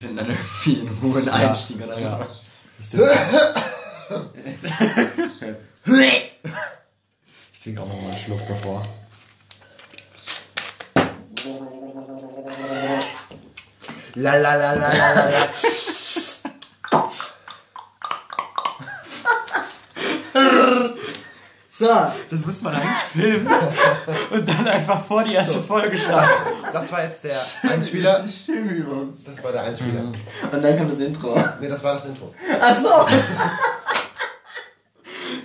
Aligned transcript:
finden 0.00 0.16
dann 0.16 0.30
irgendwie 0.30 0.80
einen 0.80 1.02
hohen 1.02 1.28
Einstieg 1.28 1.82
oder 1.82 1.98
ja. 1.98 2.24
so. 2.80 2.98
Ich 7.52 7.60
trinke 7.60 7.82
auch 7.82 7.88
noch 7.88 8.02
mal 8.02 8.10
einen 8.10 8.18
Schluck 8.24 8.46
davor. 8.46 8.86
La 14.14 14.36
la 14.36 14.54
la 14.54 14.74
la 14.74 14.92
la 14.92 15.30
la 15.30 15.48
So, 21.78 21.86
Das 22.30 22.44
müsste 22.44 22.64
man 22.64 22.74
eigentlich 22.74 22.90
filmen 23.12 23.48
und 24.30 24.48
dann 24.48 24.66
einfach 24.66 25.04
vor 25.06 25.22
die 25.22 25.34
erste 25.34 25.62
Folge 25.62 25.96
starten. 25.96 26.28
das 26.72 26.90
war 26.90 27.04
jetzt 27.04 27.22
der 27.22 27.40
Einspieler. 27.70 28.26
Stimmübung. 28.28 29.16
Das 29.24 29.44
war 29.44 29.52
der 29.52 29.62
Einspieler. 29.62 30.00
Und 30.00 30.62
dann 30.62 30.76
kommt 30.76 30.92
das 30.92 31.00
Intro. 31.00 31.36
Ne, 31.60 31.68
das 31.68 31.82
war 31.84 31.92
das 31.94 32.06
Intro. 32.06 32.34
Achso, 32.60 33.06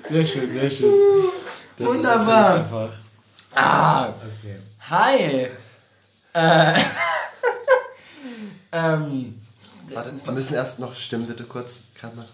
Sehr 0.02 0.26
schön, 0.26 0.52
sehr 0.52 0.72
schön. 0.72 0.92
Das 1.78 1.88
Wunderbar. 1.88 2.56
Ist 2.56 2.62
einfach. 2.62 2.90
ah, 3.56 4.08
Okay. 4.08 4.60
hi. 4.90 5.48
Äh, 6.34 6.74
ähm, 8.72 9.40
Warte, 9.94 10.14
wir 10.24 10.34
müssen 10.34 10.56
erst 10.56 10.80
noch 10.80 10.96
stimmen, 10.96 11.28
bitte 11.28 11.44
kurz. 11.44 11.82
Gerade 12.00 12.16
mal. 12.16 12.26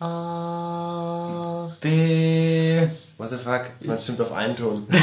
Ah. 0.00 1.70
B. 1.80 2.86
What 3.18 3.30
the 3.30 3.36
fuck? 3.36 3.66
Man 3.80 3.98
stimmt 3.98 4.20
auf 4.20 4.32
einen 4.32 4.56
Ton. 4.56 4.86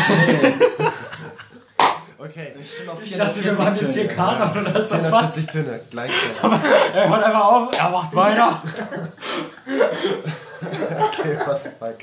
Okay. 2.26 2.54
Ich 2.60 3.18
dachte, 3.18 3.44
wir 3.44 3.54
machen 3.54 3.78
jetzt 3.80 3.94
hier. 3.94 4.08
Kanon 4.08 4.66
oder 4.66 4.82
so. 4.88 4.96
440 4.96 5.46
Töne, 5.48 5.82
gleichzeitig. 5.91 6.44
Er 6.94 7.10
hört 7.10 7.24
einfach 7.24 7.46
auf, 7.46 7.78
er 7.78 7.90
macht 7.90 8.16
weiter. 8.16 8.62
Okay, 10.98 11.38
what 11.46 11.62
the 11.63 11.70
fuck? 11.77 11.98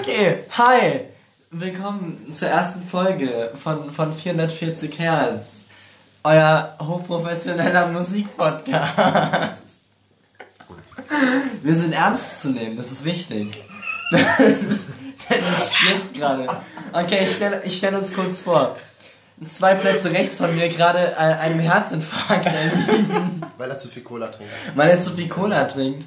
Okay, 0.00 0.44
hi. 0.50 1.00
Willkommen 1.50 2.32
zur 2.32 2.48
ersten 2.48 2.86
Folge 2.86 3.52
von, 3.62 3.90
von 3.92 4.14
440 4.14 4.98
Hertz. 4.98 5.66
Euer 6.22 6.76
hochprofessioneller 6.80 7.88
Musikpodcast. 7.88 9.62
Wir 11.62 11.76
sind 11.76 11.92
ernst 11.92 12.40
zu 12.40 12.48
nehmen, 12.48 12.76
das 12.76 12.90
ist 12.90 13.04
wichtig. 13.04 13.65
Das 14.12 14.38
ist, 14.40 14.88
das 15.28 15.72
stimmt 15.72 16.14
gerade. 16.14 16.48
Okay, 16.92 17.24
ich 17.24 17.34
stelle 17.34 17.60
ich 17.64 17.76
stell 17.78 17.94
uns 17.94 18.12
kurz 18.14 18.40
vor. 18.42 18.76
Zwei 19.46 19.74
Plätze 19.74 20.10
rechts 20.12 20.38
von 20.38 20.54
mir 20.56 20.68
gerade 20.68 21.12
äh, 21.12 21.16
einem 21.16 21.58
Herzinfarkt 21.60 22.46
erliegen, 22.46 23.42
Weil 23.58 23.70
er 23.70 23.76
zu 23.78 23.88
viel 23.88 24.02
Cola 24.02 24.28
trinkt. 24.28 24.50
weil 24.74 24.88
er 24.90 25.00
zu 25.00 25.10
viel 25.10 25.28
Cola 25.28 25.64
trinkt. 25.64 26.06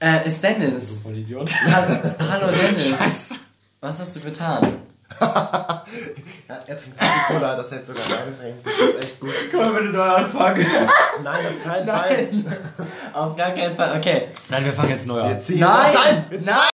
Äh, 0.00 0.26
ist 0.26 0.42
Dennis. 0.42 0.98
Voll 1.02 1.16
Idiot. 1.18 1.50
Ha 1.72 1.86
Hallo 2.30 2.48
Dennis. 2.50 2.88
Scheiße. 2.88 3.34
Was 3.80 4.00
hast 4.00 4.16
du 4.16 4.20
getan? 4.20 4.76
Ja, 6.48 6.56
er 6.66 6.78
trinkt 6.78 6.98
zu 6.98 7.04
viel 7.04 7.36
Cola, 7.36 7.54
das 7.56 7.70
hätte 7.70 7.86
sogar 7.86 8.04
lange 8.08 8.36
trinken. 8.38 8.58
Das 8.64 8.74
ist 8.74 9.04
echt 9.04 9.20
gut. 9.20 9.30
Können 9.50 9.72
wir 9.74 9.80
bitte 9.80 9.92
neu 9.94 10.02
anfangen? 10.02 10.66
Nein, 11.22 11.46
auf 11.46 11.64
keinen 11.64 11.86
Fall. 11.88 12.28
Nein, 12.32 12.46
auf 13.14 13.36
gar 13.36 13.50
keinen 13.52 13.76
Fall. 13.76 13.96
Okay. 13.98 14.28
Nein, 14.48 14.64
wir 14.64 14.72
fangen 14.72 14.90
jetzt 14.90 15.06
neu 15.06 15.20
an. 15.22 15.30
Jetzt 15.30 15.46
zieh 15.46 15.58
Nein, 15.58 15.94
Nein! 15.94 16.42
nein. 16.44 16.68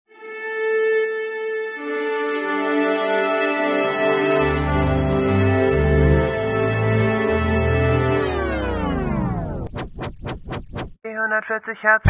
Hertz. 11.48 12.04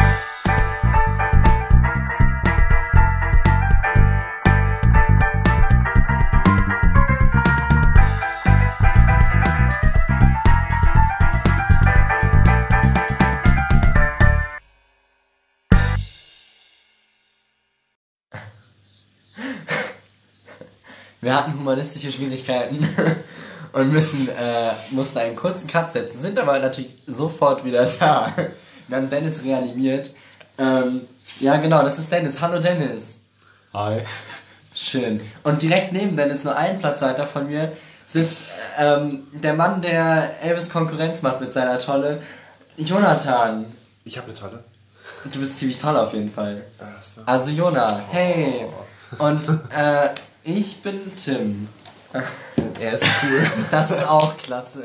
Wir 21.20 21.36
hatten 21.36 21.52
humanistische 21.54 22.10
Schwierigkeiten 22.10 22.88
und 23.72 23.92
müssen, 23.92 24.28
äh, 24.28 24.72
mussten 24.90 25.18
einen 25.18 25.36
kurzen 25.36 25.68
Cut 25.68 25.92
setzen, 25.92 26.20
sind 26.20 26.38
aber 26.38 26.58
natürlich 26.58 26.96
sofort 27.06 27.64
wieder 27.64 27.86
da. 28.00 28.32
Wir 28.90 28.96
haben 28.96 29.08
Dennis 29.08 29.44
reanimiert. 29.44 30.10
Ähm, 30.58 31.02
ja, 31.38 31.58
genau, 31.58 31.82
das 31.84 32.00
ist 32.00 32.10
Dennis. 32.10 32.40
Hallo 32.40 32.58
Dennis. 32.58 33.20
Hi. 33.72 34.02
Schön. 34.74 35.20
Und 35.44 35.62
direkt 35.62 35.92
neben 35.92 36.16
Dennis, 36.16 36.42
nur 36.42 36.56
einen 36.56 36.80
Platz 36.80 37.00
weiter 37.00 37.28
von 37.28 37.46
mir, 37.46 37.70
sitzt 38.04 38.40
ähm, 38.78 39.28
der 39.32 39.54
Mann, 39.54 39.80
der 39.80 40.42
Elvis 40.42 40.70
Konkurrenz 40.70 41.22
macht 41.22 41.40
mit 41.40 41.52
seiner 41.52 41.78
Tolle, 41.78 42.20
Jonathan. 42.76 43.66
Ich 44.02 44.16
habe 44.16 44.26
eine 44.26 44.34
tolle. 44.34 44.64
Du 45.32 45.38
bist 45.38 45.60
ziemlich 45.60 45.78
toll 45.78 45.96
auf 45.96 46.12
jeden 46.12 46.32
Fall. 46.32 46.64
Ach 46.80 47.00
so. 47.00 47.20
Also 47.26 47.50
Jona, 47.50 48.06
hey. 48.10 48.66
Und 49.18 49.48
äh, 49.72 50.08
ich 50.42 50.82
bin 50.82 51.14
Tim. 51.14 51.68
Er 52.80 52.92
ist 52.94 53.04
cool. 53.22 53.46
Das 53.70 53.90
ist 53.90 54.08
auch 54.08 54.36
klasse. 54.38 54.82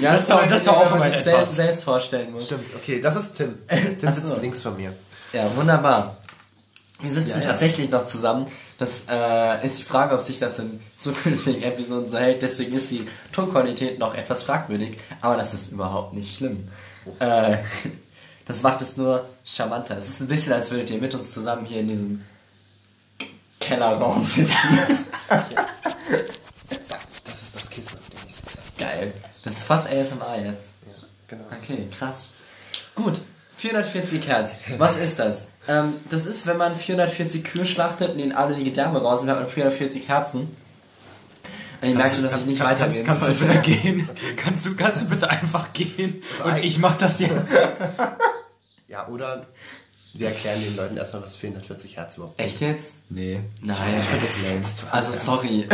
Ja, 0.00 0.12
Das 0.12 0.22
ist 0.24 0.32
auch- 0.32 0.46
das 0.46 0.62
ist 0.62 0.68
auch 0.68 0.90
wenn 0.92 0.98
man 1.00 1.12
sich 1.12 1.22
selbst, 1.22 1.54
selbst 1.54 1.84
vorstellen 1.84 2.32
muss. 2.32 2.46
Stimmt, 2.46 2.64
okay, 2.76 3.00
das 3.00 3.16
ist 3.16 3.34
Tim. 3.36 3.58
Tim 3.68 4.12
sitzt 4.12 4.26
so. 4.28 4.40
links 4.40 4.62
von 4.62 4.74
mir. 4.76 4.92
Ja, 5.34 5.44
wunderbar. 5.54 6.16
Wir 7.00 7.10
sitzen 7.10 7.28
Ja, 7.30 7.36
ja. 7.36 7.42
tatsächlich 7.42 7.90
noch 7.90 8.06
zusammen. 8.06 8.46
Das 8.78 9.04
äh, 9.10 9.66
ist 9.66 9.78
die 9.78 9.82
Frage, 9.82 10.14
ob 10.14 10.22
sich 10.22 10.38
das 10.38 10.58
in 10.58 10.80
zukünftigen 10.96 11.62
Episoden 11.62 12.08
so 12.08 12.16
hält. 12.18 12.40
Deswegen 12.40 12.72
ist 12.74 12.90
die 12.90 13.06
Tonqualität 13.32 13.98
noch 13.98 14.14
etwas 14.14 14.42
fragwürdig. 14.44 14.96
Aber 15.20 15.36
das 15.36 15.52
ist 15.52 15.72
überhaupt 15.72 16.14
nicht 16.14 16.34
schlimm. 16.36 16.68
Äh, 17.18 17.58
das 18.46 18.62
macht 18.62 18.80
es 18.80 18.96
nur 18.96 19.26
charmanter. 19.44 19.96
Es 19.98 20.08
ist 20.08 20.20
ein 20.20 20.28
bisschen, 20.28 20.54
als 20.54 20.70
würdet 20.70 20.90
ihr 20.90 20.98
mit 21.00 21.14
uns 21.14 21.32
zusammen 21.32 21.66
hier 21.66 21.80
in 21.80 21.88
diesem 21.88 22.22
Kellerraum 23.64 24.24
sitzen. 24.24 24.78
Das 27.24 27.42
ist 27.42 27.54
das 27.54 27.70
Kissen, 27.70 27.94
auf 27.98 28.08
dem 28.10 28.18
ich 28.26 28.34
sitze. 28.34 28.58
Geil. 28.78 29.12
Das 29.42 29.54
ist 29.54 29.64
fast 29.64 29.86
ASMR 29.88 30.38
jetzt. 30.44 30.72
Ja, 30.86 30.94
genau. 31.28 31.44
Okay, 31.62 31.88
krass. 31.96 32.28
Gut, 32.94 33.20
440 33.56 34.26
Hertz. 34.28 34.54
Was 34.78 34.96
ist 34.96 35.18
das? 35.18 35.48
Ähm, 35.68 35.94
das 36.10 36.26
ist, 36.26 36.46
wenn 36.46 36.56
man 36.56 36.74
440 36.76 37.42
Kühe 37.44 37.64
schlachtet 37.64 38.10
und 38.10 38.18
ihnen 38.18 38.32
alle 38.32 38.54
die 38.54 38.64
Gedärme 38.64 39.00
raus 39.02 39.20
und 39.20 39.26
dann 39.28 39.36
hat 39.36 39.44
man 39.44 39.52
440 39.52 40.08
Herzen. 40.08 40.40
Und 41.80 41.88
ich 41.88 41.94
merke 41.94 42.14
schon, 42.14 42.24
dass 42.24 42.36
ich 42.38 42.46
nicht 42.46 42.58
Kann- 42.60 42.70
weitergehen 42.70 43.04
kannst, 43.06 43.22
kannst 43.26 43.40
du 43.42 43.46
bitte 43.46 43.58
gehen? 43.60 44.08
Kannst, 44.36 44.66
du, 44.66 44.74
kannst 44.76 45.02
du 45.02 45.06
bitte 45.08 45.28
einfach 45.28 45.72
gehen? 45.72 46.22
Also 46.42 46.50
Und 46.50 46.64
ich 46.64 46.78
mach 46.78 46.96
das 46.96 47.18
jetzt. 47.20 47.56
Ja, 48.86 49.08
oder 49.08 49.46
wir 50.14 50.28
erklären 50.28 50.62
den 50.62 50.76
Leuten 50.76 50.96
erstmal, 50.96 51.22
was 51.24 51.36
440 51.36 51.96
Hertz 51.96 52.16
überhaupt 52.16 52.38
sind. 52.38 52.46
Echt 52.46 52.60
jetzt? 52.60 52.96
Nee. 53.10 53.40
Nein. 53.62 53.76
Ich 53.98 54.04
finde 54.06 54.26
das 54.26 54.40
lame. 54.82 54.92
Also 54.92 55.12
sorry. 55.12 55.66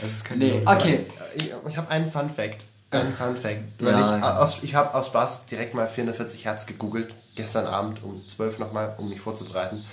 Das 0.00 0.10
ist 0.12 0.24
kein 0.26 0.38
nee, 0.38 0.62
okay. 0.64 1.06
Ich, 1.34 1.52
ich 1.68 1.76
habe 1.76 1.90
einen 1.90 2.10
Fun 2.10 2.30
Fact. 2.30 2.64
Einen 2.92 3.12
Fun 3.14 3.36
Fact. 3.36 3.60
Weil 3.80 3.92
Ja. 3.92 4.18
ich, 4.18 4.24
aus, 4.24 4.58
ich 4.62 4.74
habe 4.74 4.94
aus 4.94 5.06
Spaß 5.06 5.46
direkt 5.46 5.74
mal 5.74 5.86
440 5.88 6.44
Hertz 6.44 6.66
gegoogelt. 6.66 7.14
Gestern 7.34 7.66
Abend 7.66 8.02
um 8.02 8.26
12 8.26 8.58
nochmal, 8.58 8.94
um 8.98 9.08
mich 9.08 9.20
vorzubereiten. 9.20 9.84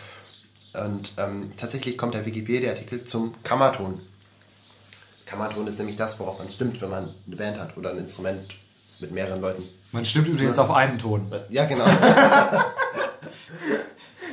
Und 0.74 1.14
ähm, 1.18 1.53
tatsächlich 1.58 1.97
kommt 1.97 2.14
der 2.14 2.25
Wikipedia-Artikel 2.25 3.03
zum 3.03 3.34
Kammerton. 3.44 4.00
Kammerton 5.25 5.66
ist 5.68 5.78
nämlich 5.79 5.96
das, 5.97 6.19
worauf 6.19 6.38
man 6.40 6.50
stimmt, 6.52 6.81
wenn 6.81 6.90
man 6.90 7.14
eine 7.25 7.35
Band 7.35 7.59
hat 7.59 7.75
oder 7.78 7.91
ein 7.91 7.97
Instrument 7.97 8.53
mit 9.00 9.12
mehreren 9.12 9.41
Leuten. 9.41 9.64
Man 9.91 10.06
stimmt 10.06 10.28
übrigens 10.28 10.58
auf 10.59 10.70
einen 10.72 11.00
Ton. 11.00 11.32
Ja, 11.50 11.66
genau. 11.66 11.85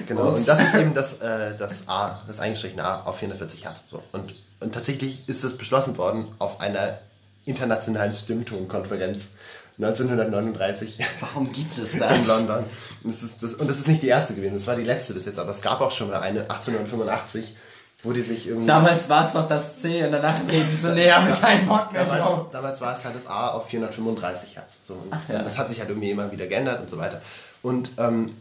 genau, 0.07 0.29
und 0.31 0.47
das 0.47 0.61
ist 0.61 0.75
eben 0.75 0.95
das, 0.95 1.15
äh, 1.21 1.57
das 1.57 1.89
A, 1.89 2.21
das 2.27 2.41
eingestrichene 2.41 2.85
A 2.85 3.03
auf 3.03 3.19
440 3.19 3.65
Hertz. 3.65 3.85
Und, 4.13 4.35
und 4.61 4.75
tatsächlich 4.75 5.29
ist 5.29 5.45
das 5.45 5.57
beschlossen 5.57 5.97
worden 5.97 6.27
auf 6.39 6.61
einer 6.61 6.99
internationalen 7.45 8.13
Stimmtonkonferenz 8.13 9.33
1939 9.79 11.01
Warum 11.21 11.53
gibt 11.53 11.77
es 11.79 11.95
in 11.95 12.01
das? 12.01 12.27
London. 12.27 12.65
Und 13.03 13.13
das, 13.13 13.23
ist 13.23 13.43
das, 13.43 13.55
und 13.55 13.69
das 13.69 13.79
ist 13.79 13.89
nicht 13.89 14.03
die 14.03 14.09
erste 14.09 14.35
gewesen, 14.35 14.55
das 14.55 14.67
war 14.67 14.77
die 14.77 14.85
letzte 14.85 15.15
bis 15.15 15.25
jetzt, 15.25 15.39
aber 15.39 15.51
es 15.51 15.61
gab 15.61 15.81
auch 15.81 15.91
schon 15.91 16.11
mal 16.11 16.21
eine 16.21 16.43
1885, 16.43 17.57
wo 18.05 18.13
die 18.13 18.23
sich 18.23 18.47
irgendwie... 18.49 18.67
Damals 18.67 19.09
war 19.09 19.23
es 19.25 19.33
doch 19.33 19.49
das 19.49 19.81
C 19.81 20.05
und 20.05 20.13
danach 20.13 20.39
reden 20.47 20.71
sie 20.71 20.77
so, 20.77 20.91
nee, 20.91 21.11
haben 21.11 21.27
wir 21.27 21.35
keinen 21.35 21.67
Bock 21.67 21.93
mehr 21.93 22.05
drauf. 22.05 22.51
Damals, 22.53 22.53
damals 22.53 22.81
war 22.81 22.99
es 22.99 23.05
halt 23.05 23.17
das 23.17 23.27
A 23.27 23.49
auf 23.49 23.67
435 23.69 24.57
Hertz. 24.57 24.81
So, 24.87 24.95
und 24.95 25.13
ja. 25.29 25.43
Das 25.43 25.59
hat 25.59 25.69
sich 25.69 25.81
halt 25.81 25.89
irgendwie 25.89 26.11
immer 26.11 26.31
wieder 26.31 26.47
geändert 26.47 26.81
und 26.81 26.89
so 26.89 26.99
weiter. 26.99 27.21
Und 27.63 27.91
ähm, 27.99 28.37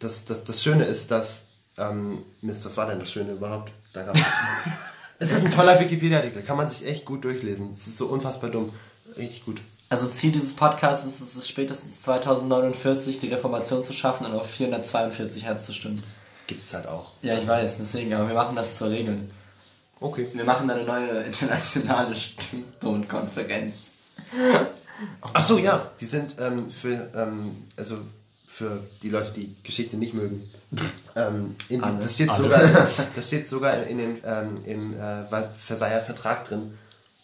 das, 0.00 0.24
das, 0.24 0.44
das 0.44 0.62
Schöne 0.62 0.84
ist, 0.84 1.10
dass. 1.10 1.46
Ähm, 1.78 2.24
Mist, 2.42 2.64
was 2.66 2.76
war 2.76 2.86
denn 2.86 2.98
das 2.98 3.10
Schöne 3.10 3.32
überhaupt? 3.32 3.72
Da 3.92 4.02
gab's- 4.02 4.20
es 5.18 5.30
ist 5.30 5.44
ein 5.44 5.50
toller 5.52 5.78
Wikipedia-Artikel, 5.80 6.42
kann 6.42 6.56
man 6.56 6.68
sich 6.68 6.84
echt 6.86 7.04
gut 7.04 7.24
durchlesen. 7.24 7.70
Es 7.72 7.86
ist 7.86 7.96
so 7.96 8.06
unfassbar 8.06 8.50
dumm. 8.50 8.72
Richtig 9.16 9.44
gut. 9.44 9.60
Also 9.88 10.06
Ziel 10.08 10.30
dieses 10.32 10.54
Podcasts 10.54 11.06
ist 11.06 11.20
es, 11.36 11.48
spätestens 11.48 12.02
2049 12.02 13.20
die 13.20 13.28
Reformation 13.28 13.82
zu 13.84 13.92
schaffen 13.92 14.26
und 14.26 14.34
auf 14.34 14.48
442 14.50 15.44
Hertz 15.44 15.66
zu 15.66 15.72
stimmen. 15.72 16.02
Gibt 16.46 16.62
es 16.62 16.74
halt 16.74 16.86
auch. 16.86 17.12
Ja, 17.22 17.38
ich 17.38 17.46
weiß, 17.46 17.78
deswegen, 17.78 18.12
aber 18.12 18.28
wir 18.28 18.34
machen 18.34 18.56
das 18.56 18.76
zur 18.76 18.90
Regel. 18.90 19.28
Okay. 20.00 20.28
Wir 20.32 20.44
machen 20.44 20.70
eine 20.70 20.84
neue 20.84 21.22
internationale 21.22 22.14
Stimmtonkonferenz. 22.14 23.92
Ach 25.32 25.44
so, 25.44 25.58
ja. 25.58 25.90
Die 26.00 26.06
sind 26.06 26.36
ähm, 26.38 26.70
für, 26.70 27.08
ähm, 27.14 27.64
also 27.76 27.98
für 28.60 28.84
die 29.02 29.08
Leute, 29.08 29.32
die 29.32 29.56
Geschichte 29.62 29.96
nicht 29.96 30.14
mögen. 30.14 30.48
Ähm, 31.16 31.56
in 31.68 31.82
Alle. 31.82 31.98
das, 31.98 32.14
steht 32.14 32.28
Alle. 32.28 32.38
sogar, 32.44 32.62
das 33.16 33.26
steht 33.26 33.48
sogar 33.48 33.82
in 33.82 33.98
den, 33.98 34.20
ähm, 34.24 34.58
im 34.64 34.94
äh, 34.94 35.24
Versailler 35.58 36.02
Vertrag 36.02 36.44
drin, 36.44 36.78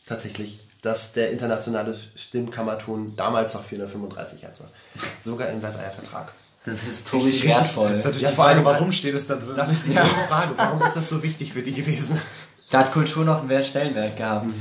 tatsächlich, 0.09 0.59
dass 0.83 1.13
der 1.13 1.31
internationale 1.31 1.97
Stimmkammerton 2.17 3.15
damals 3.15 3.55
noch 3.55 3.63
435 3.63 4.43
Hertz 4.43 4.59
war. 4.59 4.69
Sogar 5.23 5.51
im 5.51 5.61
Versailler 5.61 5.93
Vertrag. 5.93 6.33
Das 6.65 6.79
ist 6.79 6.87
historisch 6.87 7.45
wertvoll. 7.45 7.91
Jetzt 7.91 8.01
ist 8.01 8.05
natürlich 8.07 8.23
Ja, 8.23 8.31
die 8.31 8.35
vor 8.35 8.45
Frage, 8.47 8.57
allem, 8.57 8.65
warum 8.65 8.91
steht 8.91 9.15
es 9.15 9.29
da 9.29 9.37
drin? 9.37 9.55
Das 9.55 9.71
ist 9.71 9.87
die 9.87 9.95
große 9.95 10.21
Frage. 10.29 10.51
Warum 10.57 10.83
ist 10.83 10.97
das 10.97 11.09
so 11.09 11.23
wichtig 11.23 11.53
für 11.53 11.63
die 11.63 11.73
gewesen? 11.73 12.21
Da 12.77 12.81
hat 12.81 12.93
Kultur 12.93 13.25
noch 13.25 13.43
einen 13.43 13.65
Stellenwert 13.65 14.19
gehabt. 14.19 14.53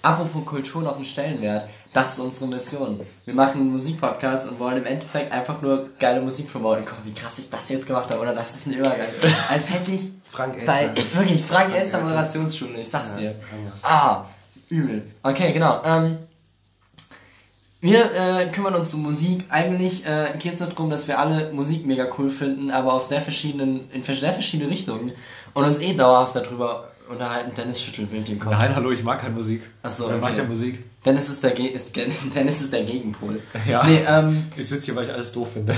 Apropos 0.00 0.46
Kultur 0.46 0.80
noch 0.82 0.94
einen 0.94 1.04
Stellenwert, 1.04 1.68
das 1.92 2.12
ist 2.12 2.20
unsere 2.20 2.46
Mission. 2.46 3.00
Wir 3.24 3.34
machen 3.34 3.62
einen 3.62 3.72
Musikpodcast 3.72 4.48
und 4.48 4.60
wollen 4.60 4.76
im 4.76 4.86
Endeffekt 4.86 5.32
einfach 5.32 5.60
nur 5.60 5.88
geile 5.98 6.20
Musik 6.20 6.52
promoten. 6.52 6.84
Guck, 6.86 7.04
wie 7.04 7.12
krass 7.12 7.36
ich 7.36 7.50
das 7.50 7.68
jetzt 7.70 7.84
gemacht 7.84 8.08
habe, 8.10 8.20
oder? 8.22 8.32
Das 8.32 8.54
ist 8.54 8.68
ein 8.68 8.74
Übergang. 8.74 9.08
Als 9.50 9.68
hätte 9.68 9.90
ich 9.90 10.12
Frank 10.30 10.64
bei, 10.64 10.82
Elster. 10.82 11.18
wirklich, 11.18 11.44
Frank 11.44 11.70
Elster 11.70 11.80
Elster. 11.80 12.00
Moderationsschule, 12.02 12.80
ich 12.80 12.88
sag's 12.88 13.10
Ja, 13.16 13.16
dir. 13.16 13.34
Hammer. 13.50 13.72
Ah, 13.82 14.24
übel. 14.68 15.10
Okay, 15.24 15.52
genau. 15.52 15.82
Ähm, 15.84 16.18
wir 17.80 18.04
äh, 18.14 18.46
kümmern 18.52 18.76
uns 18.76 18.94
um 18.94 19.02
Musik. 19.02 19.46
Eigentlich 19.48 20.06
äh, 20.06 20.28
geht 20.38 20.54
es 20.54 20.60
nur 20.60 20.68
darum, 20.68 20.90
dass 20.90 21.08
wir 21.08 21.18
alle 21.18 21.52
Musik 21.52 21.84
mega 21.86 22.06
cool 22.18 22.30
finden, 22.30 22.70
aber 22.70 22.92
auf 22.92 23.02
sehr 23.02 23.20
verschiedenen, 23.20 23.90
in 23.90 24.04
sehr 24.04 24.32
verschiedene 24.32 24.70
Richtungen 24.70 25.10
und 25.54 25.64
uns 25.64 25.80
eh 25.80 25.92
dauerhaft 25.94 26.36
darüber 26.36 26.93
unterhalten. 27.08 27.52
Dennis 27.56 27.82
schüttelt 27.82 28.10
wild 28.10 28.28
den 28.28 28.38
Kopf. 28.38 28.52
Nein, 28.52 28.74
hallo, 28.74 28.90
ich 28.90 29.02
mag 29.02 29.20
keine 29.20 29.34
Musik. 29.34 29.62
Achso, 29.82 30.08
Wer 30.08 30.18
mag 30.18 30.30
okay. 30.30 30.42
ja 30.42 30.44
Musik? 30.44 30.84
Dennis 31.04 31.28
ist 31.28 31.42
der, 31.42 31.50
Ge 31.52 31.66
ist, 31.66 31.94
Dennis 32.34 32.60
ist 32.62 32.72
der 32.72 32.84
Gegenpol. 32.84 33.40
Ja. 33.68 33.86
Nee, 33.86 34.04
ähm, 34.06 34.46
Ich 34.56 34.68
sitze 34.68 34.86
hier, 34.86 34.96
weil 34.96 35.04
ich 35.04 35.12
alles 35.12 35.32
doof 35.32 35.52
finde. 35.52 35.74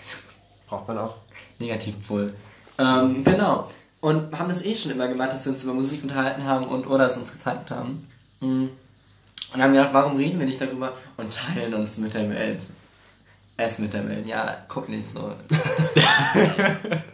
Braucht 0.68 0.88
man 0.88 0.98
auch. 0.98 1.16
Negativpol. 1.58 2.34
Ähm, 2.78 3.24
genau. 3.24 3.68
Und 4.00 4.36
haben 4.36 4.48
das 4.48 4.64
eh 4.64 4.74
schon 4.74 4.90
immer 4.90 5.08
gemacht, 5.08 5.32
dass 5.32 5.44
wir 5.44 5.52
uns 5.52 5.62
über 5.62 5.74
Musik 5.74 6.02
unterhalten 6.02 6.44
haben 6.44 6.64
und 6.66 6.86
oder 6.86 7.06
es 7.06 7.16
uns 7.16 7.32
gezeigt 7.32 7.70
haben. 7.70 8.08
Mhm. 8.40 8.70
Und 9.54 9.62
haben 9.62 9.72
gedacht, 9.72 9.92
warum 9.92 10.16
reden 10.16 10.38
wir 10.38 10.46
nicht 10.46 10.60
darüber 10.60 10.92
und 11.16 11.32
teilen 11.32 11.74
uns 11.74 11.98
mit 11.98 12.14
der 12.14 12.28
Welt. 12.30 12.60
Es 13.56 13.78
mit 13.78 13.92
der 13.92 14.08
Welt. 14.08 14.26
Ja, 14.26 14.56
guck 14.66 14.88
nicht 14.88 15.08
so. 15.08 15.34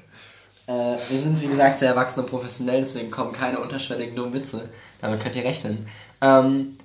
äh, 0.69 0.99
wir 1.09 1.19
sind, 1.19 1.41
wie 1.41 1.47
gesagt, 1.47 1.79
sehr 1.79 1.89
erwachsen 1.89 2.21
und 2.21 2.29
professionell, 2.29 2.81
deswegen 2.83 3.11
kommen 3.11 3.33
keine 3.33 3.59
unterschwelligen 3.59 4.15
dummen 4.15 4.35
Witze. 4.35 4.69
Damit 5.01 5.23
könnt 5.23 5.35
ihr 5.35 5.45
rechnen. 5.45 5.87
Ähm, 6.21 6.77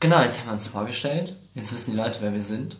genau, 0.00 0.20
jetzt 0.20 0.40
haben 0.40 0.46
wir 0.48 0.54
uns 0.54 0.66
vorgestellt. 0.66 1.36
Jetzt 1.54 1.72
wissen 1.72 1.92
die 1.92 1.96
Leute, 1.96 2.20
wer 2.22 2.34
wir 2.34 2.42
sind. 2.42 2.76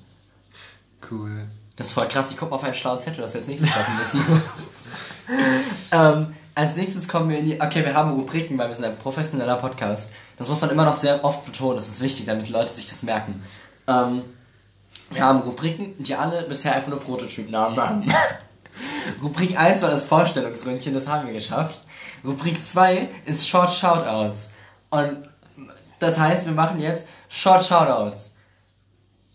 Cool. 1.08 1.46
Das 1.76 1.87
ist 1.87 1.93
voll 1.93 2.08
krass. 2.08 2.32
Ich 2.32 2.37
guck 2.37 2.50
auf 2.50 2.64
einen 2.64 2.75
schlauen 2.75 3.00
Zettel, 3.00 3.20
das 3.20 3.34
wir 3.34 3.40
als 3.43 3.49
nächstes 3.49 3.70
machen 3.70 3.99
müssen. 3.99 4.43
ähm, 5.93 6.34
als 6.55 6.76
nächstes 6.76 7.06
kommen 7.06 7.31
wir 7.31 7.38
in 7.38 7.46
die. 7.46 7.60
Okay, 7.60 7.84
wir 7.84 7.94
haben 7.94 8.10
Rubriken, 8.10 8.58
weil 8.58 8.69
wir 8.69 8.75
sind 8.75 8.84
ein 8.84 8.98
professioneller 8.98 9.56
Podcast. 9.56 10.10
Das 10.37 10.48
muss 10.48 10.60
man 10.60 10.70
immer 10.70 10.84
noch 10.84 10.94
sehr 10.94 11.25
oft 11.25 11.44
betonen. 11.44 11.76
Das 11.76 11.88
ist 11.88 12.00
wichtig, 12.00 12.26
damit 12.26 12.48
die 12.48 12.52
Leute 12.52 12.72
sich 12.72 12.88
das 12.88 13.05
merken. 13.05 13.43
Ähm, 13.87 14.22
wir 15.10 15.22
haben 15.22 15.40
Rubriken, 15.40 15.94
die 16.02 16.14
alle 16.14 16.43
bisher 16.43 16.75
einfach 16.75 16.88
nur 16.88 17.00
Prototypnamen 17.00 17.76
haben. 17.78 18.12
Rubrik 19.22 19.58
1 19.58 19.82
war 19.82 19.90
das 19.90 20.04
Vorstellungsründchen, 20.04 20.94
das 20.94 21.08
haben 21.08 21.26
wir 21.26 21.34
geschafft. 21.34 21.80
Rubrik 22.24 22.64
2 22.64 23.08
ist 23.26 23.48
Short 23.48 23.72
Shoutouts. 23.72 24.52
Und 24.90 25.19
das 25.98 26.19
heißt, 26.19 26.46
wir 26.46 26.52
machen 26.52 26.80
jetzt 26.80 27.06
Short 27.28 27.64
Shoutouts. 27.64 28.34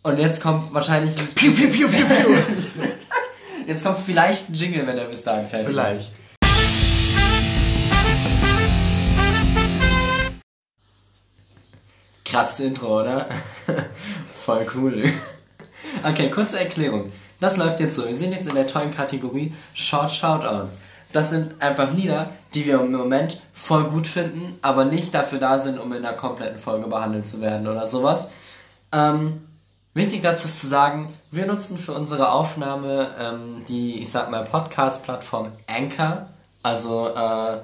Und 0.03 0.19
jetzt 0.19 0.41
kommt 0.41 0.73
wahrscheinlich 0.73 1.17
ein 1.19 1.27
Piu, 1.33 1.51
piu, 1.53 1.69
piu, 1.69 1.87
piu, 1.89 2.05
piu. 2.05 2.35
Jetzt 3.67 3.83
kommt 3.83 3.99
vielleicht 3.99 4.49
ein 4.49 4.53
Jingle, 4.53 4.87
wenn 4.87 4.95
der 4.95 5.03
bis 5.03 5.23
dahin 5.23 5.45
fertig 5.49 5.67
Vielleicht. 5.67 5.99
ist. 5.99 6.11
Krasses 12.23 12.61
Intro, 12.61 13.01
oder? 13.01 13.27
Voll 14.45 14.65
cool. 14.73 15.11
Okay, 16.05 16.29
kurze 16.29 16.59
Erklärung. 16.59 17.11
Das 17.39 17.57
läuft 17.57 17.79
jetzt 17.79 17.95
so. 17.95 18.05
Wir 18.07 18.17
sind 18.17 18.33
jetzt 18.33 18.47
in 18.47 18.55
der 18.55 18.67
tollen 18.67 18.91
Kategorie 18.91 19.53
Short 19.73 20.11
Shoutouts. 20.11 20.79
Das 21.13 21.29
sind 21.29 21.61
einfach 21.61 21.93
Lieder, 21.93 22.29
die 22.53 22.65
wir 22.65 22.79
im 22.81 22.91
Moment 22.91 23.41
voll 23.53 23.85
gut 23.85 24.07
finden, 24.07 24.57
aber 24.61 24.85
nicht 24.85 25.13
dafür 25.13 25.39
da 25.39 25.57
sind, 25.59 25.79
um 25.79 25.93
in 25.93 26.05
einer 26.05 26.15
kompletten 26.15 26.59
Folge 26.59 26.87
behandelt 26.87 27.27
zu 27.27 27.39
werden 27.39 27.67
oder 27.67 27.85
sowas. 27.85 28.29
Ähm, 28.91 29.41
wichtig 29.93 30.21
dazu 30.21 30.45
ist 30.45 30.59
zu 30.61 30.67
sagen, 30.67 31.13
wir 31.31 31.45
nutzen 31.45 31.77
für 31.77 31.93
unsere 31.93 32.31
Aufnahme 32.31 33.15
ähm, 33.19 33.63
die, 33.67 34.01
ich 34.01 34.09
sag 34.09 34.29
mal, 34.29 34.43
Podcast-Plattform 34.43 35.51
Anchor. 35.67 36.27
Also, 36.63 37.09
äh, 37.15 37.59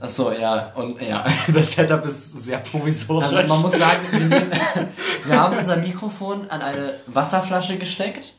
Achso, 0.00 0.32
ja, 0.32 0.70
und 0.74 1.00
ja. 1.00 1.24
Das 1.52 1.72
Setup 1.72 2.04
ist 2.04 2.44
sehr 2.44 2.58
provisorisch. 2.58 3.28
Also 3.28 3.48
man 3.48 3.62
muss 3.62 3.72
sagen, 3.72 4.06
wir, 4.12 4.42
wir 5.24 5.40
haben 5.40 5.56
unser 5.56 5.76
Mikrofon 5.76 6.50
an 6.50 6.60
eine 6.60 6.94
Wasserflasche 7.06 7.78
gesteckt. 7.78 8.34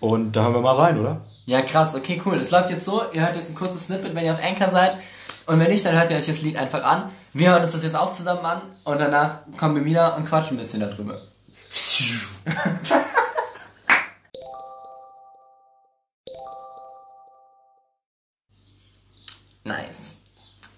Und 0.00 0.32
da 0.32 0.42
hören 0.42 0.54
wir 0.54 0.60
mal 0.60 0.76
rein, 0.76 0.98
oder? 0.98 1.22
Ja, 1.46 1.62
krass, 1.62 1.94
okay, 1.94 2.20
cool. 2.26 2.36
Es 2.36 2.50
läuft 2.50 2.70
jetzt 2.70 2.84
so, 2.84 3.02
ihr 3.12 3.22
hört 3.22 3.36
jetzt 3.36 3.50
ein 3.50 3.54
kurzes 3.54 3.86
Snippet, 3.86 4.14
wenn 4.14 4.24
ihr 4.24 4.32
auf 4.32 4.42
Anchor 4.42 4.68
seid. 4.68 4.96
Und 5.46 5.60
wenn 5.60 5.70
nicht, 5.70 5.84
dann 5.84 5.94
hört 5.94 6.10
ihr 6.10 6.16
euch 6.16 6.26
das 6.26 6.42
Lied 6.42 6.56
einfach 6.56 6.82
an. 6.82 7.10
Wir 7.32 7.50
hören 7.50 7.62
uns 7.62 7.72
das 7.72 7.82
jetzt 7.82 7.96
auch 7.96 8.12
zusammen 8.12 8.44
an 8.44 8.62
und 8.84 8.98
danach 8.98 9.38
kommen 9.58 9.76
wir 9.76 9.84
wieder 9.84 10.16
und 10.16 10.26
quatschen 10.26 10.56
ein 10.56 10.60
bisschen 10.60 10.80
darüber. 10.80 11.20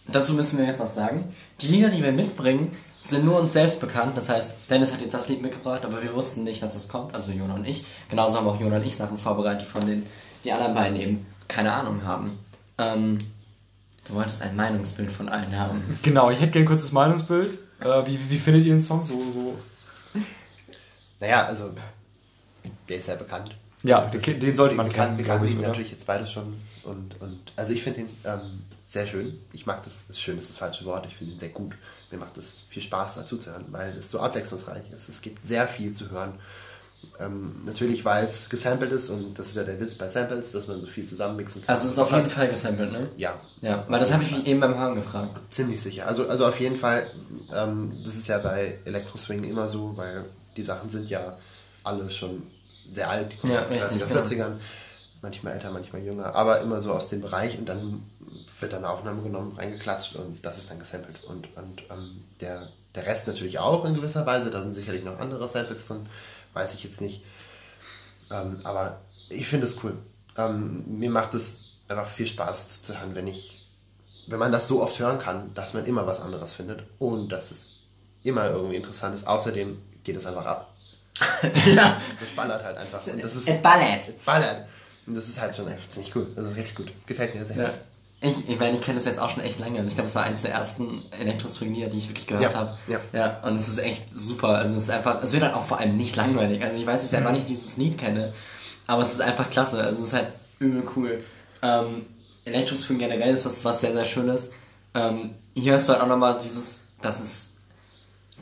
Dazu 0.08 0.34
müssen 0.34 0.58
wir 0.58 0.66
jetzt 0.66 0.78
noch 0.78 0.86
sagen, 0.88 1.25
die 1.60 1.68
Lieder, 1.68 1.88
die 1.90 2.02
wir 2.02 2.12
mitbringen, 2.12 2.76
sind 3.00 3.25
nur 3.25 3.40
uns 3.40 3.52
selbst 3.52 3.80
bekannt. 3.80 4.16
Das 4.16 4.28
heißt, 4.28 4.52
Dennis 4.70 4.92
hat 4.92 5.00
jetzt 5.00 5.14
das 5.14 5.28
Lied 5.28 5.42
mitgebracht, 5.42 5.84
aber 5.84 6.02
wir 6.02 6.14
wussten 6.14 6.44
nicht, 6.44 6.62
dass 6.62 6.75
das 6.75 6.88
kommt. 6.88 7.14
Also 7.14 7.32
Jona 7.32 7.54
und 7.54 7.66
ich. 7.66 7.84
Genauso 8.08 8.38
haben 8.38 8.46
auch 8.48 8.60
Jona 8.60 8.76
und 8.76 8.86
ich 8.86 8.96
Sachen 8.96 9.18
vorbereitet, 9.18 9.66
von 9.66 9.80
denen 9.86 10.06
die 10.44 10.52
anderen 10.52 10.75
beiden 10.75 10.96
eben 11.00 11.26
keine 11.48 11.72
Ahnung 11.72 12.04
haben. 12.04 12.38
Ähm, 12.78 13.18
du 14.08 14.14
wolltest 14.14 14.42
ein 14.42 14.56
Meinungsbild 14.56 15.10
von 15.10 15.28
allen 15.28 15.56
haben. 15.58 15.98
Genau, 16.02 16.30
ich 16.30 16.40
hätte 16.40 16.52
gerne 16.52 16.64
ein 16.64 16.68
kurzes 16.68 16.92
Meinungsbild. 16.92 17.58
Äh, 17.80 18.06
wie, 18.06 18.18
wie 18.28 18.38
findet 18.38 18.64
ihr 18.64 18.72
den 18.75 18.82
Song? 18.82 19.04
So, 19.04 19.30
so. 19.30 19.54
Naja, 21.20 21.46
also, 21.46 21.70
der 22.88 22.96
ist 22.98 23.08
ja 23.08 23.14
bekannt. 23.14 23.56
Ja, 23.82 24.00
Das- 24.06 24.22
den, 24.22 24.40
den 24.40 24.56
sollte 24.56 24.75
man 24.75 24.86
wir 24.86 24.92
kennen, 24.92 25.16
glaube 25.16 25.46
kannten 25.46 25.60
ich, 25.60 25.66
natürlich 25.66 25.90
jetzt 25.92 26.06
beide 26.06 26.26
schon. 26.26 26.54
Und, 26.84 27.20
und 27.20 27.38
also 27.56 27.72
ich 27.72 27.82
finde 27.82 28.00
ihn 28.00 28.08
ähm, 28.25 28.62
sehr 28.87 29.07
schön. 29.07 29.40
Ich 29.52 29.66
mag 29.66 29.83
das, 29.85 30.05
das 30.07 30.21
schön 30.21 30.38
ist 30.38 30.49
das 30.49 30.59
falsche 30.59 30.85
Wort, 30.85 31.07
ich 31.07 31.16
finde 31.16 31.33
ihn 31.35 31.38
sehr 31.38 31.49
gut. 31.49 31.73
Mir 32.11 32.19
macht 32.19 32.37
es 32.38 32.59
viel 32.69 32.83
Spaß 32.83 33.16
dazu 33.16 33.37
zu 33.37 33.50
hören, 33.50 33.66
weil 33.71 33.93
es 33.97 34.11
so 34.11 34.21
abwechslungsreich 34.21 34.85
ist. 34.97 35.09
Es 35.09 35.21
gibt 35.21 35.45
sehr 35.45 35.66
viel 35.66 35.93
zu 35.93 36.11
hören. 36.11 36.35
Ähm, 37.21 37.62
natürlich, 37.64 38.05
weil 38.05 38.25
es 38.25 38.49
gesampelt 38.49 38.90
ist 38.93 39.11
und 39.11 39.38
das 39.38 39.49
ist 39.49 39.57
ja 39.57 39.64
der 39.64 39.78
Witz 39.81 39.95
bei 39.95 40.09
Samples, 40.09 40.52
dass 40.52 40.66
man 40.66 40.81
so 40.81 40.87
viel 40.87 41.07
zusammenmixen 41.07 41.64
kann. 41.64 41.75
Also 41.75 41.87
es 41.87 41.93
ist 41.93 41.99
auf 41.99 42.11
jeden 42.11 42.28
Fall 42.31 42.49
gesampelt, 42.49 42.90
ne? 42.93 43.09
Ja. 43.16 43.38
Ja, 43.61 43.85
weil 43.88 44.00
das 44.00 44.12
habe 44.12 44.23
ich 44.25 44.31
mich 44.31 44.47
eben 44.47 44.61
beim 44.61 44.76
Hören 44.78 44.95
gefragt. 44.97 45.31
Ziemlich 45.50 45.81
sicher. 45.83 46.07
Also, 46.07 46.28
also 46.28 46.47
auf 46.47 46.59
jeden 46.59 46.76
Fall, 46.76 47.07
ähm, 47.55 47.93
das 48.05 48.16
ist 48.16 48.28
ja 48.28 48.38
bei 48.38 48.78
Electro 48.85 49.19
Swing 49.19 49.45
immer 49.45 49.69
so, 49.69 49.97
weil 49.97 50.25
die 50.57 50.62
Sachen 50.62 50.88
sind 50.90 51.09
ja 51.09 51.37
alle 51.85 52.11
schon 52.11 52.43
sehr 52.90 53.09
alt, 53.09 53.33
die 53.33 53.37
kommen 53.37 53.52
Ja, 53.52 53.62
aus 53.62 53.69
den 53.69 53.83
richtig, 53.83 54.02
30er, 54.02 54.07
genau. 54.09 54.21
40ern, 54.21 54.52
manchmal 55.23 55.52
älter, 55.55 55.71
manchmal 55.71 56.02
jünger, 56.02 56.35
aber 56.35 56.61
immer 56.61 56.81
so 56.81 56.93
aus 56.93 57.09
dem 57.09 57.21
Bereich 57.21 57.59
und 57.59 57.66
dann 57.66 58.02
wird 58.60 58.72
dann 58.72 58.84
eine 58.84 58.92
Aufnahme 58.92 59.22
genommen, 59.22 59.56
reingeklatscht 59.56 60.16
und 60.16 60.44
das 60.44 60.58
ist 60.58 60.70
dann 60.70 60.78
gesampelt. 60.78 61.22
Und, 61.25 61.54
und 61.56 61.82
ähm, 61.90 62.25
der, 62.40 62.68
der 62.94 63.06
Rest 63.06 63.26
natürlich 63.26 63.58
auch 63.58 63.84
in 63.84 63.94
gewisser 63.94 64.25
Weise, 64.26 64.50
da 64.50 64.62
sind 64.62 64.75
sicherlich 64.75 65.04
noch 65.04 65.18
andere 65.18 65.48
Samples 65.48 65.86
drin, 65.86 66.06
weiß 66.54 66.75
ich 66.75 66.84
jetzt 66.84 67.00
nicht. 67.00 67.22
Ähm, 68.30 68.60
aber 68.64 69.00
ich 69.28 69.46
finde 69.46 69.66
es 69.66 69.82
cool. 69.84 69.96
Ähm, 70.36 70.98
mir 70.98 71.10
macht 71.10 71.34
es 71.34 71.72
einfach 71.88 72.06
viel 72.06 72.26
Spaß 72.26 72.82
zu 72.82 72.98
hören, 72.98 73.14
wenn 73.14 73.26
ich, 73.26 73.66
wenn 74.26 74.38
man 74.38 74.52
das 74.52 74.68
so 74.68 74.82
oft 74.82 74.98
hören 74.98 75.18
kann, 75.18 75.52
dass 75.54 75.75
man 75.75 75.84
immer 75.86 76.06
was 76.06 76.20
anderes 76.20 76.54
findet 76.54 76.82
und 76.98 77.30
dass 77.30 77.50
es 77.50 77.76
immer 78.22 78.48
irgendwie 78.50 78.76
interessant 78.76 79.14
ist. 79.14 79.26
Außerdem 79.26 79.80
geht 80.02 80.16
es 80.16 80.26
einfach 80.26 80.46
ab. 80.46 80.75
ja. 81.75 82.00
Das 82.20 82.30
ballert 82.30 82.62
halt 82.64 82.76
einfach. 82.76 83.04
Und 83.06 83.22
das 83.22 83.36
ist 83.36 83.48
Es 83.48 83.62
ballert. 83.62 84.25
ballert. 84.25 84.66
Und 85.06 85.16
das 85.16 85.28
ist 85.28 85.40
halt 85.40 85.54
schon 85.54 85.68
echt 85.68 85.92
ziemlich 85.92 86.14
cool. 86.16 86.26
Also 86.36 86.50
richtig 86.50 86.75
gut. 86.75 86.92
Gefällt 87.06 87.34
mir 87.34 87.44
sehr. 87.44 87.56
Ja. 87.56 87.75
Ich, 88.20 88.49
ich 88.49 88.58
meine, 88.58 88.76
ich 88.76 88.82
kenne 88.82 88.96
das 88.96 89.04
jetzt 89.06 89.18
auch 89.20 89.28
schon 89.30 89.42
echt 89.42 89.58
lange. 89.58 89.76
Also 89.76 89.88
ich 89.88 89.94
glaube, 89.94 90.08
es 90.08 90.14
war 90.14 90.23
eines 90.25 90.42
der 90.42 90.52
ersten 90.52 91.02
Elektro-Swing-Lieder, 91.20 91.88
die 91.90 91.99
ich 91.99 92.08
wirklich 92.08 92.26
gehört 92.26 92.52
Ja, 92.52 92.54
habe. 92.54 92.78
ja. 92.87 93.00
ja. 93.12 93.40
Und 93.42 93.56
es 93.56 93.68
ist 93.68 93.78
echt 93.78 94.04
super. 94.14 94.49
Also 94.49 94.75
es 94.75 94.85
ist 94.85 94.90
einfach, 94.90 95.23
es 95.23 95.32
wird 95.32 95.42
halt 95.42 95.54
auch 95.54 95.64
vor 95.64 95.78
allem 95.78 95.96
nicht 95.96 96.16
langweilig. 96.16 96.62
Also 96.64 96.76
ich 96.76 96.87
weiß 96.87 97.02
jetzt 97.02 97.12
ja, 97.12 97.23
wann 97.23 97.35
ich 97.35 97.44
dieses 97.44 97.76
Lied 97.76 97.99
kenne, 97.99 98.32
aber 98.87 99.02
es 99.02 99.12
ist 99.12 99.20
einfach 99.20 99.50
klasse. 99.50 99.78
Also 99.78 100.00
es 100.00 100.08
ist 100.08 100.12
halt 100.14 100.28
übel 100.58 100.82
cool. 100.96 101.23
Ähm, 101.62 102.06
Elektro-Swing 102.46 102.99
generell 102.99 103.35
ist 103.35 103.44
was, 103.44 103.64
was 103.64 103.80
sehr, 103.82 103.92
sehr 103.92 104.04
Schönes. 104.06 104.50
Ähm, 104.94 105.35
hier 105.54 105.73
hörst 105.73 105.88
du 105.88 105.92
halt 105.92 106.02
auch 106.02 106.08
nochmal 106.08 106.40
dieses, 106.42 106.80
das 107.02 107.20
ist, 107.20 107.49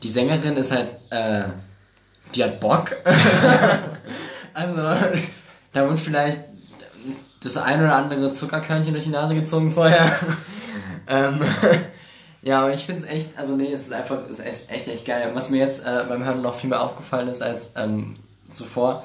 die 0.02 0.08
Sängerin 0.10 0.56
ist 0.56 0.70
halt, 0.70 0.88
äh, 1.10 1.44
die 2.34 2.44
hat 2.44 2.60
Bock. 2.60 2.92
also, 4.54 4.76
da 5.72 5.88
wird 5.88 5.98
vielleicht 5.98 6.40
das 7.44 7.56
ein 7.56 7.80
oder 7.80 7.96
andere 7.96 8.32
Zuckerkörnchen 8.32 8.92
durch 8.92 9.04
die 9.04 9.10
Nase 9.10 9.34
gezogen 9.34 9.72
vorher. 9.72 10.10
ähm, 11.08 11.40
ja, 12.42 12.60
aber 12.60 12.74
ich 12.74 12.84
finde 12.84 13.06
es 13.06 13.12
echt, 13.12 13.38
also 13.38 13.56
nee, 13.56 13.72
es 13.72 13.82
ist 13.82 13.92
einfach, 13.92 14.18
es 14.30 14.38
ist 14.38 14.46
echt, 14.46 14.70
echt, 14.70 14.88
echt 14.88 15.04
geil. 15.06 15.30
Was 15.34 15.50
mir 15.50 15.58
jetzt 15.58 15.84
äh, 15.84 16.04
beim 16.08 16.24
Hören 16.24 16.42
noch 16.42 16.54
viel 16.54 16.70
mehr 16.70 16.82
aufgefallen 16.82 17.28
ist 17.28 17.42
als 17.42 17.72
ähm, 17.76 18.14
zuvor, 18.52 19.04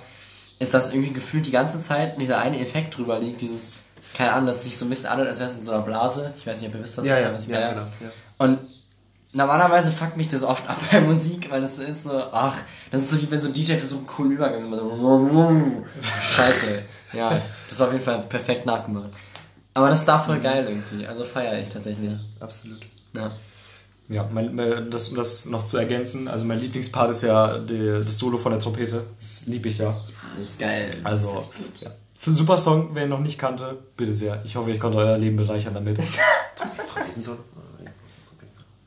ist, 0.60 0.74
dass 0.74 0.94
irgendwie 0.94 1.14
gefühlt 1.14 1.46
die 1.46 1.52
ganze 1.52 1.82
Zeit 1.82 2.20
dieser 2.20 2.40
eine 2.40 2.60
Effekt 2.60 2.98
drüber 2.98 3.20
liegt, 3.20 3.42
dieses, 3.42 3.74
keine 4.14 4.34
Ahnung, 4.34 4.48
dass 4.48 4.58
es 4.58 4.64
sich 4.64 4.78
so 4.78 4.86
ein 4.86 4.90
bisschen 4.90 5.08
anhört, 5.08 5.30
als 5.30 5.40
wäre 5.40 5.50
es 5.50 5.56
in 5.56 5.64
so 5.64 5.72
einer 5.72 5.82
Blase. 5.82 6.34
Ich 6.38 6.46
weiß 6.46 6.60
nicht, 6.60 6.70
ob 6.70 6.76
ihr 6.76 6.84
wisst, 6.84 6.98
was 6.98 7.06
Ja, 7.06 7.18
ich 7.18 7.26
ja, 7.26 7.34
was 7.34 7.44
ich 7.44 7.50
ja, 7.50 7.70
genau, 7.70 7.82
ja. 7.82 8.12
Und 8.38 8.60
normalerweise 9.32 9.92
fuckt 9.92 10.18
mich 10.18 10.28
das 10.28 10.44
oft 10.44 10.64
ab 10.70 10.78
bei 10.92 11.02
Musik, 11.02 11.50
weil 11.50 11.62
das 11.62 11.78
so 11.78 11.84
ist 11.84 12.04
so, 12.04 12.12
ach, 12.32 12.58
das 12.92 13.04
ist 13.04 13.12
so 13.12 13.22
wie 13.22 13.32
wenn 13.32 13.42
so 13.42 13.48
ein 13.48 13.54
DJ 13.54 13.78
so 13.84 13.98
einen 13.98 14.08
coolen 14.08 14.32
Übergang 14.32 14.64
immer 14.64 14.78
so, 14.78 14.90
scheiße. 16.36 16.84
Ja, 17.14 17.30
das 17.30 17.74
ist 17.74 17.82
auf 17.82 17.92
jeden 17.92 18.04
Fall 18.04 18.24
perfekt 18.24 18.66
nachgemacht. 18.66 19.12
Aber 19.74 19.90
das 19.90 20.00
ist 20.00 20.08
da 20.08 20.20
voll 20.20 20.40
geil 20.40 20.66
irgendwie, 20.68 21.08
also 21.08 21.24
feiere 21.24 21.60
ich 21.60 21.70
tatsächlich. 21.70 22.12
Absolut. 22.40 22.80
Ja. 23.14 23.32
Ja, 24.10 24.28
mein, 24.34 24.56
mein, 24.56 24.90
das, 24.90 25.10
um 25.10 25.16
das 25.18 25.46
noch 25.46 25.68
zu 25.68 25.78
ergänzen, 25.78 26.28
also 26.28 26.44
mein 26.44 26.60
Lieblingspart 26.60 27.12
ist 27.12 27.22
ja 27.22 27.60
die, 27.60 28.02
das 28.04 28.18
Solo 28.18 28.40
von 28.40 28.52
der 28.52 28.60
Trompete. 28.60 29.06
Das 29.20 29.46
liebe 29.46 29.70
ich 29.70 29.78
ja. 29.78 29.96
Das 30.38 30.50
ist 30.50 30.60
geil. 30.60 30.90
Also, 31.04 31.48
ja. 31.80 31.92
Für 32.18 32.32
einen 32.32 32.36
super 32.36 32.58
Song, 32.58 32.90
wer 32.94 33.04
ihn 33.04 33.10
noch 33.10 33.20
nicht 33.20 33.38
kannte, 33.38 33.78
bitte 33.96 34.16
sehr. 34.16 34.42
Ich 34.44 34.56
hoffe, 34.56 34.72
ich 34.72 34.80
konnte 34.80 34.98
euer 34.98 35.18
Leben 35.18 35.38
bereichern 35.38 35.76
damit. 35.76 35.98
Trompetensolo? 36.94 37.38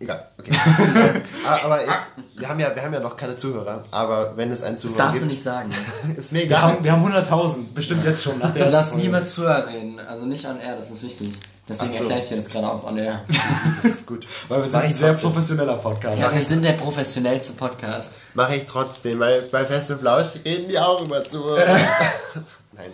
Egal, 0.02 0.26
okay. 0.38 0.50
Aber 1.64 1.80
jetzt, 1.80 2.10
wir 2.36 2.48
haben, 2.48 2.58
ja, 2.60 2.74
wir 2.74 2.82
haben 2.82 2.92
ja 2.92 3.00
noch 3.00 3.16
keine 3.16 3.36
Zuhörer, 3.36 3.84
aber 3.92 4.36
wenn 4.36 4.50
es 4.50 4.62
einen 4.62 4.74
Das 4.74 4.82
Zuhörer 4.82 4.98
darfst 4.98 5.16
du 5.16 5.20
gibt, 5.20 5.32
nicht 5.32 5.42
sagen. 5.42 5.70
ist 6.16 6.32
mir 6.32 6.40
Wir 6.40 6.46
egal. 6.46 6.62
haben, 6.62 6.84
wir 6.84 6.92
haben 6.92 7.06
100.000, 7.06 7.72
bestimmt 7.74 8.04
jetzt 8.04 8.22
schon 8.22 8.38
nach 8.38 8.52
der 8.52 8.64
Du 8.66 8.70
darfst 8.72 8.90
Folge. 8.90 9.04
niemand 9.06 9.28
zuhören 9.28 9.62
reden, 9.68 10.00
also 10.00 10.26
nicht 10.26 10.44
on 10.46 10.58
air, 10.58 10.74
das 10.76 10.90
ist 10.90 11.02
wichtig. 11.04 11.30
Deswegen 11.68 11.92
so. 11.92 11.98
erkläre 12.00 12.18
ich 12.18 12.28
dir 12.28 12.36
das 12.36 12.48
gerade 12.48 12.66
auch 12.68 12.82
on 12.84 12.98
air. 12.98 13.22
Das 13.84 13.92
ist 13.92 14.06
gut. 14.06 14.26
Weil 14.48 14.62
wir 14.62 14.68
sind 14.68 14.80
ein 14.80 14.92
sehr 14.94 15.10
trotzdem. 15.10 15.30
professioneller 15.30 15.76
Podcast. 15.76 16.20
Ja, 16.20 16.32
wir 16.34 16.42
sind 16.42 16.64
der 16.64 16.72
professionellste 16.72 17.52
Podcast. 17.52 18.14
Mache 18.34 18.56
ich 18.56 18.66
trotzdem, 18.66 19.20
weil 19.20 19.42
bei 19.42 19.64
Fest 19.64 19.90
und 19.92 20.00
Flausch 20.00 20.26
reden 20.44 20.68
die 20.68 20.78
auch 20.80 21.00
immer 21.00 21.22
zu. 21.22 21.44
Nein. 22.72 22.90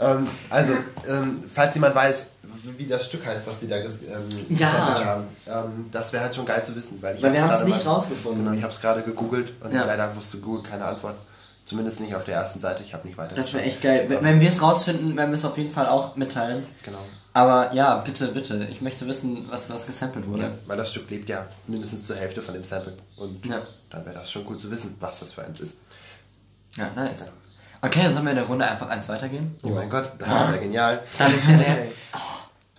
Ähm, 0.00 0.26
also, 0.48 0.72
ähm, 1.08 1.44
falls 1.52 1.74
jemand 1.74 1.94
weiß, 1.94 2.26
wie 2.78 2.86
das 2.86 3.06
Stück 3.06 3.24
heißt, 3.26 3.46
was 3.46 3.60
die 3.60 3.68
da 3.68 3.80
ges 3.80 3.94
ähm, 4.08 4.56
Ja. 4.56 5.04
haben, 5.04 5.24
ähm, 5.46 5.86
das 5.90 6.12
wäre 6.12 6.24
halt 6.24 6.34
schon 6.34 6.44
geil 6.46 6.62
zu 6.64 6.74
wissen. 6.76 7.00
Weil, 7.02 7.16
ich 7.16 7.22
Weil 7.22 7.32
wir 7.32 7.42
haben 7.42 7.50
es 7.50 7.64
nicht 7.64 7.84
mal- 7.84 7.92
rausgefunden. 7.92 8.44
Genau, 8.44 8.56
ich 8.56 8.62
habe 8.62 8.72
es 8.72 8.80
gerade 8.80 9.02
gegoogelt 9.02 9.52
und 9.62 9.72
Ja. 9.72 9.84
leider 9.84 10.14
wusste 10.16 10.38
Google 10.38 10.62
keine 10.62 10.84
Antwort. 10.84 11.16
Zumindest 11.64 12.00
nicht 12.00 12.14
auf 12.14 12.24
der 12.24 12.34
ersten 12.36 12.58
Seite. 12.58 12.82
Ich 12.82 12.94
habe 12.94 13.06
nicht 13.06 13.16
weiter. 13.18 13.34
Das 13.36 13.52
wäre 13.52 13.62
echt 13.64 13.80
geil. 13.82 14.06
Wenn, 14.08 14.24
wenn 14.24 14.40
wir 14.40 14.48
es 14.48 14.60
rausfinden, 14.60 15.16
werden 15.16 15.30
wir 15.30 15.36
es 15.38 15.44
auf 15.44 15.56
jeden 15.58 15.70
Fall 15.72 15.86
auch 15.88 16.16
mitteilen. 16.16 16.66
Genau. 16.82 16.98
Aber 17.32 17.72
ja, 17.74 17.96
bitte, 17.98 18.28
bitte. 18.28 18.66
Ich 18.72 18.80
möchte 18.80 19.06
wissen, 19.06 19.46
was, 19.50 19.70
was 19.70 19.86
gesampelt 19.86 20.26
wurde. 20.26 20.42
Ja, 20.44 20.50
weil 20.66 20.76
das 20.78 20.90
Stück 20.90 21.08
lebt 21.10 21.28
ja 21.28 21.46
mindestens 21.68 22.04
zur 22.04 22.16
Hälfte 22.16 22.42
von 22.42 22.54
dem 22.54 22.64
Sample. 22.64 22.94
Und 23.18 23.46
Ja. 23.46 23.60
dann 23.90 24.04
wäre 24.04 24.16
das 24.16 24.30
schon 24.32 24.44
gut 24.44 24.60
zu 24.60 24.68
wissen, 24.70 24.96
was 24.98 25.20
das 25.20 25.32
für 25.34 25.44
eins 25.44 25.60
ist. 25.60 25.76
Ja, 26.76 26.90
nice. 26.96 27.30
Okay, 27.82 28.00
dann 28.02 28.12
sollen 28.12 28.24
wir 28.24 28.30
in 28.32 28.36
der 28.36 28.46
Runde 28.46 28.66
einfach 28.68 28.88
eins 28.88 29.08
weitergehen? 29.08 29.56
Oh 29.62 29.68
mein 29.68 29.88
Gott, 29.88 30.10
das 30.18 30.28
ist 30.28 30.50
ja 30.50 30.56
genial. 30.56 31.02
Dann 31.18 31.34
ist 31.34 31.48
ja 31.48 31.56
der, 31.56 31.78
Oh, 32.14 32.18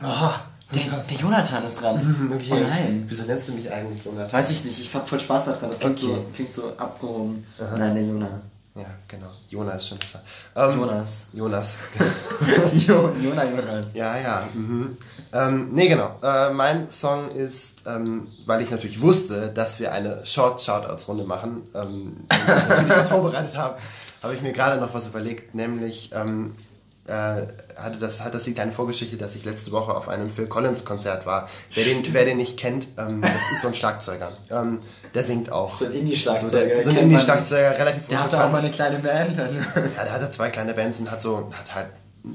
der, 0.01 0.81
der 1.10 1.17
Jonathan 1.17 1.63
ist 1.65 1.81
dran. 1.81 2.31
okay. 2.34 2.48
Oh 2.51 2.55
nein. 2.67 3.03
Wieso 3.08 3.24
nennst 3.24 3.50
du 3.50 3.53
mich 3.53 3.72
eigentlich 3.72 4.03
Jonathan? 4.05 4.31
Weiß 4.34 4.51
ich 4.51 4.63
nicht, 4.65 4.79
ich 4.79 4.93
hab 4.96 5.08
voll 5.08 5.20
Spaß 5.20 5.46
daran. 5.46 5.70
Das 5.70 5.79
klingt, 5.79 6.00
Okay. 6.03 6.13
so, 6.13 6.25
klingt 6.34 6.53
so 6.53 6.77
abgehoben. 6.77 7.46
Nein, 7.77 7.96
der 7.96 8.03
Jonah. 8.05 8.41
Ja, 8.74 8.86
genau. 9.05 9.27
Jonas 9.50 9.81
ist 9.84 9.89
schon 9.89 10.00
besser. 10.00 10.22
Ähm, 10.55 10.79
Jonas. 10.79 11.27
Jonas. 11.34 11.79
Jo, 12.88 13.12
Jonah 13.22 13.43
Jonas. 13.43 13.88
ja, 13.93 14.17
ja. 14.17 14.43
Mhm. 14.53 14.98
Ähm, 15.34 15.70
nee, 15.74 15.89
genau. 15.89 16.15
Äh, 16.24 16.51
mein 16.51 16.89
Song 16.89 17.29
ist, 17.31 17.79
ähm, 17.86 18.27
weil 18.46 18.62
ich 18.62 18.72
natürlich 18.72 19.01
wusste, 19.01 19.50
dass 19.50 19.79
wir 19.81 19.91
eine 19.91 20.25
Short-Shoutouts-Runde 20.25 21.25
machen, 21.25 21.63
ähm, 21.75 22.15
natürlich 22.29 22.89
was 22.89 23.10
vorbereitet 23.10 23.58
habe, 23.58 23.77
habe 24.24 24.36
ich 24.36 24.41
mir 24.41 24.53
gerade 24.53 24.79
noch 24.79 24.93
was 24.93 25.08
überlegt, 25.08 25.53
nämlich 25.53 26.12
ähm, 26.15 26.55
äh, 26.55 26.71
hatte 27.08 27.98
das, 28.00 28.22
hat 28.22 28.34
das 28.34 28.43
die 28.43 28.53
kleine 28.53 28.72
Vorgeschichte, 28.72 29.17
dass 29.17 29.36
ich 29.36 29.43
letzte 29.43 29.72
Woche 29.72 29.93
auf 29.96 30.08
einem 30.08 30.29
Phil 30.31 30.48
Collins-Konzert 30.48 31.25
war. 31.25 31.50
Wer 31.74 31.84
den, 31.86 32.13
wer 32.13 32.25
den 32.25 32.38
nicht 32.38 32.58
kennt, 32.58 32.88
ähm, 32.98 33.22
das 33.22 33.31
ist 33.53 33.62
so 33.62 33.70
ein 33.70 33.74
Schlagzeuger. 33.74 34.31
Ähm, 34.51 34.79
der 35.15 35.24
singt 35.24 35.51
auch. 35.51 35.67
So 35.70 35.86
ein 35.86 35.91
Indie-Schlagzeuger, 35.93 36.50
So, 36.51 36.58
der- 36.67 36.84
so 36.84 36.89
ein 36.91 36.98
Indie-Schlagzeuger, 36.98 37.77
relativ 37.77 38.08
Der 38.08 38.24
hatte 38.24 38.43
auch 38.43 38.51
mal 38.51 38.60
eine 38.60 38.72
kleine 38.72 39.00
Band. 39.00 39.38
Also. 39.39 39.60
Ja, 39.96 40.03
der 40.03 40.12
hatte 40.13 40.29
zwei 40.29 40.50
kleine 40.50 40.74
Bands 40.74 41.00
und 41.00 41.10
hat 41.10 41.22
so, 41.22 41.51
hat 41.58 41.74
halt 41.74 41.88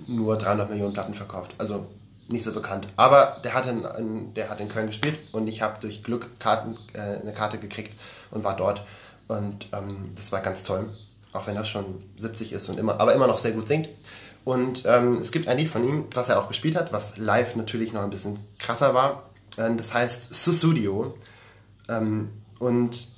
nur 0.09 0.37
300 0.37 0.69
Millionen 0.69 0.93
Platten 0.93 1.15
verkauft. 1.15 1.55
Also 1.59 1.87
nicht 2.29 2.43
so 2.43 2.53
bekannt. 2.53 2.89
Aber 2.97 3.37
der 3.45 3.55
hat 3.55 3.67
in, 3.67 3.85
in, 3.99 4.35
der 4.35 4.51
hat 4.51 4.59
in 4.61 4.69
Köln 4.69 4.89
gespielt 4.89 5.19
und 5.33 5.47
ich 5.47 5.63
habe 5.63 5.81
durch 5.81 6.03
Glück 6.03 6.41
Karten, 6.41 6.77
äh, 6.93 7.21
eine 7.23 7.33
Karte 7.33 7.59
gekriegt 7.59 7.93
und 8.33 8.43
war 8.43 8.57
dort. 8.57 8.83
Und 9.29 9.69
ähm, 9.73 10.11
das 10.17 10.33
war 10.33 10.41
ganz 10.41 10.65
toll. 10.65 10.89
auch 11.33 11.47
wenn 11.47 11.55
er 11.57 11.65
schon 11.65 12.03
70 12.19 12.53
ist 12.53 12.69
und 12.69 12.79
immer, 12.81 12.99
aber 13.01 13.15
immer 13.15 13.27
noch 13.29 13.39
sehr 13.39 13.53
gut 13.53 13.69
singt. 13.69 13.89
Und 14.47 14.85
ähm, 14.87 15.17
es 15.17 15.33
gibt 15.33 15.49
ein 15.49 15.59
Lied 15.59 15.67
von 15.67 15.83
ihm, 15.83 16.07
was 16.15 16.29
er 16.29 16.41
auch 16.41 16.47
gespielt 16.47 16.77
hat, 16.77 16.93
was 16.93 17.17
live 17.17 17.57
natürlich 17.57 17.93
noch 17.93 18.05
ein 18.05 18.11
bisschen 18.11 18.39
krasser 18.61 18.95
war. 18.95 19.29
Ähm, 19.59 19.77
das 19.77 19.93
heißt 19.93 20.33
Susudio. 20.33 21.19
Ähm, 21.89 22.31
und 22.61 23.09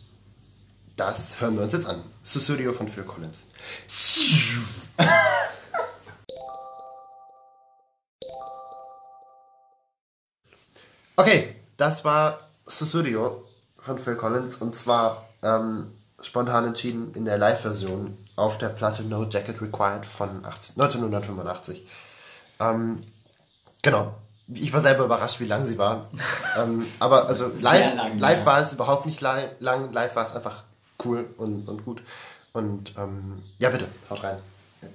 das 0.97 1.39
hören 1.39 1.57
wir 1.57 1.65
uns 1.65 1.75
jetzt 1.75 1.87
an. 1.87 2.03
Susudio 2.23 2.73
von 2.73 2.89
Phil 2.89 3.05
Collins. 3.05 3.47
Okay, 11.21 11.57
das 11.77 12.05
war 12.05 12.49
Susudio 12.65 13.45
von 13.81 13.99
Phil 13.99 14.15
Collins 14.15 14.55
und 14.59 14.77
zwar 14.77 15.29
ähm, 15.43 15.91
spontan 16.21 16.67
entschieden 16.67 17.13
in 17.15 17.25
der 17.25 17.39
Live-Version 17.39 18.17
auf 18.37 18.59
der 18.59 18.69
Platte 18.69 19.03
No 19.03 19.27
Jacket 19.29 19.61
Required 19.61 20.05
von 20.05 20.45
18, 20.45 20.81
1985. 20.81 21.87
Ähm, 22.61 23.03
genau. 23.83 24.15
Ich 24.53 24.73
war 24.73 24.81
selber 24.81 25.05
überrascht, 25.05 25.41
wie 25.41 25.47
lang 25.47 25.67
sie 25.67 25.79
war. 25.79 26.09
ähm, 26.59 26.87
aber 26.99 27.29
also 27.29 27.51
live, 27.61 27.95
lang, 27.95 28.19
live 28.19 28.41
ja. 28.41 28.47
war 28.47 28.61
es 28.61 28.73
überhaupt 28.73 29.07
nicht 29.07 29.21
lang. 29.21 29.93
Live 29.93 30.17
war 30.17 30.25
es 30.25 30.35
einfach 30.35 30.65
cool 31.05 31.27
und, 31.37 31.69
und 31.69 31.85
gut. 31.85 32.03
Und 32.53 32.95
ähm, 32.97 33.43
ja, 33.59 33.69
bitte, 33.71 33.87
haut 34.09 34.23
rein. 34.25 34.39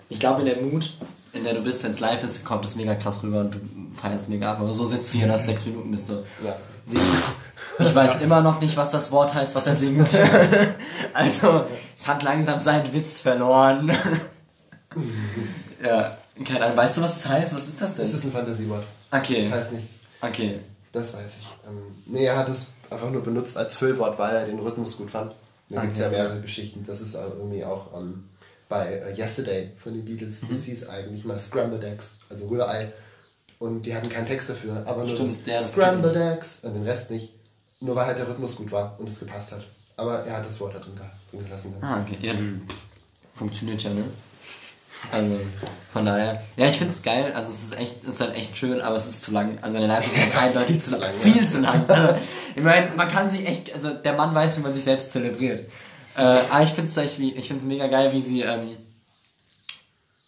Ich 0.10 0.20
glaube, 0.20 0.42
in 0.42 0.48
der 0.48 0.62
Mut, 0.62 0.98
in 1.34 1.44
der 1.44 1.53
du 1.53 1.62
bist, 1.62 1.84
wenn 1.84 1.92
es 1.92 2.00
live 2.00 2.24
ist, 2.24 2.44
kommt 2.44 2.65
es 2.65 2.75
mega 2.75 2.96
krass 2.96 3.22
rüber 3.22 3.42
und 3.42 3.53
du 3.53 3.60
feierst 4.00 4.30
mega 4.30 4.51
ab. 4.51 4.60
Aber 4.60 4.74
so 4.74 4.86
sitzt 4.86 5.13
du 5.13 5.20
hier, 5.20 5.27
das 5.27 5.46
sechs 5.46 5.65
Minuten 5.65 5.92
bist 5.92 6.10
du. 6.10 6.24
Ja, 6.44 6.56
Ich 7.79 7.93
weiß 7.96 8.22
immer 8.22 8.41
noch 8.41 8.62
nicht, 8.62 8.77
was 8.77 8.91
das 8.91 9.12
Wort 9.12 9.34
heißt, 9.34 9.55
was 9.55 9.65
er 9.67 9.75
singt. 9.75 10.08
also, 11.13 11.65
es 11.96 12.08
hat 12.08 12.22
langsam 12.24 12.60
seinen 12.60 12.93
Witz 12.93 13.22
verloren. 13.22 13.91
ja, 15.84 16.17
keine 16.46 16.65
Ahnung. 16.65 16.77
Weißt 16.77 16.98
du, 16.98 17.01
was 17.01 17.17
es 17.17 17.27
heißt? 17.27 17.53
Was 17.55 17.67
ist 17.67 17.82
das 17.82 17.96
denn? 17.96 18.05
es 18.05 18.13
ist 18.13 18.24
ein 18.25 18.32
Fantasiewort. 18.32 18.84
okay. 19.12 19.43
Das 19.50 19.60
heißt 19.60 19.72
nichts. 19.74 19.96
Okay. 20.22 20.60
Das 20.91 21.13
weiß 21.13 21.38
ich. 21.39 21.48
Ähm, 21.67 21.96
nee, 22.05 22.25
er 22.25 22.38
hat 22.38 22.50
es 22.50 22.67
einfach 22.89 23.10
nur 23.10 23.24
benutzt 23.24 23.58
als 23.58 23.75
Füllwort, 23.75 24.20
weil 24.20 24.36
er 24.36 24.46
den 24.46 24.60
Rhythmus 24.60 24.98
gut 24.98 25.10
fand. 25.10 25.34
Da 25.70 25.82
gibt 25.82 25.93
es 25.93 26.00
ja 26.00 26.08
Okay. 26.08 26.15
mehrere 26.17 26.41
Geschichten. 26.41 26.84
Das 26.86 27.01
ist 27.01 27.15
irgendwie 27.15 27.65
auch 27.65 27.98
ähm, 27.98 28.25
bei 28.70 28.93
äh, 28.93 29.17
Yesterday 29.17 29.72
von 29.77 29.93
den 29.93 30.05
Beatles. 30.05 30.43
Mhm. 30.43 30.50
Das 30.50 30.63
hieß 30.63 30.88
eigentlich 30.89 31.25
mal 31.25 31.39
Scrambled 31.39 31.84
Eggs, 31.84 32.15
also 32.29 32.46
Rührei. 32.48 32.91
Und 33.60 33.84
die 33.86 33.96
hatten 33.96 34.10
keinen 34.10 34.27
Text 34.27 34.50
dafür, 34.50 34.84
aber 34.86 35.05
nur 35.05 35.15
Stimmt, 35.15 35.48
das 35.48 35.63
das 35.63 35.72
Scrambled 35.72 36.15
Eggs 36.15 36.60
und 36.63 36.74
den 36.74 36.84
Rest 36.84 37.10
nicht. 37.10 37.34
Nur 37.83 37.95
weil 37.95 38.05
halt 38.05 38.17
der 38.17 38.27
Rhythmus 38.27 38.55
gut 38.55 38.71
war 38.71 38.95
und 38.99 39.07
es 39.07 39.19
gepasst 39.19 39.51
hat. 39.51 39.61
Aber 39.97 40.23
er 40.25 40.37
hat 40.37 40.45
das 40.45 40.59
Wort 40.59 40.73
da 40.73 40.79
drin, 40.79 40.95
ge- 40.95 41.05
drin 41.31 41.45
gelassen. 41.45 41.73
Dann. 41.79 41.89
Ah, 41.89 42.01
okay. 42.01 42.17
Ja, 42.21 42.33
funktioniert 43.33 43.83
ja, 43.83 43.89
ne? 43.91 44.05
Also, 45.11 45.37
von 45.91 46.05
daher. 46.05 46.41
Ja, 46.55 46.65
ich 46.67 46.77
find's 46.77 47.03
geil. 47.03 47.33
Also, 47.35 47.51
es 47.51 47.63
ist 47.63 47.77
echt, 47.77 48.03
es 48.03 48.15
ist 48.15 48.21
halt 48.21 48.35
echt 48.35 48.57
schön, 48.57 48.79
aber 48.79 48.95
es 48.95 49.07
ist 49.07 49.21
zu 49.21 49.31
lang. 49.31 49.57
Also, 49.61 49.77
eine 49.77 49.87
Live 49.87 50.05
ist 50.07 50.37
eindeutig 50.41 50.67
Viel 50.77 50.81
zu 50.81 50.97
lang. 50.97 51.11
Viel 51.19 51.49
zu 51.49 51.59
lang. 51.59 51.83
Also, 51.89 52.15
ich 52.55 52.63
meine, 52.63 52.87
man 52.95 53.07
kann 53.09 53.29
sich 53.29 53.45
echt, 53.45 53.73
also, 53.75 53.93
der 53.93 54.13
Mann 54.13 54.33
weiß, 54.33 54.57
wie 54.57 54.61
man 54.61 54.73
sich 54.73 54.83
selbst 54.85 55.11
zelebriert. 55.11 55.69
Äh, 56.15 56.21
aber 56.21 56.63
ich 56.63 56.69
find's 56.71 56.95
Beispiel, 56.95 57.37
ich 57.37 57.47
find's 57.49 57.65
mega 57.65 57.87
geil, 57.87 58.13
wie 58.13 58.21
sie, 58.21 58.41
ähm, 58.43 58.77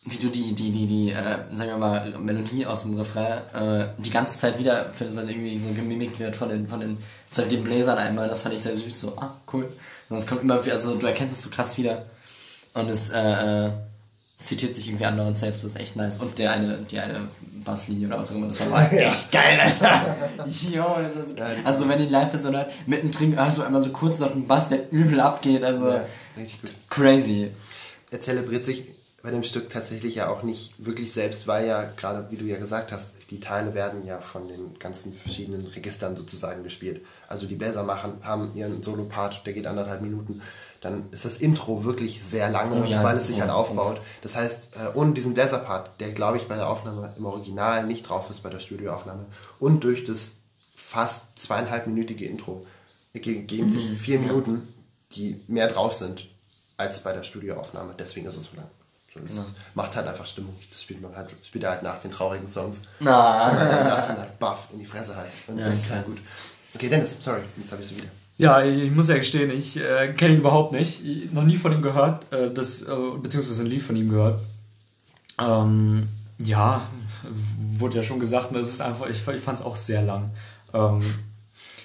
wie 0.07 0.17
du 0.17 0.29
die, 0.29 0.53
die, 0.53 0.69
die, 0.71 0.85
die, 0.85 1.12
äh, 1.12 1.39
sagen 1.53 1.71
wir 1.71 1.77
mal, 1.77 2.13
Melodie 2.19 2.65
aus 2.65 2.83
dem 2.83 2.95
Refrain 2.95 3.39
äh, 3.53 3.88
die 3.97 4.12
ganze 4.12 4.38
Zeit 4.38 4.59
wieder, 4.59 4.91
was 5.13 5.27
irgendwie 5.27 5.57
so 5.57 5.69
gemimikt 5.74 6.19
wird 6.19 6.35
von 6.35 6.50
den, 6.50 6.67
von 6.67 6.79
den, 6.79 6.97
zum 7.31 7.43
Beispiel 7.43 7.57
den 7.57 7.63
Bläsern 7.65 7.97
einmal, 7.97 8.29
das 8.29 8.41
fand 8.41 8.53
ich 8.55 8.62
sehr 8.62 8.74
süß, 8.75 9.01
so, 9.01 9.17
ah, 9.17 9.35
cool. 9.51 9.67
Und 10.09 10.17
es 10.17 10.27
kommt 10.27 10.43
immer, 10.43 10.63
wieder- 10.63 10.75
also 10.75 10.95
du 10.95 11.07
erkennst 11.07 11.38
es 11.39 11.43
so 11.43 11.50
krass 11.50 11.77
wieder. 11.77 12.05
Und 12.75 12.89
es, 12.89 13.09
äh, 13.09 13.65
äh, 13.67 13.71
zitiert 14.38 14.74
sich 14.75 14.88
irgendwie 14.89 15.05
andauernd 15.05 15.39
selbst, 15.39 15.63
das 15.63 15.71
ist 15.71 15.79
echt 15.79 15.95
nice. 15.95 16.17
Und 16.17 16.38
der 16.38 16.51
eine, 16.51 16.77
die 16.91 17.00
eine 17.00 17.29
Basslinie 17.63 18.05
oder 18.07 18.19
was 18.19 18.31
auch 18.31 18.35
immer, 18.35 18.47
das 18.47 18.59
war 18.59 18.67
mal 18.67 18.88
echt 18.91 19.31
geil, 19.31 19.59
Alter. 19.59 20.15
Das 20.38 20.47
ist, 20.47 21.38
also 21.63 21.89
wenn 21.89 22.00
die 22.00 22.05
Live-Version 22.09 22.55
hört, 22.55 22.72
mittendrin, 22.85 23.39
also 23.39 23.63
einmal 23.63 23.81
so 23.81 23.89
kurz 23.89 24.22
auf 24.22 24.33
den 24.33 24.46
Bass, 24.46 24.68
der 24.70 24.91
übel 24.91 25.20
abgeht, 25.20 25.63
also 25.63 25.87
Ja, 25.89 26.05
richtig 26.37 26.61
gut. 26.61 26.72
crazy. 26.89 27.50
er 28.11 28.20
zelebriert 28.22 28.65
sich 28.65 28.83
bei 29.25 29.31
dem 29.31 29.44
Stück 29.44 29.70
tatsächlich 29.70 30.16
ja 30.16 30.29
auch 30.29 30.44
nicht 30.44 30.74
wirklich 30.85 31.11
selbst, 31.11 31.48
weil 31.48 31.68
ja 31.68 31.83
gerade, 31.98 32.27
wie 32.31 32.38
du 32.38 32.46
ja 32.46 32.57
gesagt 32.57 32.92
hast, 32.92 33.14
die 33.31 33.40
Teile 33.40 33.74
werden 33.74 34.05
ja 34.05 34.22
von 34.22 34.48
den 34.48 34.79
ganzen 34.79 35.14
verschiedenen 35.18 35.66
Registern 35.66 36.16
sozusagen 36.16 36.64
gespielt. 36.64 37.03
Also 37.27 37.48
die 37.48 37.55
Bläser 37.55 37.83
machen, 37.83 38.20
haben 38.24 38.51
ihren 38.55 38.81
Solo-Part, 38.83 39.46
der 39.46 39.53
geht 39.53 39.68
anderthalb 39.68 40.01
Minuten. 40.01 40.42
Dann 40.81 41.07
ist 41.11 41.25
das 41.25 41.38
Intro 41.38 41.83
wirklich 41.83 42.24
sehr 42.24 42.50
lange, 42.50 42.79
Oh 42.81 42.85
ja, 42.85 43.03
weil 43.03 43.18
es 43.18 43.27
sich 43.27 43.42
halt 43.42 43.50
aufbaut. 43.50 44.00
Das 44.22 44.35
heißt, 44.35 44.70
äh, 44.75 44.96
ohne 44.98 45.14
diesen 45.14 45.33
Bläser-Part, 45.33 46.00
der 46.00 46.11
glaube 46.11 46.38
ich 46.38 46.48
bei 46.48 46.55
der 46.55 46.70
Aufnahme 46.70 47.11
im 47.18 47.25
Original 47.25 47.85
nicht 47.88 48.07
drauf 48.07 48.29
ist 48.29 48.42
bei 48.44 48.50
der 48.50 48.59
Studioaufnahme, 48.59 49.25
und 49.59 49.83
durch 49.83 50.03
das 50.03 50.35
fast 50.75 51.40
zweieinhalbminütige 51.40 52.25
Intro 52.25 52.66
ge- 53.14 53.42
geben 53.44 53.72
sich 53.72 53.90
Mhm. 53.90 53.96
vier 53.96 54.20
Minuten, 54.20 54.68
die 55.14 55.42
mehr 55.48 55.68
drauf 55.68 55.94
sind 55.94 56.27
als 56.77 57.01
bei 57.03 57.14
der 57.14 57.24
Studioaufnahme. 57.24 57.96
Deswegen 57.98 58.27
ist 58.27 58.35
es 58.38 58.44
so 58.51 58.55
lang. 58.57 58.70
Das 59.24 59.36
Genau. 59.36 59.46
macht 59.75 59.96
halt 59.96 60.08
einfach 60.08 60.25
Stimmung. 60.25 60.54
Das 60.70 60.82
spielt 60.82 61.01
man 61.01 61.16
halt, 61.16 61.30
spielt 61.44 61.64
er 61.64 61.72
halt 61.72 61.84
nach 61.84 62.00
den 62.01 62.12
traurigen 62.12 62.50
Songs. 62.50 62.82
Na. 63.00 63.50
Und 63.50 63.58
dann 63.58 63.88
lassen 63.88 64.18
halt 64.18 64.38
Buff 64.40 64.68
in 64.74 64.80
die 64.80 64.86
Fresse 64.86 65.16
halt. 65.16 65.30
Und 65.48 65.58
Ja, 65.60 65.68
das 65.70 65.78
ist 65.80 65.92
halt 65.92 66.06
gut. 66.06 66.18
Okay, 66.74 66.90
Dennis, 66.90 67.16
sorry, 67.22 67.42
jetzt 67.58 67.72
habe 67.72 67.82
ich 67.82 67.88
so 67.88 67.96
wieder. 67.96 68.08
Ja, 68.38 68.62
ich 68.62 68.92
muss 68.92 69.08
ja 69.08 69.16
gestehen, 69.16 69.50
ich 69.50 69.78
äh, 69.78 70.12
kenne 70.14 70.34
ihn 70.34 70.40
überhaupt 70.40 70.74
nicht. 70.74 71.06
Ich, 71.06 71.32
noch 71.32 71.44
nie 71.46 71.56
von 71.56 71.72
ihm 71.72 71.82
gehört, 71.82 72.32
äh, 72.34 72.51
das, 72.54 72.82
äh, 72.82 72.88
beziehungsweise 73.22 73.64
ein 73.64 73.68
Lied 73.68 73.82
von 73.82 73.96
ihm 73.96 74.10
gehört. 74.10 74.42
Ähm, 75.40 76.08
ja, 76.40 76.86
wurde 77.78 77.96
ja 77.98 78.04
schon 78.04 78.20
gesagt, 78.20 78.54
das 78.54 78.68
ist 78.68 78.82
einfach, 78.82 79.08
ich, 79.08 79.25
ich 79.25 79.42
fand 79.42 79.60
es 79.60 79.66
auch 79.66 79.78
sehr 79.78 80.01
lang. 80.01 80.32
Ähm, 80.74 81.01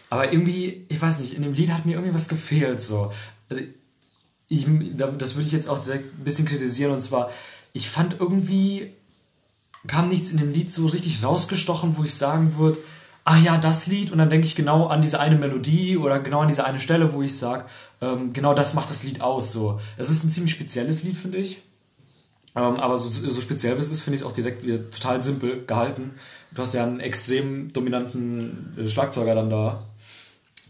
aber 0.08 0.32
irgendwie, 0.32 0.86
ich 0.88 1.00
weiß 1.00 1.20
nicht, 1.20 1.34
in 1.34 1.42
dem 1.42 1.52
Lied 1.52 1.70
hat 1.70 1.86
mir 1.86 1.92
irgendwie 1.92 2.14
was 2.14 2.28
gefehlt. 2.28 2.80
So. 2.80 3.12
Also, 3.48 3.62
ich, 4.50 4.66
da- 4.96 5.06
das 5.06 5.34
würde 5.36 5.46
ich 5.46 5.52
jetzt 5.52 5.68
auch 5.68 5.82
direkt 5.82 6.06
ein 6.18 6.24
bisschen 6.24 6.44
kritisieren, 6.46 6.92
und 6.92 7.00
zwar, 7.00 7.30
ich 7.72 7.88
fand 7.88 8.16
irgendwie, 8.20 8.90
kam 9.86 10.08
nichts 10.08 10.28
in 10.30 10.36
dem 10.36 10.52
Lied 10.52 10.70
so 10.70 10.86
richtig 10.86 11.24
rausgestochen, 11.24 11.96
wo 11.96 12.04
ich 12.04 12.12
sagen 12.14 12.56
würde, 12.58 12.78
ah 13.24 13.38
ja, 13.38 13.56
das 13.58 13.86
Lied, 13.86 14.10
und 14.10 14.18
dann 14.18 14.28
denke 14.28 14.46
ich 14.46 14.56
genau 14.56 14.88
an 14.88 15.02
diese 15.02 15.20
eine 15.20 15.36
Melodie 15.36 15.96
oder 15.96 16.18
genau 16.20 16.40
an 16.40 16.48
diese 16.48 16.64
eine 16.64 16.80
Stelle, 16.80 17.12
wo 17.12 17.22
ich 17.22 17.36
sage, 17.38 17.64
ähm, 18.02 18.32
genau 18.32 18.52
das 18.54 18.74
macht 18.74 18.90
das 18.90 19.04
Lied 19.04 19.20
aus. 19.20 19.52
So. 19.52 19.80
Es 19.96 20.10
ist 20.10 20.24
ein 20.24 20.30
ziemlich 20.30 20.52
spezielles 20.52 21.02
Lied, 21.04 21.16
finde 21.16 21.38
ich. 21.38 21.62
Ähm, 22.56 22.76
aber 22.76 22.98
so, 22.98 23.08
so 23.08 23.40
speziell 23.40 23.76
wie 23.76 23.80
es 23.80 23.90
ist, 23.90 24.02
finde 24.02 24.16
ich 24.16 24.22
es 24.22 24.26
auch 24.26 24.32
direkt 24.32 24.64
wieder 24.66 24.90
total 24.90 25.22
simpel 25.22 25.64
gehalten. 25.64 26.12
Du 26.52 26.62
hast 26.62 26.74
ja 26.74 26.82
einen 26.82 26.98
extrem 26.98 27.72
dominanten 27.72 28.74
äh, 28.76 28.88
Schlagzeuger 28.88 29.36
dann 29.36 29.50
da. 29.50 29.84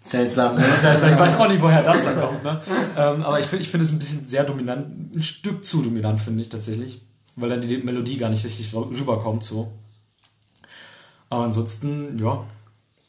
Seltsam, 0.00 0.56
ne? 0.56 0.64
Also 0.82 1.06
ich 1.06 1.18
weiß 1.18 1.36
auch 1.36 1.48
nicht, 1.48 1.60
woher 1.60 1.82
das 1.82 2.02
dann 2.04 2.18
kommt. 2.20 2.42
Ne? 2.42 2.60
Ähm, 2.96 3.22
aber 3.22 3.38
ich, 3.40 3.46
find- 3.46 3.60
ich 3.62 3.68
finde 3.68 3.84
es 3.84 3.92
ein 3.92 3.98
bisschen 3.98 4.26
sehr 4.26 4.44
dominant, 4.44 5.14
ein 5.14 5.22
Stück 5.22 5.64
zu 5.64 5.82
dominant, 5.82 6.20
finde 6.20 6.40
ich 6.40 6.48
tatsächlich. 6.48 7.02
Weil 7.36 7.50
dann 7.50 7.60
die 7.60 7.76
Melodie 7.78 8.16
gar 8.16 8.30
nicht 8.30 8.44
richtig 8.44 8.74
rüberkommt. 8.74 9.44
So. 9.44 9.72
Aber 11.28 11.44
ansonsten, 11.44 12.18
ja, 12.18 12.44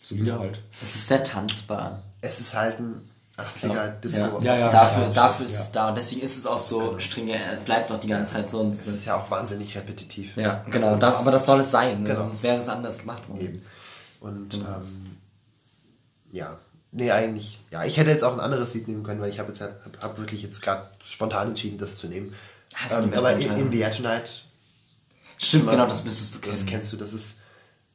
solide 0.02 0.38
halt. 0.40 0.60
Es 0.82 0.96
ist 0.96 1.08
sehr 1.08 1.24
tanzbar. 1.24 2.04
Es 2.22 2.40
ist 2.40 2.54
halt 2.54 2.80
ein 2.80 3.10
80er 3.38 4.00
Disco. 4.02 4.20
Ja. 4.20 4.40
Ja, 4.42 4.58
ja. 4.58 4.70
dafür, 4.70 5.04
ja, 5.04 5.10
dafür 5.10 5.46
ist 5.46 5.54
ja. 5.56 5.60
es 5.62 5.72
da. 5.72 5.90
Und 5.90 5.96
deswegen 5.98 6.22
ist 6.22 6.38
es 6.38 6.46
auch 6.46 6.60
so 6.60 7.00
stringent, 7.00 7.66
bleibt 7.66 7.90
es 7.90 7.96
auch 7.96 8.00
die 8.00 8.08
ganze 8.08 8.34
Zeit 8.34 8.50
so. 8.50 8.60
Und 8.60 8.74
Es 8.74 8.86
ist 8.88 9.06
ja 9.06 9.16
auch 9.20 9.32
wahnsinnig 9.32 9.76
repetitiv. 9.76 10.38
ja, 10.38 10.60
Also 10.66 10.72
genau. 10.72 10.96
das, 10.98 11.18
aber 11.20 11.32
das 11.32 11.46
soll 11.46 11.62
es 11.62 11.72
sein. 11.72 12.04
Ne? 12.04 12.10
Genau. 12.10 12.24
Sonst 12.26 12.44
wäre 12.44 12.58
es 12.58 12.68
anders 12.70 13.00
gemacht 13.00 13.28
worden. 13.28 13.42
Eben. 13.42 13.66
Und 14.20 14.54
ähm, 14.54 15.18
ja, 16.32 16.58
nee, 16.92 17.12
eigentlich, 17.12 17.60
ja, 17.72 17.84
ich 17.84 17.98
hätte 17.98 18.10
jetzt 18.10 18.24
auch 18.24 18.34
ein 18.34 18.40
anderes 18.40 18.74
Lied 18.74 18.88
nehmen 18.88 19.04
können, 19.04 19.22
weil 19.22 19.30
ich 19.30 19.40
habe 19.40 19.50
jetzt 19.50 19.62
hab, 19.62 19.72
hab 20.02 20.18
wirklich 20.18 20.44
jetzt 20.44 20.62
gerade 20.62 20.88
spontan 21.06 21.50
entschieden, 21.50 21.78
das 21.78 21.98
zu 21.98 22.08
nehmen. 22.08 22.34
Hast 22.76 22.94
du 22.98 23.04
Ähm, 23.04 23.04
eine 23.14 23.18
aber 23.18 23.34
in, 23.34 23.58
in 23.58 23.72
the 23.72 23.80
Air 23.80 23.92
Tonight, 23.92 24.44
Stimmt, 25.38 25.70
genau, 25.70 25.88
das 25.88 26.04
müsstest 26.04 26.36
du 26.36 26.40
das 26.40 26.60
kennen. 26.60 26.70
kennst 26.70 26.94
du, 26.94 26.98
das 26.98 27.14
ist. 27.14 27.36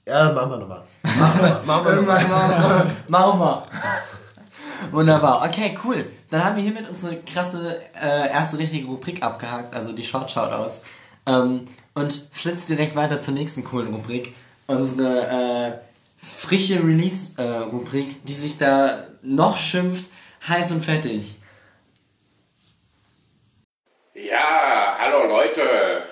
Ja, 0.07 0.33
machen 0.33 0.51
wir 0.51 0.59
nochmal. 0.59 0.83
Machen 1.03 1.41
wir, 1.43 1.63
machen 1.65 1.85
wir 1.87 1.93
Irgendwann 1.95 2.23
nochmal. 2.23 2.97
machen 3.09 3.39
wir. 3.41 3.67
Wir. 3.71 4.93
Wunderbar. 4.93 5.45
Okay, 5.45 5.77
cool. 5.85 6.07
Dann 6.31 6.45
haben 6.45 6.57
wir 6.57 6.63
hiermit 6.63 6.89
unsere 6.89 7.17
krasse 7.23 7.81
äh, 8.01 8.29
erste 8.31 8.59
richtige 8.59 8.87
Rubrik 8.87 9.23
abgehakt, 9.23 9.75
also 9.75 9.93
die 9.93 10.05
Short 10.05 10.31
Shoutouts. 10.31 10.83
Ähm, 11.27 11.67
und 11.95 12.29
flitzt 12.33 12.69
direkt 12.69 12.95
weiter 12.95 13.21
zur 13.21 13.35
nächsten 13.35 13.65
coolen 13.65 13.93
Rubrik. 13.95 14.35
Unsere 14.67 15.27
äh, 15.29 15.73
frische 16.27 16.83
Release-Rubrik, 16.83 18.25
die 18.25 18.35
sich 18.35 18.59
da 18.59 19.05
noch 19.23 19.57
schimpft, 19.57 20.11
heiß 20.47 20.73
und 20.73 20.85
fettig. 20.85 21.37
Ja, 24.15 24.97
hallo 24.99 25.29
Leute. 25.29 26.03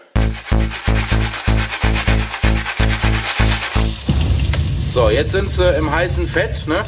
So, 4.92 5.10
jetzt 5.10 5.32
sind 5.32 5.50
sie 5.50 5.68
im 5.76 5.90
heißen 5.90 6.28
Fett, 6.28 6.68
ne? 6.68 6.84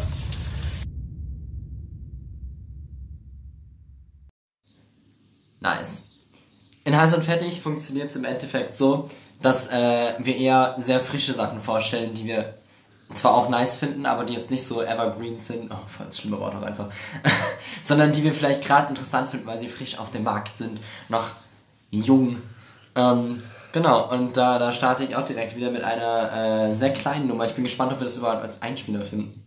Nice. 5.58 6.12
In 6.84 6.96
Heiß 6.96 7.14
und 7.14 7.24
Fertig 7.24 7.60
funktioniert 7.60 8.10
es 8.10 8.16
im 8.16 8.24
Endeffekt 8.24 8.76
so, 8.76 9.10
dass 9.42 9.66
äh, 9.72 10.14
wir 10.20 10.36
eher 10.36 10.76
sehr 10.78 11.00
frische 11.00 11.32
Sachen 11.32 11.60
vorstellen, 11.60 12.14
die 12.14 12.26
wir 12.26 12.54
zwar 13.14 13.35
auch 13.35 13.49
nice 13.49 13.77
finden, 13.77 14.07
aber 14.07 14.25
die 14.25 14.35
jetzt 14.35 14.51
nicht 14.51 14.66
so 14.66 14.83
evergreen 14.83 15.37
sind, 15.37 15.71
oh, 15.71 15.79
voll 15.87 16.07
das 16.07 16.19
schlimme 16.19 16.40
Wort 16.40 16.55
auch 16.57 16.62
einfach, 16.62 16.88
sondern 17.85 18.12
die 18.12 18.25
wir 18.25 18.35
vielleicht 18.35 18.64
gerade 18.64 18.88
interessant 18.88 19.31
finden, 19.31 19.47
weil 19.47 19.59
sie 19.59 19.69
frisch 19.69 19.99
auf 19.99 20.11
dem 20.11 20.25
Markt 20.25 20.57
sind, 20.57 20.81
noch 21.09 21.31
jung. 21.90 22.42
Ähm, 22.97 23.42
genau, 23.73 24.11
und 24.11 24.37
da, 24.37 24.59
da 24.59 24.73
starte 24.73 25.05
ich 25.05 25.14
auch 25.14 25.25
direkt 25.25 25.57
wieder 25.57 25.71
mit 25.71 25.85
einer 25.85 26.69
äh, 26.69 26.75
sehr 26.75 26.92
kleinen 26.92 27.29
Nummer. 27.29 27.47
Ich 27.47 27.55
bin 27.55 27.64
gespannt, 27.64 27.92
ob 27.92 28.01
wir 28.01 28.07
das 28.07 28.16
überhaupt 28.16 28.42
als 28.42 28.61
Einspieler 28.61 29.05
finden. 29.05 29.45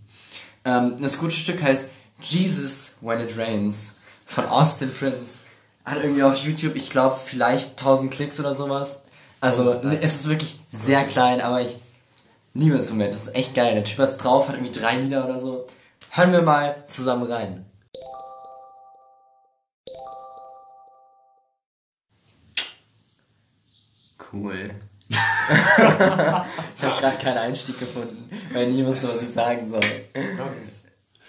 Ähm, 0.64 1.02
das 1.02 1.18
gute 1.18 1.36
Stück 1.36 1.62
heißt 1.62 1.90
Jesus 2.22 2.98
When 3.02 3.22
It 3.22 3.38
Rains 3.38 3.96
von 4.26 4.46
Austin 4.46 4.94
Prince. 4.94 5.42
Hat 5.86 5.98
irgendwie 6.02 6.24
auf 6.24 6.38
YouTube, 6.38 6.76
ich 6.76 6.90
glaube, 6.90 7.18
vielleicht 7.24 7.72
1000 7.72 8.12
Klicks 8.12 8.40
oder 8.40 8.56
sowas. 8.56 9.04
Also 9.42 9.74
Oh, 9.74 9.88
es 10.02 10.16
ist 10.16 10.30
wirklich 10.30 10.60
sehr 10.70 11.06
klein, 11.06 11.42
aber 11.42 11.62
ich 11.62 11.78
liebe 12.54 12.78
es 12.78 12.90
im 12.90 12.98
Moment. 12.98 13.14
Das 13.14 13.28
ist 13.28 13.36
echt 13.36 13.56
geil. 13.56 13.74
Der 13.76 13.84
Typ 13.84 14.00
hat's 14.00 14.18
drauf, 14.18 14.48
hat 14.48 14.56
irgendwie 14.56 14.78
drei 14.78 14.98
Lieder 14.98 15.26
oder 15.26 15.40
so. 15.40 15.68
Hören 16.12 16.32
wir 16.32 16.42
mal 16.42 16.84
zusammen 16.88 17.32
rein. 17.32 17.66
Cool. 24.32 24.70
ich 25.10 26.84
habe 26.84 27.02
gerade 27.02 27.18
keinen 27.18 27.38
Einstieg 27.40 27.80
gefunden, 27.80 28.30
weil 28.54 28.70
ich 28.70 28.76
nie 28.76 28.86
wusste, 28.86 29.10
was 29.10 29.24
ich 29.24 29.34
sagen 29.34 29.68
soll. 29.68 29.82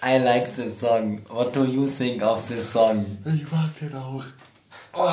I 0.03 0.17
like 0.17 0.45
this 0.55 0.79
song. 0.79 1.21
What 1.29 1.55
do 1.55 1.65
you 1.65 1.85
think 1.85 2.23
of 2.23 2.47
this 2.47 2.71
song? 2.71 3.17
Ich 3.25 3.51
mag 3.51 3.75
den 3.79 3.95
auch. 3.95 4.23
Oh, 4.93 5.07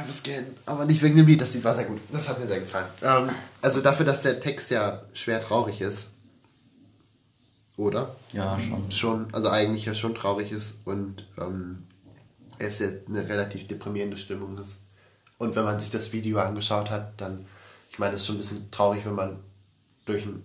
ich 0.00 0.06
muss 0.06 0.22
gehen. 0.22 0.46
Aber 0.66 0.84
nicht 0.84 1.02
wegen 1.02 1.16
dem 1.16 1.26
Lied, 1.26 1.40
das 1.40 1.54
Lied 1.54 1.64
war 1.64 1.74
sehr 1.74 1.84
gut. 1.84 2.00
Das 2.12 2.28
hat 2.28 2.38
mir 2.38 2.46
sehr 2.46 2.60
gefallen. 2.60 2.86
Ähm, 3.02 3.30
also 3.60 3.80
dafür, 3.80 4.06
dass 4.06 4.22
der 4.22 4.38
Text 4.40 4.70
ja 4.70 5.02
schwer 5.12 5.40
traurig 5.40 5.80
ist. 5.80 6.10
Oder? 7.76 8.14
Ja, 8.32 8.58
schon. 8.60 8.90
Schon, 8.92 9.28
also 9.34 9.48
eigentlich 9.48 9.86
ja 9.86 9.94
schon 9.94 10.14
traurig 10.14 10.52
ist 10.52 10.78
und 10.84 11.26
ähm, 11.38 11.86
es 12.58 12.78
ja 12.78 12.88
eine 13.08 13.26
relativ 13.28 13.66
deprimierende 13.68 14.18
Stimmung 14.18 14.58
ist. 14.58 14.80
Und 15.38 15.56
wenn 15.56 15.64
man 15.64 15.80
sich 15.80 15.90
das 15.90 16.12
Video 16.12 16.38
angeschaut 16.38 16.90
hat, 16.90 17.18
dann, 17.20 17.46
ich 17.90 17.98
meine, 17.98 18.14
es 18.14 18.20
ist 18.20 18.26
schon 18.26 18.34
ein 18.36 18.38
bisschen 18.40 18.70
traurig, 18.70 19.06
wenn 19.06 19.14
man 19.14 19.38
durch 20.04 20.26
ein 20.26 20.44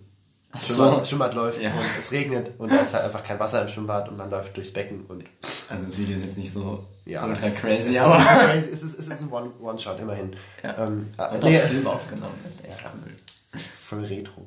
so. 0.58 0.74
Schwimmbad, 0.74 1.06
Schwimmbad 1.06 1.34
läuft 1.34 1.60
Ja. 1.60 1.70
und 1.72 1.84
es 2.00 2.10
regnet 2.10 2.58
und 2.58 2.70
da 2.72 2.76
ist 2.76 2.94
halt 2.94 3.04
einfach 3.04 3.22
kein 3.22 3.38
Wasser 3.38 3.60
im 3.60 3.68
Schwimmbad 3.68 4.08
und 4.08 4.16
man 4.16 4.30
läuft 4.30 4.56
durchs 4.56 4.72
Becken 4.72 5.04
und 5.06 5.24
Also 5.68 5.84
das 5.84 5.98
Video 5.98 6.16
ist 6.16 6.24
jetzt 6.24 6.38
nicht 6.38 6.50
so 6.50 6.88
ja, 7.06 7.24
ultra 7.24 7.46
es- 7.46 7.54
crazy, 7.56 7.94
ist, 7.94 8.00
aber... 8.00 8.18
crazy. 8.22 8.68
Es 8.70 8.82
ist, 8.82 8.98
es 8.98 9.08
ist 9.08 9.22
ein 9.22 9.30
One- 9.32 9.52
One-Shot, 9.60 9.98
immerhin. 10.00 10.36
Ja. 10.62 10.76
Ähm, 10.86 11.08
äh, 11.18 11.38
nee, 11.42 11.58
Film 11.60 11.86
aufgenommen, 11.86 12.38
das 12.44 12.56
ist 12.56 12.64
echt 12.66 12.80
cool. 12.84 13.60
voll 13.80 14.04
retro. 14.04 14.46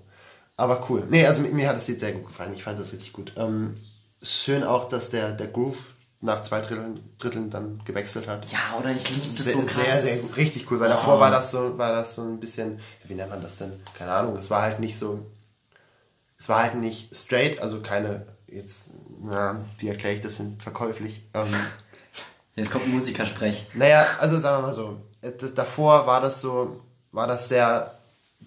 Aber 0.57 0.85
cool. 0.89 1.03
Nee, 1.09 1.25
also 1.25 1.41
mir, 1.41 1.49
mir 1.49 1.67
hat 1.69 1.77
das 1.77 1.87
Lied 1.87 1.99
sehr 1.99 2.11
gut 2.11 2.27
gefallen. 2.27 2.53
Ich 2.53 2.63
fand 2.63 2.79
das 2.79 2.91
richtig 2.91 3.13
gut. 3.13 3.33
Ähm, 3.37 3.75
schön 4.21 4.63
auch, 4.63 4.89
dass 4.89 5.09
der, 5.09 5.31
der 5.31 5.47
Groove 5.47 5.79
nach 6.21 6.41
zwei 6.41 6.59
Dritteln, 6.59 6.99
Dritteln 7.17 7.49
dann 7.49 7.81
gewechselt 7.85 8.27
hat. 8.27 8.45
Ja, 8.51 8.77
oder 8.77 8.91
ich 8.91 9.09
liebe 9.09 9.33
das 9.33 9.45
sehr, 9.45 9.53
so 9.53 9.61
krass. 9.61 9.75
sehr, 9.75 10.01
sehr 10.01 10.17
gut. 10.17 10.35
Richtig 10.35 10.69
cool, 10.69 10.81
weil 10.81 10.89
davor 10.89 11.17
war 11.21 11.31
das 11.31 11.51
so, 11.51 11.77
war 11.77 11.93
das 11.93 12.15
so 12.15 12.23
ein 12.23 12.41
bisschen, 12.41 12.79
wie 13.05 13.13
nennt 13.13 13.29
man 13.29 13.41
das 13.41 13.57
denn? 13.59 13.79
Keine 13.97 14.11
Ahnung, 14.11 14.35
es 14.35 14.49
war 14.49 14.61
halt 14.61 14.79
nicht 14.79 14.99
so, 14.99 15.25
es 16.37 16.49
war 16.49 16.61
halt 16.63 16.75
nicht 16.75 17.15
straight, 17.15 17.61
also 17.61 17.79
keine, 17.81 18.25
jetzt, 18.47 18.87
na, 19.21 19.63
wie 19.77 19.87
erkläre 19.87 20.15
ich 20.15 20.21
das 20.21 20.35
denn 20.37 20.59
verkäuflich? 20.59 21.23
Ähm, 21.33 21.47
Jetzt 22.59 22.71
kommt 22.71 22.85
ein 22.85 22.91
Musikersprech. 22.91 23.67
naja, 23.73 24.05
also 24.19 24.37
sagen 24.37 24.61
wir 24.61 24.67
mal 24.67 24.73
so, 24.73 24.97
äh, 25.21 25.31
das, 25.31 25.53
davor 25.53 26.05
war 26.05 26.21
das 26.21 26.41
so, 26.41 26.81
war 27.11 27.27
das 27.27 27.49
sehr 27.49 27.99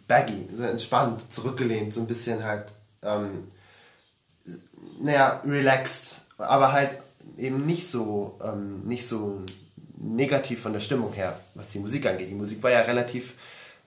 baggy, 0.06 0.46
so 0.54 0.62
entspannt, 0.62 1.32
zurückgelehnt, 1.32 1.92
so 1.92 2.00
ein 2.00 2.06
bisschen 2.06 2.44
halt, 2.44 2.66
ähm, 3.02 3.48
naja, 5.00 5.40
relaxed, 5.44 6.20
aber 6.38 6.72
halt 6.72 6.98
eben 7.38 7.66
nicht 7.66 7.88
so, 7.88 8.38
ähm, 8.42 8.82
nicht 8.82 9.06
so 9.06 9.42
negativ 9.96 10.60
von 10.62 10.72
der 10.72 10.80
Stimmung 10.80 11.12
her, 11.12 11.38
was 11.54 11.70
die 11.70 11.78
Musik 11.78 12.06
angeht. 12.06 12.30
Die 12.30 12.34
Musik 12.34 12.62
war 12.62 12.70
ja 12.70 12.80
relativ, 12.80 13.34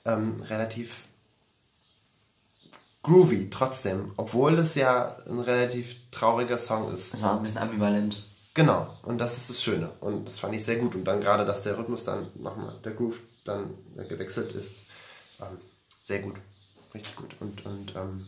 ähm, 0.05 0.41
relativ 0.49 1.03
groovy 3.03 3.49
trotzdem, 3.51 4.11
obwohl 4.17 4.57
es 4.57 4.75
ja 4.75 5.07
ein 5.29 5.39
relativ 5.39 5.95
trauriger 6.11 6.57
Song 6.57 6.91
ist. 6.93 7.13
Das 7.13 7.21
war 7.21 7.37
ein 7.37 7.43
bisschen 7.43 7.59
ambivalent. 7.59 8.23
Genau, 8.55 8.87
und 9.03 9.17
das 9.17 9.37
ist 9.37 9.49
das 9.49 9.61
Schöne. 9.61 9.91
Und 9.99 10.25
das 10.25 10.39
fand 10.39 10.55
ich 10.55 10.63
sehr 10.63 10.77
gut. 10.77 10.95
Und 10.95 11.03
dann 11.03 11.19
gerade, 11.19 11.45
dass 11.45 11.61
der 11.61 11.77
Rhythmus 11.77 12.05
dann 12.05 12.27
nochmal, 12.35 12.73
der 12.85 12.93
Groove 12.93 13.19
dann 13.43 13.75
gewechselt 14.07 14.53
ist, 14.53 14.77
ähm, 15.41 15.57
sehr 16.03 16.19
gut. 16.19 16.35
Richtig 16.93 17.17
gut. 17.17 17.35
Und, 17.41 17.65
und 17.65 17.93
ähm, 17.97 18.25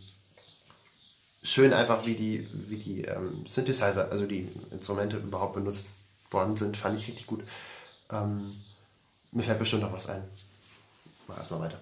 schön 1.41 1.71
einfach, 1.71 2.05
wie 2.05 2.13
die, 2.13 2.45
wie 2.67 2.75
die 2.75 3.01
ähm, 3.03 3.45
Synthesizer, 3.47 4.11
also 4.11 4.25
die 4.25 4.49
Instrumente 4.69 5.15
überhaupt 5.15 5.55
benutzt 5.55 5.87
worden 6.29 6.57
sind, 6.57 6.75
fand 6.75 6.99
ich 6.99 7.07
richtig 7.07 7.25
gut. 7.25 7.45
Ähm, 8.11 8.53
mir 9.31 9.43
fällt 9.43 9.59
bestimmt 9.59 9.83
noch 9.83 9.93
was 9.93 10.09
ein. 10.09 10.23
Mach 11.29 11.37
erstmal 11.37 11.61
weiter. 11.61 11.79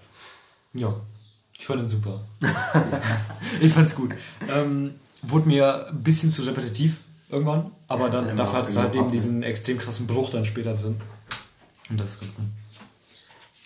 Ja, 0.74 0.94
ich 1.58 1.66
fand 1.66 1.82
ihn 1.82 1.90
super. 1.90 2.24
ich 3.60 3.74
fand's 3.74 3.96
gut. 3.96 4.14
Ähm, 4.48 5.00
wurde 5.24 5.48
mir 5.48 5.88
ein 5.88 6.04
bisschen 6.04 6.30
zu 6.30 6.44
repetitiv 6.44 6.98
irgendwann, 7.30 7.72
aber 7.88 8.02
Ja, 8.02 8.06
ja 8.08 8.12
dann 8.12 8.30
immer- 8.30 8.38
dafür 8.38 8.60
hat 8.60 8.68
es 8.68 8.78
halt 8.78 8.96
eben 8.96 9.12
diesen 9.12 9.44
extrem 9.44 9.78
krassen 9.78 10.08
Bruch 10.08 10.30
dann 10.30 10.46
später 10.46 10.74
drin. 10.74 10.98
Und 11.90 12.00
das 12.00 12.12
ist 12.12 12.20
ganz 12.22 12.36
gut. 12.36 12.46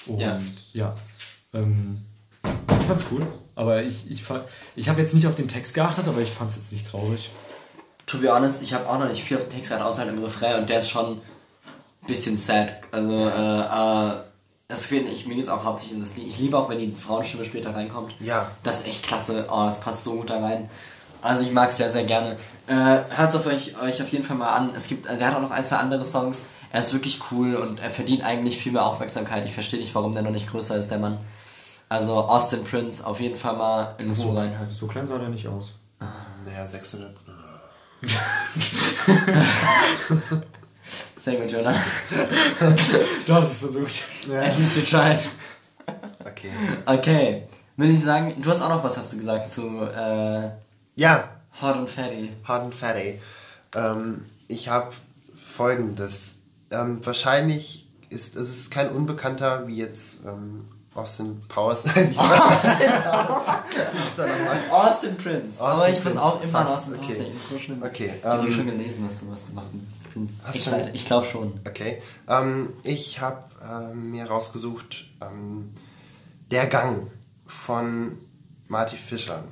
Und 0.07 0.19
Ja. 0.19 0.39
ja, 0.73 0.95
ähm, 1.53 2.01
ich 2.43 2.85
fand's 2.85 3.05
cool, 3.11 3.27
aber 3.55 3.83
ich, 3.83 4.09
ich, 4.09 4.23
fand- 4.23 4.45
ich 4.75 4.89
habe 4.89 4.99
jetzt 5.01 5.13
nicht 5.13 5.27
auf 5.27 5.35
den 5.35 5.47
Text 5.47 5.73
geachtet, 5.73 6.07
aber 6.07 6.19
ich 6.21 6.31
fand's 6.31 6.55
jetzt 6.55 6.71
nicht 6.71 6.89
traurig. 6.89 7.29
To 8.07 8.17
be 8.17 8.33
honest, 8.33 8.63
ich 8.63 8.73
habe 8.73 8.89
auch 8.89 8.97
noch 8.97 9.07
nicht 9.07 9.23
viel 9.23 9.37
auf 9.37 9.43
den 9.43 9.51
Text 9.51 9.69
gehabt, 9.69 9.85
außer 9.85 9.99
halt 9.99 10.09
im 10.09 10.23
Refrain 10.23 10.61
und 10.61 10.69
der 10.69 10.79
ist 10.79 10.89
schon 10.89 11.17
ein 11.17 12.07
bisschen 12.07 12.37
sad. 12.37 12.71
Also, 12.91 13.11
äh, 13.11 14.15
äh, 14.17 14.23
es 14.67 14.89
geht, 14.89 15.07
ich, 15.09 15.27
mir 15.27 15.35
geht's 15.35 15.49
auch 15.49 15.63
hauptsächlich 15.63 15.97
um 15.97 16.03
das 16.03 16.15
Lied. 16.15 16.27
Ich 16.27 16.39
liebe 16.39 16.57
auch, 16.57 16.69
wenn 16.69 16.79
die 16.79 16.95
Frauenstimme 16.95 17.45
später 17.45 17.75
reinkommt. 17.75 18.15
Ja. 18.19 18.49
Das 18.63 18.79
ist 18.81 18.87
echt 18.87 19.03
klasse. 19.03 19.45
Oh, 19.51 19.65
das 19.67 19.79
passt 19.79 20.03
so 20.03 20.13
gut 20.15 20.29
da 20.29 20.39
rein. 20.39 20.69
Also 21.21 21.43
ich 21.43 21.51
mag 21.51 21.69
es 21.69 21.77
sehr, 21.77 21.89
sehr 21.89 22.03
gerne. 22.05 22.37
Äh, 22.67 22.73
Hört 22.73 23.35
auf 23.35 23.45
euch, 23.45 23.75
euch 23.81 24.01
auf 24.01 24.09
jeden 24.09 24.23
Fall 24.23 24.37
mal 24.37 24.49
an. 24.53 24.71
Es 24.75 24.87
gibt, 24.87 25.05
äh, 25.07 25.17
der 25.17 25.27
hat 25.27 25.35
auch 25.35 25.41
noch 25.41 25.51
ein, 25.51 25.65
zwei 25.65 25.77
andere 25.77 26.05
Songs. 26.05 26.43
Er 26.71 26.81
ist 26.81 26.93
wirklich 26.93 27.19
cool 27.31 27.55
und 27.55 27.79
er 27.79 27.91
verdient 27.91 28.23
eigentlich 28.23 28.57
viel 28.57 28.71
mehr 28.71 28.85
Aufmerksamkeit. 28.85 29.43
Ich 29.45 29.53
verstehe 29.53 29.79
nicht, 29.79 29.93
warum 29.95 30.13
der 30.13 30.21
noch 30.21 30.31
nicht 30.31 30.47
größer 30.49 30.75
ist, 30.77 30.91
der 30.91 30.99
Mann. 30.99 31.17
Also 31.89 32.15
Austin 32.15 32.63
Prince, 32.63 33.05
auf 33.05 33.19
jeden 33.19 33.35
Fall 33.35 33.55
mal 33.55 33.95
in 33.97 34.11
Ruhe 34.11 34.37
reinhören. 34.37 34.69
So 34.69 34.85
klein 34.85 35.07
sah 35.07 35.17
der 35.17 35.29
nicht 35.29 35.47
aus. 35.47 35.79
Naja, 36.45 36.67
600. 36.67 37.11
Sehr 41.17 41.35
gut, 41.35 41.51
Jonah. 41.51 41.73
Du 43.25 43.33
hast 43.33 43.51
es 43.51 43.59
versucht. 43.59 44.03
At 44.31 44.57
least 44.57 44.77
you 44.77 44.83
tried. 44.83 45.29
Okay. 46.25 46.51
Okay. 46.85 47.43
Will 47.77 47.89
ich 47.91 48.03
sagen, 48.03 48.35
du 48.41 48.49
hast 48.49 48.61
auch 48.61 48.69
noch 48.69 48.83
was, 48.83 48.97
hast 48.97 49.13
du 49.13 49.17
gesagt, 49.17 49.49
zu 49.49 49.81
äh, 49.81 50.49
Ja, 50.95 51.29
Hot 51.61 51.77
und 51.77 51.89
Fatty. 51.89 52.31
Hard 52.45 52.63
and 52.63 52.73
Fatty. 52.73 53.19
Ähm, 53.75 54.25
ich 54.47 54.69
habe 54.69 54.91
folgendes. 55.45 56.35
Ähm, 56.71 57.05
wahrscheinlich 57.05 57.89
ist 58.09 58.35
es 58.35 58.49
ist 58.49 58.71
kein 58.71 58.89
Unbekannter 58.89 59.67
wie 59.67 59.75
jetzt 59.77 60.25
ähm, 60.25 60.63
Austin 60.93 61.39
Powers. 61.47 61.85
Er 64.17 64.27
nochmal? 64.27 64.59
Austin 64.71 65.15
Prince. 65.15 65.61
Austin 65.61 65.65
Aber 65.65 65.89
ich 65.89 66.01
Prince. 66.01 66.21
auch 66.21 66.41
immer 66.41 66.51
Fast, 66.51 66.69
Austin 66.89 66.93
Prince 66.97 67.21
okay. 67.21 67.31
ist 67.31 67.49
so 67.49 67.57
schlimm. 67.57 67.83
Okay, 67.83 68.13
Ich 68.17 68.25
habe 68.25 68.47
ähm, 68.47 68.53
schon 68.53 68.65
gelesen, 68.65 69.05
was 69.05 69.19
du, 69.19 69.31
was 69.31 69.45
du 69.47 69.53
machen. 69.53 69.93
Ich 70.01 70.07
bin 70.09 70.39
Hast 70.43 70.63
schon? 70.63 70.93
Ich 70.93 71.05
glaube 71.05 71.25
schon. 71.27 71.59
Okay. 71.67 72.01
Ähm, 72.27 72.73
ich 72.83 73.21
habe 73.21 73.43
ähm, 73.63 74.11
mir 74.11 74.25
rausgesucht 74.25 75.05
ähm, 75.21 75.73
Der 76.51 76.65
Gang 76.67 77.07
von 77.45 78.17
Marty 78.67 78.97
Fischer. 78.97 79.43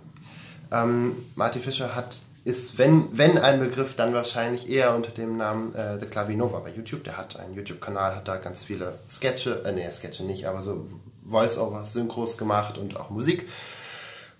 Ähm, 0.71 1.15
Marty 1.36 1.60
Fischer 1.60 1.95
hat 1.95 2.19
ist, 2.47 2.77
wenn, 2.77 3.10
wenn 3.12 3.38
ein 3.38 3.60
Begriff, 3.60 3.97
dann 3.97 4.13
wahrscheinlich 4.13 4.69
eher 4.69 4.95
unter 4.95 5.12
dem 5.12 5.36
Namen 5.36 5.75
äh, 5.75 5.99
The 5.99 6.06
Clavinova 6.06 6.60
bei 6.60 6.69
YouTube. 6.69 7.03
Der 7.03 7.17
hat 7.17 7.38
einen 7.38 7.56
YouTube-Kanal, 7.56 8.15
hat 8.15 8.30
da 8.30 8.38
ganz 8.38 8.63
viele 8.63 8.99
Sketche, 9.10 9.63
äh, 9.65 9.73
nee, 9.73 9.91
Sketche 9.91 10.23
nicht, 10.23 10.47
aber 10.47 10.62
so 10.62 10.88
Voice-Overs, 11.30 11.91
Synchros 11.91 12.38
gemacht 12.38 12.77
und 12.77 12.97
auch 12.97 13.10
Musik. 13.10 13.49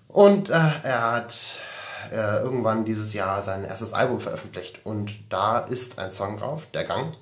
Und 0.08 0.48
äh, 0.48 0.54
er 0.84 1.12
hat 1.12 1.34
äh, 2.10 2.40
irgendwann 2.40 2.86
dieses 2.86 3.12
Jahr 3.12 3.42
sein 3.42 3.66
erstes 3.66 3.92
Album 3.92 4.22
veröffentlicht. 4.22 4.86
Und 4.86 5.12
da 5.28 5.58
ist 5.58 5.98
ein 5.98 6.10
Song 6.10 6.38
drauf, 6.38 6.66
Der 6.72 6.84
Gang. 6.84 7.14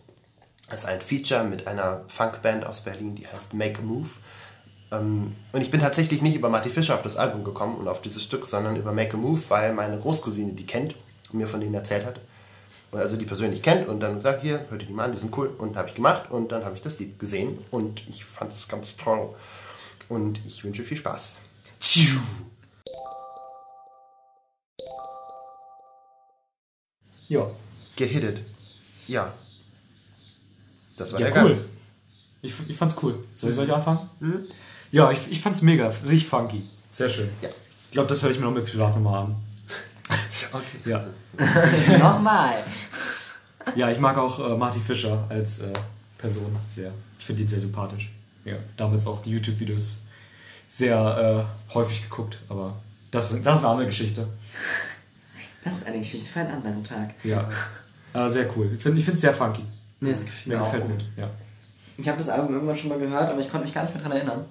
Das 0.71 0.81
ist 0.81 0.87
ein 0.87 1.01
Feature 1.01 1.43
mit 1.43 1.67
einer 1.67 2.03
Funkband 2.07 2.65
aus 2.65 2.83
Berlin, 2.83 3.17
die 3.17 3.27
heißt 3.27 3.55
Make 3.55 3.81
a 3.81 3.83
Move. 3.83 4.11
Ähm, 4.99 5.35
und 5.53 5.61
ich 5.61 5.71
bin 5.71 5.81
tatsächlich 5.81 6.23
nicht 6.23 6.37
über 6.37 6.49
Marty 6.49 6.71
Fischer 6.71 6.95
auf 6.95 7.03
das 7.03 7.17
Album 7.17 7.45
gekommen 7.45 7.77
und 7.77 7.89
auf 7.89 8.03
dieses 8.03 8.23
Stück, 8.23 8.47
sondern 8.47 8.77
über 8.77 8.93
Make 8.93 9.17
a 9.17 9.21
Move, 9.21 9.41
weil 9.49 9.73
meine 9.73 9.99
Großcousine 9.99 10.53
die 10.53 10.67
kennt 10.67 10.95
und 11.33 11.39
mir 11.39 11.47
von 11.47 11.61
denen 11.61 11.75
erzählt 11.75 12.05
hat. 12.05 12.21
Und 12.93 13.01
also 13.01 13.17
die 13.17 13.27
persönlich 13.27 13.63
kennt 13.63 13.89
und 13.89 14.01
dann 14.01 14.21
sagt, 14.21 14.43
hier, 14.43 14.65
hört 14.69 14.83
ihr 14.83 14.89
die 14.89 14.93
mal 14.93 15.05
an, 15.05 15.13
die 15.13 15.19
sind 15.19 15.37
cool. 15.37 15.49
Und 15.59 15.77
habe 15.77 15.89
ich 15.89 15.95
gemacht 15.95 16.31
und 16.31 16.53
dann 16.53 16.65
habe 16.65 16.77
ich 16.77 16.83
das 16.83 16.99
Lied 16.99 17.19
gesehen 17.19 17.59
und 17.71 18.03
ich 18.09 18.25
fand 18.25 18.53
es 18.53 18.69
ganz 18.69 18.97
toll. 18.97 19.35
Und 20.09 20.41
ich 20.47 20.63
wünsche 20.63 20.83
viel 20.85 20.97
Spaß. 20.97 21.37
Tschiu. 21.81 22.21
Ja. 27.29 27.51
Gehittet. 27.97 28.41
Ja. 29.09 29.35
Das 30.97 31.13
war 31.13 31.21
Ja, 31.21 31.31
der 31.31 31.43
cool. 31.43 31.55
Gang. 31.57 31.65
Ich, 32.43 32.55
ich 32.69 32.77
fand's 32.77 32.97
cool. 33.03 33.25
Soll 33.35 33.51
ich, 33.51 33.57
soll 33.57 33.67
ich 33.67 33.73
anfangen? 33.73 34.09
Ja, 34.93 35.11
ich, 35.11 35.31
ich 35.31 35.41
fand's 35.41 35.63
mega. 35.63 35.89
Richtig 36.05 36.27
funky. 36.29 36.63
Sehr 36.91 37.11
schön. 37.11 37.29
Ja. 37.43 37.49
Ich 37.87 37.93
glaube, 37.93 38.09
das 38.09 38.23
höre 38.23 38.31
ich 38.31 38.39
mir 38.39 38.45
noch 38.47 38.53
mit 38.55 38.67
privat 38.67 38.95
nochmal 38.95 39.25
an. 39.25 39.37
Okay. 40.53 40.79
Ja. 40.91 41.05
Nochmal. 41.99 42.55
Ja, 43.75 43.91
ich 43.91 43.99
mag 43.99 44.17
auch 44.17 44.39
äh, 44.39 44.57
Marty 44.57 44.79
Fischer 44.79 45.27
als 45.29 45.59
äh, 45.59 45.73
Person 46.17 46.55
sehr. 46.69 46.93
Ich 47.19 47.25
finde 47.25 47.43
ihn 47.43 47.49
sehr 47.49 47.59
sympathisch. 47.61 48.11
Ja. 48.45 48.55
Damals 48.77 49.07
auch 49.07 49.21
die 49.23 49.31
YouTube-Videos 49.31 50.03
sehr 50.69 51.47
äh, 51.69 51.75
häufig 51.75 52.03
geguckt, 52.03 52.39
aber 52.49 52.77
das, 53.11 53.29
das 53.29 53.35
ist 53.39 53.47
eine 53.47 53.69
andere 53.69 53.87
Geschichte. 53.87 54.29
Das 55.65 55.79
ist 55.79 55.87
eine 55.87 55.99
Geschichte 55.99 56.31
für 56.31 56.41
einen 56.41 56.53
anderen 56.53 56.85
Tag. 56.85 57.15
Ja. 57.25 57.49
Äh, 58.15 58.29
sehr 58.31 58.49
cool. 58.57 58.71
Ich 58.77 58.83
finde 58.83 59.01
es 59.01 59.21
sehr 59.21 59.35
funky. 59.35 59.63
Nee, 60.01 60.13
das 60.13 60.25
gefällt 60.25 60.47
Mir 60.47 60.57
mir 60.57 60.63
auch 60.63 60.73
gefällt 60.73 60.91
gut. 60.91 61.05
mir. 61.17 61.23
Ja. 61.25 61.31
Ich 61.99 62.09
habe 62.09 62.19
das 62.19 62.29
Album 62.29 62.55
irgendwann 62.55 62.77
schon 62.77 62.91
mal 62.91 62.99
gehört, 62.99 63.29
aber 63.31 63.41
ich 63.41 63.49
konnte 63.51 63.67
mich 63.67 63.75
gar 63.75 63.83
nicht 63.83 63.95
mehr 63.95 64.03
dran 64.03 64.13
erinnern. 64.13 64.45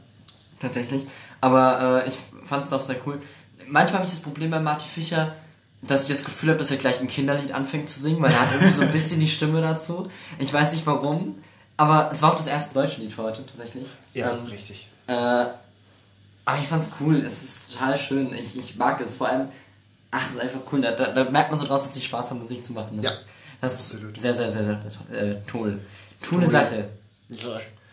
Tatsächlich. 0.59 1.05
Aber 1.41 2.03
äh, 2.05 2.09
ich 2.09 2.15
fand 2.45 2.63
es 2.65 2.69
doch 2.71 2.81
sehr 2.81 2.95
cool. 3.05 3.21
Manchmal 3.67 3.95
habe 3.99 4.05
ich 4.05 4.11
das 4.11 4.21
Problem 4.21 4.51
bei 4.51 4.59
Marty 4.59 4.87
Fischer, 4.87 5.35
dass 5.81 6.03
ich 6.09 6.15
das 6.15 6.23
Gefühl 6.25 6.49
habe, 6.49 6.59
dass 6.59 6.71
er 6.71 6.77
gleich 6.77 6.99
ein 7.01 7.07
Kinderlied 7.07 7.51
anfängt 7.51 7.89
zu 7.89 7.99
singen, 7.99 8.21
weil 8.21 8.31
er 8.31 8.41
hat 8.41 8.53
irgendwie 8.53 8.71
so 8.73 8.81
ein 8.83 8.91
bisschen 8.91 9.19
die 9.19 9.27
Stimme 9.27 9.61
dazu. 9.61 10.09
Ich 10.39 10.51
weiß 10.53 10.71
nicht 10.71 10.85
warum, 10.87 11.35
aber 11.77 12.09
es 12.11 12.21
war 12.21 12.31
auch 12.31 12.37
das 12.37 12.47
erste 12.47 12.73
deutsche 12.73 13.01
Lied 13.01 13.13
für 13.13 13.23
heute, 13.23 13.45
tatsächlich. 13.45 13.87
Ja, 14.13 14.31
Ähm, 14.31 14.45
richtig. 14.45 14.87
Äh, 15.07 15.13
aber 15.13 16.59
ich 16.59 16.67
fand's 16.67 16.91
cool, 16.99 17.17
es 17.17 17.43
ist 17.43 17.71
total 17.73 17.97
schön. 17.97 18.33
Ich, 18.33 18.57
ich 18.57 18.75
mag 18.77 19.01
es. 19.01 19.17
Vor 19.17 19.27
allem, 19.29 19.49
ach, 20.11 20.21
es 20.29 20.35
ist 20.35 20.41
einfach 20.41 20.59
cool. 20.71 20.81
Da, 20.81 20.91
da, 20.91 21.07
da 21.07 21.29
merkt 21.29 21.51
man 21.51 21.59
so 21.59 21.65
draus, 21.65 21.83
dass 21.83 21.93
die 21.93 22.01
Spaß 22.01 22.29
haben, 22.31 22.39
Musik 22.39 22.63
zu 22.65 22.73
machen. 22.73 22.99
Das, 23.01 23.05
Ja, 23.05 23.11
das 23.61 23.73
ist 23.79 23.93
absolut. 23.93 24.17
sehr, 24.17 24.33
sehr, 24.33 24.51
sehr, 24.51 24.63
sehr 24.63 24.81
äh, 25.11 25.35
toll. 25.47 25.79
Coole 26.27 26.41
Toll. 26.41 26.49
Sache. 26.49 26.89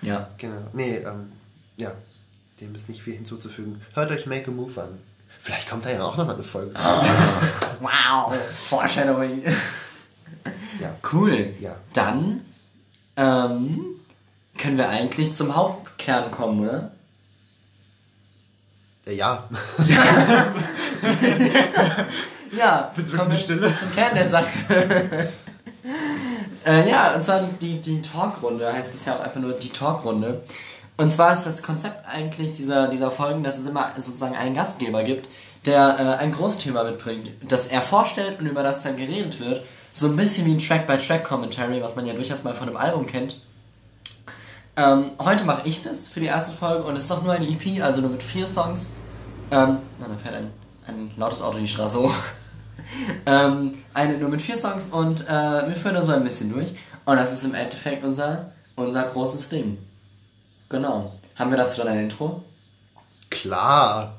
Ja. 0.02 0.28
Genau. 0.38 0.60
Nee, 0.72 0.96
ähm, 0.96 1.32
ja. 1.76 1.92
Dem 2.62 2.74
ist 2.76 2.88
nicht 2.88 3.02
viel 3.02 3.14
hinzuzufügen. 3.14 3.80
Hört 3.94 4.12
euch 4.12 4.26
Make 4.26 4.52
a 4.52 4.54
Move 4.54 4.80
an. 4.80 5.00
Vielleicht 5.40 5.68
kommt 5.68 5.84
da 5.84 5.90
ja 5.90 6.04
auch 6.04 6.16
noch 6.16 6.24
mal 6.24 6.34
eine 6.34 6.44
Folge 6.44 6.72
zu. 6.74 6.84
Wow, 7.80 8.32
Foreshadowing. 8.62 9.42
Ja. 10.80 10.94
Cool. 11.12 11.52
Ja. 11.58 11.74
Dann 11.92 12.42
ähm, 13.16 13.84
können 14.56 14.78
wir 14.78 14.88
eigentlich 14.88 15.34
zum 15.34 15.56
Hauptkern 15.56 16.30
kommen, 16.30 16.68
oder? 16.68 16.92
Äh, 19.06 19.16
ja. 19.16 19.48
Ja, 22.56 22.92
kommen 23.16 23.30
wir 23.30 23.38
Stille. 23.38 23.74
zum 23.74 23.90
Kern 23.94 24.14
der 24.14 24.28
Sache. 24.28 24.46
äh, 26.66 26.90
ja, 26.90 27.14
und 27.14 27.24
zwar 27.24 27.40
die, 27.40 27.78
die, 27.78 27.80
die 27.80 28.02
Talkrunde, 28.02 28.70
heißt 28.70 28.92
bisher 28.92 29.16
auch 29.16 29.20
einfach 29.20 29.40
nur 29.40 29.54
die 29.54 29.70
Talkrunde. 29.70 30.42
Und 31.02 31.10
zwar 31.10 31.32
ist 31.32 31.42
das 31.46 31.64
Konzept 31.64 32.06
eigentlich 32.06 32.52
dieser, 32.52 32.86
dieser 32.86 33.10
Folgen, 33.10 33.42
dass 33.42 33.58
es 33.58 33.66
immer 33.66 33.90
sozusagen 33.96 34.36
einen 34.36 34.54
Gastgeber 34.54 35.02
gibt, 35.02 35.28
der 35.66 35.98
äh, 35.98 36.22
ein 36.22 36.30
Großthema 36.30 36.84
mitbringt, 36.84 37.28
das 37.42 37.66
er 37.66 37.82
vorstellt 37.82 38.38
und 38.38 38.46
über 38.46 38.62
das 38.62 38.84
dann 38.84 38.96
geredet 38.96 39.40
wird. 39.40 39.64
So 39.92 40.06
ein 40.06 40.14
bisschen 40.14 40.46
wie 40.46 40.52
ein 40.52 40.60
Track-by-Track-Commentary, 40.60 41.82
was 41.82 41.96
man 41.96 42.06
ja 42.06 42.14
durchaus 42.14 42.44
mal 42.44 42.54
von 42.54 42.68
einem 42.68 42.76
Album 42.76 43.06
kennt. 43.06 43.40
Ähm, 44.76 45.10
heute 45.18 45.44
mache 45.44 45.68
ich 45.68 45.82
das 45.82 46.06
für 46.06 46.20
die 46.20 46.26
erste 46.26 46.52
Folge 46.52 46.84
und 46.84 46.94
es 46.94 47.06
ist 47.06 47.10
auch 47.10 47.24
nur 47.24 47.32
eine 47.32 47.48
EP, 47.48 47.82
also 47.82 48.00
nur 48.00 48.10
mit 48.10 48.22
vier 48.22 48.46
Songs. 48.46 48.90
Ähm, 49.50 49.78
na, 49.98 50.06
da 50.06 50.16
fährt 50.22 50.36
ein, 50.36 50.52
ein 50.86 51.10
lautes 51.16 51.42
Auto 51.42 51.58
die 51.58 51.66
Straße 51.66 51.98
hoch. 51.98 52.14
ähm, 53.26 53.74
eine 53.92 54.18
nur 54.18 54.28
mit 54.28 54.40
vier 54.40 54.56
Songs 54.56 54.86
und 54.86 55.26
äh, 55.26 55.66
wir 55.66 55.74
führen 55.74 55.96
da 55.96 56.02
so 56.02 56.12
ein 56.12 56.22
bisschen 56.22 56.52
durch. 56.52 56.68
Und 57.04 57.16
das 57.16 57.32
ist 57.32 57.42
im 57.42 57.54
Endeffekt 57.54 58.04
unser, 58.04 58.52
unser 58.76 59.02
großes 59.02 59.48
Ding. 59.48 59.78
Genau. 60.72 61.12
Haben 61.38 61.50
wir 61.50 61.58
dazu 61.58 61.82
dann 61.82 61.88
ein 61.88 62.04
Intro? 62.04 62.42
Klar. 63.30 64.14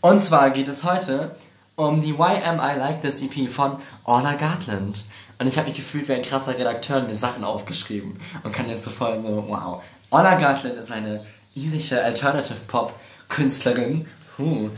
Und 0.00 0.20
zwar 0.20 0.50
geht 0.50 0.66
es 0.66 0.82
heute 0.82 1.36
um 1.76 2.02
die 2.02 2.18
Why 2.18 2.42
Am 2.44 2.58
I 2.58 2.76
Like 2.76 3.00
This 3.00 3.22
EP 3.22 3.48
von 3.48 3.76
Orla 4.02 4.34
Gartland. 4.34 5.04
Und 5.38 5.46
ich 5.46 5.56
habe 5.56 5.68
mich 5.68 5.76
gefühlt 5.76 6.08
wie 6.08 6.14
ein 6.14 6.22
krasser 6.22 6.58
Redakteur 6.58 6.96
und 6.96 7.06
mir 7.06 7.14
Sachen 7.14 7.44
aufgeschrieben. 7.44 8.18
Und 8.42 8.52
kann 8.52 8.68
jetzt 8.68 8.82
so 8.82 8.90
voll 8.90 9.20
so, 9.20 9.44
wow. 9.46 9.84
Orla 10.10 10.34
Gartland 10.34 10.76
ist 10.76 10.90
eine 10.90 11.24
irische 11.54 12.02
Alternative 12.02 12.58
Pop 12.66 12.92
Künstlerin. 13.28 14.08
Huh. 14.36 14.70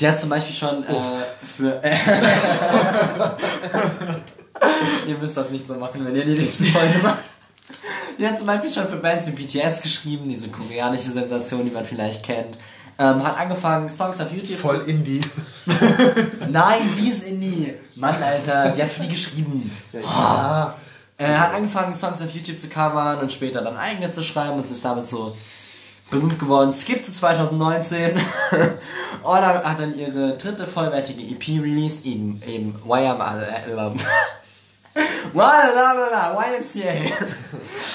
Die 0.00 0.08
hat 0.08 0.18
zum 0.18 0.30
Beispiel 0.30 0.56
schon 0.56 0.82
äh, 0.82 1.00
für... 1.56 1.80
ihr 5.06 5.18
müsst 5.18 5.36
das 5.36 5.50
nicht 5.50 5.64
so 5.64 5.74
machen, 5.74 6.04
wenn 6.04 6.16
ihr 6.16 6.24
die 6.24 6.34
nächste 6.34 6.64
Folge 6.64 6.98
macht. 7.00 7.22
Die 8.18 8.26
hat 8.26 8.38
zum 8.38 8.46
Beispiel 8.46 8.70
schon 8.70 8.88
für 8.88 8.96
Bands 8.96 9.26
wie 9.26 9.32
BTS 9.32 9.82
geschrieben, 9.82 10.28
diese 10.28 10.48
koreanische 10.48 11.10
Sensation, 11.10 11.64
die 11.64 11.70
man 11.70 11.84
vielleicht 11.84 12.24
kennt. 12.24 12.58
Ähm, 12.98 13.22
hat 13.22 13.38
angefangen, 13.38 13.90
Songs 13.90 14.20
auf 14.20 14.32
YouTube 14.32 14.56
Voll 14.58 14.82
Indie. 14.86 15.20
Nein, 16.48 16.88
sie 16.96 17.10
ist 17.10 17.24
Indie. 17.24 17.74
Mann, 17.94 18.14
Alter, 18.22 18.70
die 18.70 18.82
hat 18.82 18.88
für 18.88 19.02
die 19.02 19.10
geschrieben. 19.10 19.70
Ja. 19.92 20.74
Er 21.18 21.40
hat 21.40 21.54
angefangen, 21.54 21.94
Songs 21.94 22.22
auf 22.22 22.30
YouTube 22.34 22.58
zu 22.58 22.68
covern 22.68 23.18
und 23.18 23.32
später 23.32 23.62
dann 23.62 23.76
eigene 23.76 24.10
zu 24.10 24.22
schreiben 24.22 24.56
und 24.56 24.70
ist 24.70 24.84
damit 24.84 25.06
so 25.06 25.36
berühmt 26.10 26.38
geworden. 26.38 26.70
Skip 26.72 27.04
zu 27.04 27.12
2019. 27.12 28.18
Orla 29.22 29.62
hat 29.64 29.80
dann 29.80 29.98
ihre 29.98 30.36
dritte 30.38 30.66
vollwertige 30.66 31.22
EP 31.22 31.62
released, 31.62 32.06
eben, 32.06 32.42
eben 32.46 32.76
YMCA. 36.34 37.14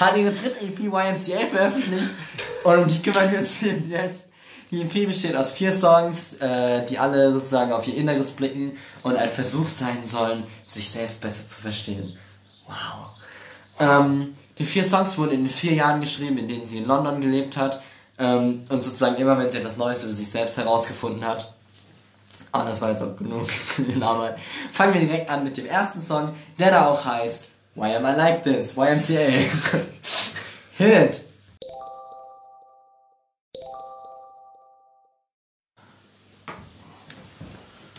Hat 0.00 0.16
ihre 0.16 0.32
dritte 0.32 0.60
EP 0.60 0.78
YMCA 0.80 1.46
veröffentlicht 1.50 2.12
und 2.64 2.78
um 2.78 2.88
die 2.88 3.02
kümmern 3.02 3.30
wir 3.30 3.40
uns 3.40 3.62
eben 3.62 3.88
jetzt. 3.88 4.28
Die 4.70 4.82
EP 4.82 5.06
besteht 5.06 5.36
aus 5.36 5.52
vier 5.52 5.70
Songs, 5.70 6.34
äh, 6.34 6.86
die 6.86 6.98
alle 6.98 7.32
sozusagen 7.32 7.72
auf 7.72 7.86
ihr 7.86 7.94
Inneres 7.94 8.32
blicken 8.32 8.78
und 9.02 9.16
ein 9.16 9.28
Versuch 9.28 9.68
sein 9.68 10.06
sollen, 10.06 10.44
sich 10.64 10.88
selbst 10.88 11.20
besser 11.20 11.46
zu 11.46 11.60
verstehen. 11.60 12.16
Wow. 12.66 13.10
Ähm, 13.78 14.34
die 14.58 14.64
vier 14.64 14.84
Songs 14.84 15.18
wurden 15.18 15.32
in 15.32 15.44
den 15.44 15.50
vier 15.50 15.74
Jahren 15.74 16.00
geschrieben, 16.00 16.38
in 16.38 16.48
denen 16.48 16.66
sie 16.66 16.78
in 16.78 16.86
London 16.86 17.20
gelebt 17.20 17.56
hat. 17.56 17.82
Ähm, 18.18 18.64
und 18.68 18.82
sozusagen 18.82 19.16
immer, 19.16 19.36
wenn 19.38 19.50
sie 19.50 19.58
etwas 19.58 19.76
Neues 19.76 20.04
über 20.04 20.12
sich 20.12 20.30
selbst 20.30 20.56
herausgefunden 20.56 21.26
hat. 21.26 21.52
Ah, 22.52 22.64
das 22.66 22.82
war 22.82 22.90
jetzt 22.90 23.02
auch 23.02 23.16
genug 23.16 23.48
gelabert. 23.78 24.38
Fangen 24.72 24.92
wir 24.92 25.00
direkt 25.00 25.30
an 25.30 25.42
mit 25.42 25.56
dem 25.56 25.64
ersten 25.64 26.02
Song, 26.02 26.34
der 26.58 26.70
da 26.70 26.86
auch 26.86 27.02
heißt 27.02 27.50
Why 27.74 27.96
Am 27.96 28.04
I 28.04 28.14
Like 28.14 28.44
This? 28.44 28.76
YMCA. 28.76 29.16
Hit 30.76 30.94
it! 30.94 31.24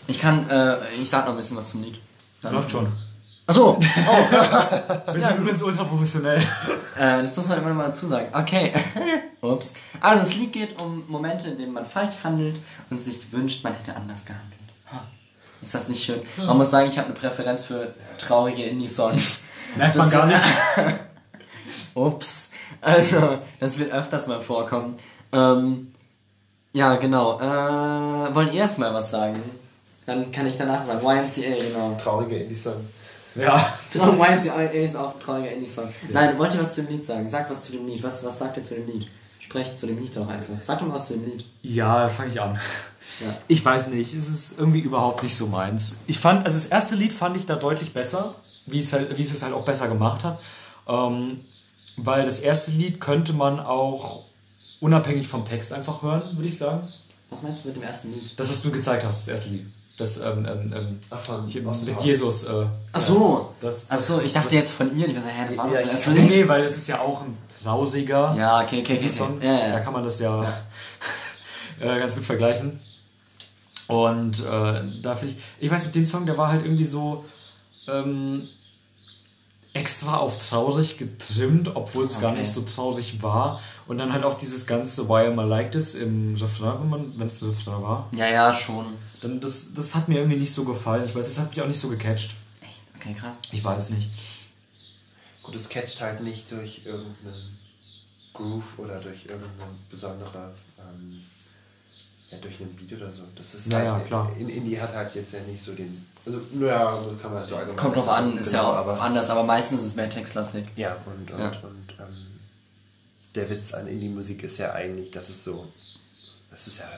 Ich 0.06 0.20
kann, 0.20 0.48
äh, 0.48 0.76
ich 1.02 1.10
sag 1.10 1.24
noch 1.24 1.32
ein 1.32 1.36
bisschen 1.38 1.56
was 1.56 1.70
zum 1.70 1.82
Lied. 1.82 1.98
Das 2.40 2.52
läuft 2.52 2.70
schon. 2.70 2.92
Achso, 3.46 3.78
Wir 5.12 5.20
sind 5.20 5.38
übrigens 5.38 5.62
ultra 5.62 5.84
professionell. 5.84 6.42
Äh, 6.96 7.22
das 7.22 7.36
muss 7.36 7.48
man 7.48 7.58
immer 7.58 7.70
noch 7.70 7.74
mal 7.76 7.86
dazu 7.88 8.06
sagen. 8.06 8.28
Okay. 8.32 8.72
Ups. 9.40 9.74
Also 10.00 10.20
das 10.20 10.34
Lied 10.36 10.52
geht 10.52 10.80
um 10.80 11.02
Momente, 11.08 11.48
in 11.48 11.58
denen 11.58 11.72
man 11.72 11.84
falsch 11.84 12.14
handelt 12.22 12.60
und 12.88 13.02
sich 13.02 13.32
wünscht, 13.32 13.64
man 13.64 13.72
hätte 13.74 13.96
anders 13.96 14.24
gehandelt. 14.24 14.60
Ha. 14.92 15.02
Ist 15.60 15.74
das 15.74 15.88
nicht 15.88 16.04
schön? 16.04 16.22
Man 16.36 16.56
muss 16.56 16.70
sagen, 16.70 16.88
ich 16.88 16.96
habe 16.96 17.06
eine 17.08 17.16
Präferenz 17.16 17.64
für 17.64 17.92
traurige 18.16 18.62
Indie-Songs. 18.62 19.42
Merkt 19.74 19.96
man 19.96 20.04
Das- 20.08 20.12
gar 20.12 20.26
nicht. 20.26 20.44
Ups. 21.94 22.50
Also, 22.80 23.40
das 23.58 23.76
wird 23.76 23.92
öfters 23.92 24.28
mal 24.28 24.40
vorkommen. 24.40 24.96
Ähm, 25.32 25.92
ja, 26.74 26.94
genau. 26.94 27.40
Äh, 27.40 28.34
wollen 28.36 28.52
ihr 28.52 28.60
erstmal 28.60 28.94
was 28.94 29.10
sagen? 29.10 29.42
Dann 30.06 30.30
kann 30.30 30.46
ich 30.46 30.56
danach 30.56 30.84
sagen. 30.86 31.00
YMCA, 31.04 31.56
genau. 31.60 31.96
Traurige 32.00 32.36
Indie-Song. 32.36 32.88
Ja. 33.34 33.74
YMCA 33.94 34.62
ist 34.62 34.96
auch 34.96 35.14
ein 35.14 35.20
trauriger 35.20 35.50
Indie-Song. 35.50 35.88
Nein, 36.10 36.38
wollt 36.38 36.54
ihr 36.54 36.60
was 36.60 36.74
zu 36.74 36.82
dem 36.82 36.90
Lied 36.90 37.04
sagen? 37.04 37.28
Sagt 37.28 37.50
was 37.50 37.64
zu 37.64 37.72
dem 37.72 37.86
Lied. 37.86 38.02
Was, 38.02 38.24
was 38.24 38.38
sagt 38.38 38.56
ihr 38.56 38.64
zu 38.64 38.74
dem 38.74 38.86
Lied? 38.86 39.08
Sprecht 39.40 39.78
zu 39.78 39.86
dem 39.86 39.98
Lied 39.98 40.16
doch 40.16 40.28
einfach. 40.28 40.60
Sagt 40.60 40.80
doch 40.80 40.86
mal 40.86 40.94
was 40.94 41.08
zu 41.08 41.14
dem 41.14 41.24
Lied. 41.24 41.44
Ja, 41.62 42.08
fange 42.08 42.30
ich 42.30 42.40
an. 42.40 42.58
Ja. 43.20 43.36
Ich 43.46 43.64
weiß 43.64 43.88
nicht, 43.88 44.14
es 44.14 44.28
ist 44.28 44.58
irgendwie 44.58 44.80
überhaupt 44.80 45.22
nicht 45.22 45.36
so 45.36 45.46
meins. 45.46 45.96
Ich 46.06 46.18
fand, 46.18 46.44
also 46.44 46.58
das 46.58 46.66
erste 46.66 46.96
Lied 46.96 47.12
fand 47.12 47.36
ich 47.36 47.46
da 47.46 47.56
deutlich 47.56 47.92
besser, 47.92 48.34
wie 48.66 48.80
es, 48.80 48.92
halt, 48.92 49.16
wie 49.16 49.22
es 49.22 49.32
es 49.32 49.42
halt 49.42 49.52
auch 49.52 49.64
besser 49.64 49.88
gemacht 49.88 50.24
hat. 50.24 50.40
Ähm, 50.88 51.40
weil 51.96 52.24
das 52.24 52.40
erste 52.40 52.72
Lied 52.72 53.00
könnte 53.00 53.32
man 53.32 53.60
auch 53.60 54.24
unabhängig 54.80 55.28
vom 55.28 55.44
Text 55.44 55.72
einfach 55.72 56.02
hören, 56.02 56.36
würde 56.36 56.48
ich 56.48 56.58
sagen. 56.58 56.88
Was 57.30 57.42
meinst 57.42 57.64
du 57.64 57.68
mit 57.68 57.76
dem 57.76 57.82
ersten 57.84 58.12
Lied? 58.12 58.38
Das, 58.38 58.48
was 58.48 58.62
du 58.62 58.70
gezeigt 58.70 59.04
hast, 59.04 59.20
das 59.20 59.28
erste 59.28 59.50
Lied. 59.50 59.66
Das, 59.96 60.16
ähm, 60.16 60.44
ähm, 60.44 60.72
ähm, 60.74 60.98
Ach, 61.10 61.20
von 61.20 61.46
hier, 61.46 61.62
mit? 61.62 62.00
Jesus. 62.02 62.44
Äh, 62.44 62.66
Ach 62.92 62.98
so. 63.00 63.54
Das, 63.60 63.86
Ach 63.88 63.98
so, 63.98 64.20
ich 64.20 64.32
dachte 64.32 64.54
jetzt 64.56 64.72
von 64.72 64.96
ihr. 64.98 65.06
Ich 65.08 65.14
weiß, 65.16 65.24
hä, 65.26 65.44
das 65.46 65.56
war 65.56 65.70
Ja, 65.72 65.78
also 65.88 66.10
nee, 66.10 66.20
nicht. 66.22 66.36
nee, 66.36 66.48
weil 66.48 66.64
es 66.64 66.76
ist 66.76 66.88
ja 66.88 66.98
auch 67.00 67.20
ein 67.22 67.38
trauriger 67.62 68.34
Ja, 68.36 68.60
okay, 68.62 68.80
okay, 68.80 68.96
okay. 68.98 69.08
Song. 69.08 69.40
Ja, 69.40 69.52
ja, 69.52 69.58
Da 69.68 69.74
ja. 69.74 69.80
kann 69.80 69.92
man 69.92 70.02
das 70.02 70.18
ja, 70.18 70.42
äh, 71.80 71.98
ganz 71.98 72.16
gut 72.16 72.24
vergleichen. 72.24 72.80
Und 73.86 74.40
äh, 74.40 74.82
da 75.02 75.14
finde 75.14 75.34
ich, 75.34 75.36
ich 75.60 75.70
weiß 75.70 75.82
nicht, 75.84 75.94
den 75.94 76.06
Song, 76.06 76.26
der 76.26 76.38
war 76.38 76.48
halt 76.48 76.64
irgendwie 76.64 76.84
so 76.86 77.24
ähm, 77.86 78.48
extra 79.74 80.16
auf 80.16 80.38
traurig 80.48 80.98
getrimmt, 80.98 81.70
obwohl 81.74 82.06
es 82.06 82.20
gar 82.20 82.30
Okay. 82.30 82.40
nicht 82.40 82.50
so 82.52 82.62
traurig 82.62 83.22
war. 83.22 83.60
Und 83.86 83.98
dann 83.98 84.12
halt 84.14 84.24
auch 84.24 84.34
dieses 84.34 84.66
ganze 84.66 85.08
Why 85.08 85.26
Am 85.26 85.38
I 85.38 85.42
Like 85.44 85.72
This 85.72 85.94
im 85.94 86.36
Refrain, 86.40 87.12
wenn 87.18 87.28
es 87.28 87.42
ein 87.42 87.50
Refrain 87.50 87.82
war. 87.82 88.08
Ja, 88.16 88.26
ja, 88.26 88.52
schon. 88.54 88.86
Dann 89.24 89.40
das, 89.40 89.72
das 89.74 89.94
hat 89.94 90.06
mir 90.06 90.18
irgendwie 90.18 90.36
nicht 90.36 90.52
so 90.52 90.64
gefallen. 90.64 91.06
Ich 91.06 91.14
weiß, 91.14 91.26
es 91.26 91.38
hat 91.38 91.48
mich 91.48 91.62
auch 91.62 91.66
nicht 91.66 91.80
so 91.80 91.88
gecatcht. 91.88 92.32
Echt? 92.60 92.82
Okay, 92.96 93.14
krass. 93.18 93.40
Ich 93.52 93.64
weiß 93.64 93.90
nicht. 93.90 94.10
Gut, 95.42 95.54
es 95.54 95.66
catcht 95.70 95.98
halt 96.02 96.20
nicht 96.20 96.52
durch 96.52 96.84
irgendeinen 96.84 97.58
Groove 98.34 98.78
oder 98.78 99.00
durch 99.00 99.24
irgendeine 99.24 99.72
besondere, 99.88 100.52
ähm, 100.78 101.22
ja, 102.30 102.36
durch 102.36 102.60
einen 102.60 102.76
Beat 102.76 102.92
oder 103.00 103.10
so. 103.10 103.22
Das 103.34 103.54
ist 103.54 103.72
Ja, 103.72 103.94
halt, 103.94 104.06
klar. 104.08 104.30
In, 104.38 104.50
Indie 104.50 104.78
hat 104.78 104.92
halt 104.94 105.14
jetzt 105.14 105.32
ja 105.32 105.40
nicht 105.40 105.62
so 105.64 105.72
den, 105.72 106.04
also, 106.26 106.38
naja, 106.52 107.02
kann 107.22 107.32
man 107.32 107.46
so 107.46 107.56
allgemein 107.56 107.76
Kommt 107.78 107.96
drauf 107.96 108.04
sagen, 108.04 108.32
an, 108.32 108.38
ist 108.38 108.50
genau, 108.50 108.62
ja 108.62 108.68
auch 108.72 108.76
aber, 108.76 109.00
anders, 109.00 109.30
aber 109.30 109.44
meistens 109.44 109.80
ist 109.80 109.86
es 109.86 109.94
mehr 109.94 110.10
textlastig. 110.10 110.66
Ja, 110.76 110.98
und, 111.06 111.30
und, 111.30 111.38
Ja. 111.40 111.46
und 111.62 111.94
ähm, 111.98 112.26
der 113.34 113.48
Witz 113.48 113.72
an 113.72 113.86
Indie-Musik 113.86 114.42
ist 114.42 114.58
ja 114.58 114.72
eigentlich, 114.72 115.10
dass 115.10 115.30
es 115.30 115.44
so, 115.44 115.66
das 116.50 116.66
ist 116.66 116.78
ja, 116.78 116.90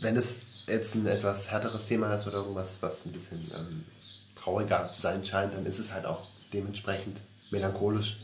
wenn 0.00 0.16
es 0.16 0.40
jetzt 0.66 0.94
ein 0.94 1.06
etwas 1.06 1.50
härteres 1.50 1.86
Thema 1.86 2.12
ist 2.14 2.26
oder 2.26 2.38
irgendwas, 2.38 2.78
was 2.80 3.04
ein 3.06 3.12
bisschen 3.12 3.40
ähm, 3.56 3.84
trauriger 4.34 4.90
zu 4.90 5.00
sein 5.00 5.24
scheint, 5.24 5.54
dann 5.54 5.66
ist 5.66 5.78
es 5.78 5.92
halt 5.92 6.06
auch 6.06 6.26
dementsprechend 6.52 7.18
melancholisch 7.50 8.16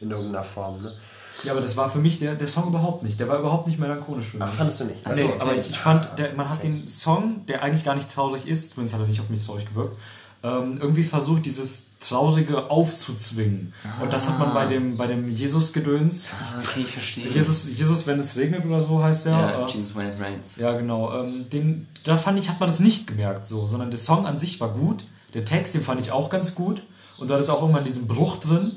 in 0.00 0.10
irgendeiner 0.10 0.44
Form. 0.44 0.82
Ne? 0.82 0.92
Ja, 1.44 1.52
aber 1.52 1.60
das 1.60 1.76
war 1.76 1.88
für 1.88 1.98
mich 1.98 2.18
der, 2.18 2.34
der 2.34 2.46
Song 2.46 2.68
überhaupt 2.68 3.04
nicht. 3.04 3.18
Der 3.20 3.28
war 3.28 3.38
überhaupt 3.38 3.68
nicht 3.68 3.78
melancholisch 3.78 4.26
für 4.26 4.38
mich. 4.38 4.46
Ach, 4.48 4.52
fandest 4.54 4.80
du 4.80 4.84
nicht? 4.86 5.00
Ach 5.04 5.14
Nee, 5.14 5.24
okay. 5.24 5.36
aber 5.38 5.54
ich, 5.54 5.70
ich 5.70 5.78
fand, 5.78 6.18
der, 6.18 6.32
man 6.34 6.50
hat 6.50 6.62
den 6.62 6.88
Song, 6.88 7.46
der 7.46 7.62
eigentlich 7.62 7.84
gar 7.84 7.94
nicht 7.94 8.12
traurig 8.12 8.46
ist, 8.46 8.72
zumindest 8.72 8.94
hat 8.94 9.02
er 9.02 9.08
nicht 9.08 9.20
auf 9.20 9.28
mich 9.28 9.44
traurig 9.44 9.66
gewirkt, 9.66 9.96
ähm, 10.42 10.78
irgendwie 10.80 11.02
versucht, 11.02 11.46
dieses 11.46 11.88
Traurige 12.00 12.70
aufzuzwingen. 12.70 13.72
Und 14.00 14.12
das 14.12 14.28
hat 14.28 14.38
man 14.38 14.54
bei 14.54 14.66
dem, 14.66 14.96
bei 14.96 15.08
dem 15.08 15.28
Jesus-Gedöns. 15.28 16.32
Ah, 16.32 16.60
okay, 16.60 16.80
ich 16.82 16.90
verstehe. 16.92 17.28
Jesus, 17.28 17.68
Jesus, 17.68 18.06
wenn 18.06 18.20
es 18.20 18.36
regnet 18.36 18.64
oder 18.64 18.80
so 18.80 19.02
heißt 19.02 19.26
der. 19.26 19.32
Ja, 19.32 19.64
äh, 19.64 19.70
Jesus 19.70 19.96
When 19.96 20.06
It 20.06 20.20
Rains. 20.20 20.56
ja, 20.56 20.72
genau. 20.76 21.12
Ähm, 21.20 21.50
den, 21.50 21.88
da 22.04 22.16
fand 22.16 22.38
ich, 22.38 22.48
hat 22.48 22.60
man 22.60 22.68
das 22.68 22.78
nicht 22.78 23.06
gemerkt, 23.08 23.46
so, 23.46 23.66
sondern 23.66 23.90
der 23.90 23.98
Song 23.98 24.26
an 24.26 24.38
sich 24.38 24.60
war 24.60 24.68
gut. 24.68 25.04
Der 25.34 25.44
Text, 25.44 25.74
den 25.74 25.82
fand 25.82 26.00
ich 26.00 26.12
auch 26.12 26.30
ganz 26.30 26.54
gut. 26.54 26.82
Und 27.18 27.28
da 27.30 27.36
ist 27.36 27.48
auch 27.48 27.60
irgendwann 27.62 27.84
diesen 27.84 28.06
Bruch 28.06 28.36
drin. 28.36 28.76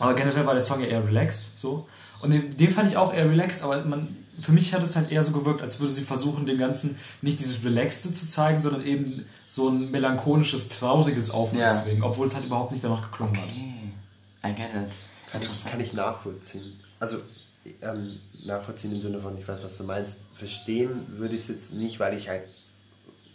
Aber 0.00 0.14
generell 0.14 0.44
war 0.44 0.54
der 0.54 0.62
Song 0.62 0.80
ja 0.80 0.86
eher 0.86 1.06
relaxed, 1.06 1.56
so. 1.56 1.86
Und 2.24 2.30
den, 2.32 2.56
den 2.56 2.70
fand 2.70 2.90
ich 2.90 2.96
auch 2.96 3.12
eher 3.14 3.28
relaxed, 3.30 3.62
aber 3.62 3.84
man, 3.84 4.16
für 4.40 4.52
mich 4.52 4.74
hat 4.74 4.82
es 4.82 4.96
halt 4.96 5.12
eher 5.12 5.22
so 5.22 5.30
gewirkt, 5.32 5.62
als 5.62 5.78
würde 5.78 5.92
sie 5.92 6.02
versuchen, 6.02 6.46
den 6.46 6.58
Ganzen 6.58 6.96
nicht 7.22 7.38
dieses 7.38 7.62
Relaxte 7.64 8.12
zu 8.12 8.28
zeigen, 8.28 8.60
sondern 8.60 8.84
eben 8.84 9.24
so 9.46 9.68
ein 9.68 9.90
melancholisches, 9.90 10.68
trauriges 10.68 11.30
aufzuzwingen, 11.30 12.02
obwohl 12.02 12.26
es 12.26 12.34
halt 12.34 12.46
überhaupt 12.46 12.72
nicht 12.72 12.82
danach 12.82 13.02
geklungen 13.10 13.36
hat. 13.36 13.44
Okay. 13.44 13.74
I 14.44 14.54
get 14.54 14.66
it. 14.66 15.30
Kann 15.30 15.40
ich, 15.42 15.64
kann 15.64 15.80
ich 15.80 15.92
nachvollziehen. 15.92 16.72
Also 17.00 17.18
ähm, 17.82 18.18
nachvollziehen 18.44 18.92
im 18.92 19.00
Sinne 19.00 19.18
von, 19.18 19.38
ich 19.38 19.46
weiß, 19.48 19.58
was 19.62 19.76
du 19.78 19.84
meinst. 19.84 20.20
Verstehen 20.34 20.90
würde 21.18 21.34
ich 21.34 21.42
es 21.42 21.48
jetzt 21.48 21.74
nicht, 21.74 21.98
weil 22.00 22.16
ich 22.16 22.28
halt, 22.28 22.42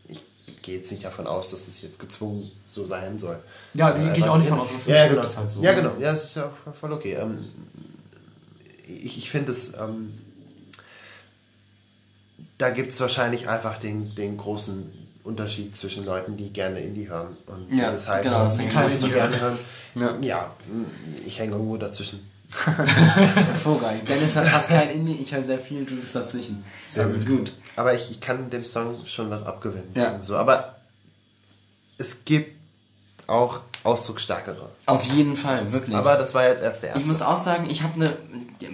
ich 0.07 0.21
gehe 0.61 0.77
jetzt 0.77 0.91
nicht 0.91 1.03
davon 1.03 1.27
aus, 1.27 1.49
dass 1.51 1.67
es 1.67 1.81
jetzt 1.81 1.99
gezwungen 1.99 2.51
so 2.65 2.85
sein 2.85 3.17
soll. 3.19 3.39
Ja, 3.73 3.91
gehe 3.91 4.13
ich 4.13 4.23
Äh, 4.23 4.27
auch 4.29 4.37
nicht 4.37 4.49
weil- 4.51 4.57
von 4.57 4.59
aus, 4.59 4.69
ja, 4.85 4.95
ja, 4.95 5.07
genau. 5.07 5.21
das 5.21 5.37
halt 5.37 5.49
so. 5.49 5.61
Ja, 5.61 5.73
genau. 5.73 5.91
Ja, 5.99 6.11
es 6.13 6.23
ist 6.25 6.35
ja 6.35 6.51
auch 6.65 6.75
voll 6.75 6.91
okay. 6.93 7.13
Ähm, 7.13 7.45
ich 8.89 9.17
ich 9.17 9.29
finde 9.29 9.51
es, 9.51 9.73
ähm, 9.77 10.13
da 12.57 12.69
gibt 12.71 12.91
es 12.91 12.99
wahrscheinlich 12.99 13.47
einfach 13.47 13.77
den, 13.77 14.13
den 14.15 14.37
großen 14.37 14.91
Unterschied 15.23 15.75
zwischen 15.75 16.05
Leuten, 16.05 16.37
die 16.37 16.51
gerne 16.51 16.79
Indie 16.81 17.07
hören 17.07 17.37
und 17.45 17.71
Ja, 17.77 17.91
das 17.91 18.07
halt 18.07 18.23
genau, 18.23 18.43
das 18.45 18.57
denke 18.57 18.75
ich 18.89 18.97
so 18.97 19.07
gerne 19.09 19.39
hören. 19.39 19.59
Ja. 19.95 20.17
Ja, 20.21 20.55
ich 21.25 21.39
hänge 21.39 21.53
irgendwo 21.53 21.77
dazwischen. 21.77 22.19
Hervorragend. 22.65 24.09
Dennis 24.09 24.35
hört 24.35 24.47
fast 24.47 24.69
kein 24.69 24.89
Indie, 24.89 25.17
ich 25.21 25.31
höre 25.33 25.43
sehr 25.43 25.59
viel, 25.59 25.85
du 25.85 25.95
bist 25.97 26.15
dazwischen. 26.15 26.63
Sehr 26.87 27.05
Also 27.05 27.17
gut. 27.19 27.27
gut. 27.27 27.57
Aber 27.75 27.93
ich, 27.93 28.09
ich 28.09 28.19
kann 28.19 28.49
dem 28.49 28.65
Song 28.65 29.05
schon 29.05 29.29
was 29.29 29.43
abgewinnen. 29.45 29.91
Ja. 29.95 30.19
So. 30.23 30.35
Aber 30.35 30.75
es 31.99 32.25
gibt 32.25 32.57
auch 33.27 33.61
ausdrucksstärkere. 33.83 34.69
Auf 34.85 35.03
jeden 35.05 35.35
Fall, 35.35 35.71
wirklich. 35.71 35.95
Aber 35.95 36.15
das 36.15 36.33
war 36.33 36.43
jetzt 36.43 36.61
erst 36.61 36.83
der 36.83 36.89
erste. 36.89 37.01
Ich 37.01 37.07
muss 37.07 37.21
auch 37.21 37.35
sagen, 37.35 37.69
ich 37.69 37.83
habe 37.83 37.93
eine. 37.95 38.17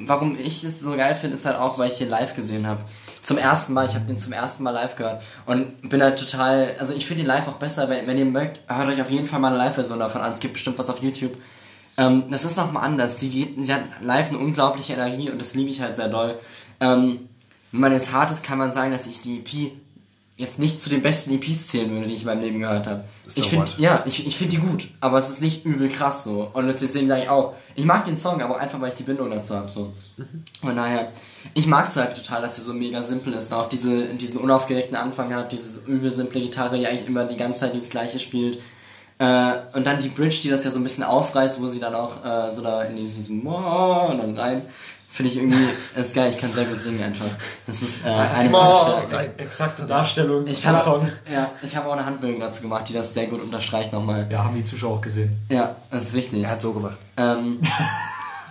Warum 0.07 0.37
ich 0.39 0.63
es 0.63 0.79
so 0.79 0.95
geil 0.95 1.13
finde, 1.13 1.35
ist 1.35 1.45
halt 1.45 1.57
auch, 1.57 1.77
weil 1.77 1.89
ich 1.89 1.97
den 1.97 2.09
live 2.09 2.35
gesehen 2.35 2.65
habe. 2.65 2.83
Zum 3.21 3.37
ersten 3.37 3.73
Mal, 3.73 3.85
ich 3.85 3.95
habe 3.95 4.05
den 4.05 4.17
zum 4.17 4.33
ersten 4.33 4.63
Mal 4.63 4.71
live 4.71 4.95
gehört 4.95 5.21
und 5.45 5.89
bin 5.89 6.01
halt 6.01 6.19
total. 6.19 6.75
Also 6.79 6.93
ich 6.93 7.05
finde 7.05 7.23
den 7.23 7.27
live 7.27 7.47
auch 7.47 7.53
besser, 7.53 7.87
wenn, 7.89 8.07
wenn 8.07 8.17
ihr 8.17 8.25
mögt, 8.25 8.61
hört 8.67 8.87
euch 8.87 9.01
auf 9.01 9.11
jeden 9.11 9.27
Fall 9.27 9.39
mal 9.39 9.49
eine 9.49 9.57
Live-Version 9.57 9.99
davon 9.99 10.21
an. 10.21 10.33
Es 10.33 10.39
gibt 10.39 10.53
bestimmt 10.53 10.79
was 10.79 10.89
auf 10.89 11.01
YouTube. 11.01 11.37
Ähm, 11.97 12.25
das 12.29 12.43
ist 12.43 12.57
nochmal 12.57 12.83
anders. 12.83 13.19
Sie, 13.19 13.29
geht, 13.29 13.63
sie 13.63 13.73
hat 13.73 13.83
live 14.01 14.29
eine 14.29 14.39
unglaubliche 14.39 14.93
Energie 14.93 15.29
und 15.29 15.39
das 15.39 15.53
liebe 15.53 15.69
ich 15.69 15.81
halt 15.81 15.95
sehr 15.95 16.09
doll. 16.09 16.39
Ähm, 16.79 17.29
wenn 17.71 17.81
man 17.81 17.93
jetzt 17.93 18.11
hart 18.11 18.31
ist, 18.31 18.43
kann 18.43 18.57
man 18.57 18.71
sagen, 18.71 18.91
dass 18.91 19.07
ich 19.07 19.21
die 19.21 19.39
EP 19.39 19.71
jetzt 20.37 20.59
nicht 20.59 20.81
zu 20.81 20.89
den 20.89 21.01
besten 21.01 21.31
EPs 21.31 21.67
zählen 21.67 21.89
würde, 21.91 22.07
die 22.07 22.13
ich 22.13 22.21
in 22.21 22.27
meinem 22.27 22.41
Leben 22.41 22.59
gehört 22.59 22.87
habe. 22.87 23.05
So 23.25 23.41
Ich 23.41 23.49
finde, 23.49 23.71
ja, 23.77 24.03
ich, 24.05 24.27
ich 24.27 24.35
finde 24.35 24.57
die 24.57 24.61
gut, 24.61 24.89
aber 24.99 25.17
es 25.17 25.29
ist 25.29 25.41
nicht 25.41 25.65
übel 25.65 25.87
krass 25.87 26.25
so. 26.25 26.49
Und 26.51 26.67
deswegen 26.67 27.07
sage 27.07 27.23
ich 27.23 27.29
auch, 27.29 27.53
ich 27.75 27.85
mag 27.85 28.03
den 28.03 28.17
Song, 28.17 28.41
aber 28.41 28.59
einfach, 28.59 28.81
weil 28.81 28.89
ich 28.89 28.95
die 28.95 29.03
Bindung 29.03 29.29
dazu 29.29 29.55
habe. 29.55 29.69
So. 29.69 29.93
Von 30.59 30.75
daher, 30.75 31.11
ich 31.53 31.67
mag 31.67 31.87
es 31.87 31.95
halt 31.95 32.17
total, 32.17 32.41
dass 32.41 32.57
er 32.57 32.65
so 32.65 32.73
mega 32.73 33.01
simpel 33.01 33.33
ist. 33.33 33.51
Und 33.51 33.57
auch 33.57 33.69
diese, 33.69 34.13
diesen 34.15 34.37
unaufgeregten 34.37 34.97
Anfang 34.97 35.33
hat, 35.33 35.53
diese 35.53 35.79
übel 35.85 36.13
simple 36.13 36.41
Gitarre, 36.41 36.77
die 36.77 36.85
eigentlich 36.85 37.07
immer 37.07 37.23
die 37.23 37.37
ganze 37.37 37.61
Zeit 37.61 37.73
dieses 37.73 37.89
gleiche 37.89 38.19
spielt. 38.19 38.59
Äh, 39.17 39.53
und 39.73 39.85
dann 39.87 40.01
die 40.01 40.09
Bridge, 40.09 40.39
die 40.43 40.49
das 40.49 40.65
ja 40.65 40.71
so 40.71 40.79
ein 40.79 40.83
bisschen 40.83 41.05
aufreißt, 41.05 41.61
wo 41.61 41.69
sie 41.69 41.79
dann 41.79 41.95
auch 41.95 42.25
äh, 42.25 42.51
so 42.51 42.61
da 42.61 42.83
in 42.83 42.97
diesen 42.97 43.41
Mo 43.41 44.07
und 44.09 44.17
dann 44.17 44.37
rein. 44.37 44.61
Finde 45.15 45.31
ich 45.31 45.37
irgendwie, 45.37 45.65
ist 45.95 46.13
geil, 46.13 46.29
ich 46.29 46.37
kann 46.37 46.51
sehr 46.51 46.65
gut 46.65 46.81
singen 46.81 47.01
einfach. 47.01 47.25
Das 47.65 47.81
ist 47.81 48.05
äh, 48.05 48.09
eine 48.09 48.49
meiner 48.49 49.05
Stärken. 49.07 49.39
Exakte 49.39 49.83
Darstellung 49.83 50.45
Ich 50.45 50.61
kann 50.61 50.75
Song. 50.77 51.09
Ja, 51.33 51.49
ich 51.61 51.73
habe 51.77 51.87
auch 51.87 51.93
eine 51.93 52.05
Handbewegung 52.05 52.41
dazu 52.41 52.63
gemacht, 52.63 52.89
die 52.89 52.93
das 52.93 53.13
sehr 53.13 53.27
gut 53.27 53.41
unterstreicht 53.41 53.93
nochmal. 53.93 54.27
Ja, 54.29 54.43
haben 54.43 54.57
die 54.57 54.65
Zuschauer 54.65 54.97
auch 54.97 55.01
gesehen. 55.01 55.37
Ja, 55.47 55.77
das 55.89 56.07
ist 56.07 56.15
wichtig. 56.15 56.43
er 56.43 56.51
hat 56.51 56.59
so 56.59 56.73
gemacht. 56.73 56.97
Ähm, 57.15 57.61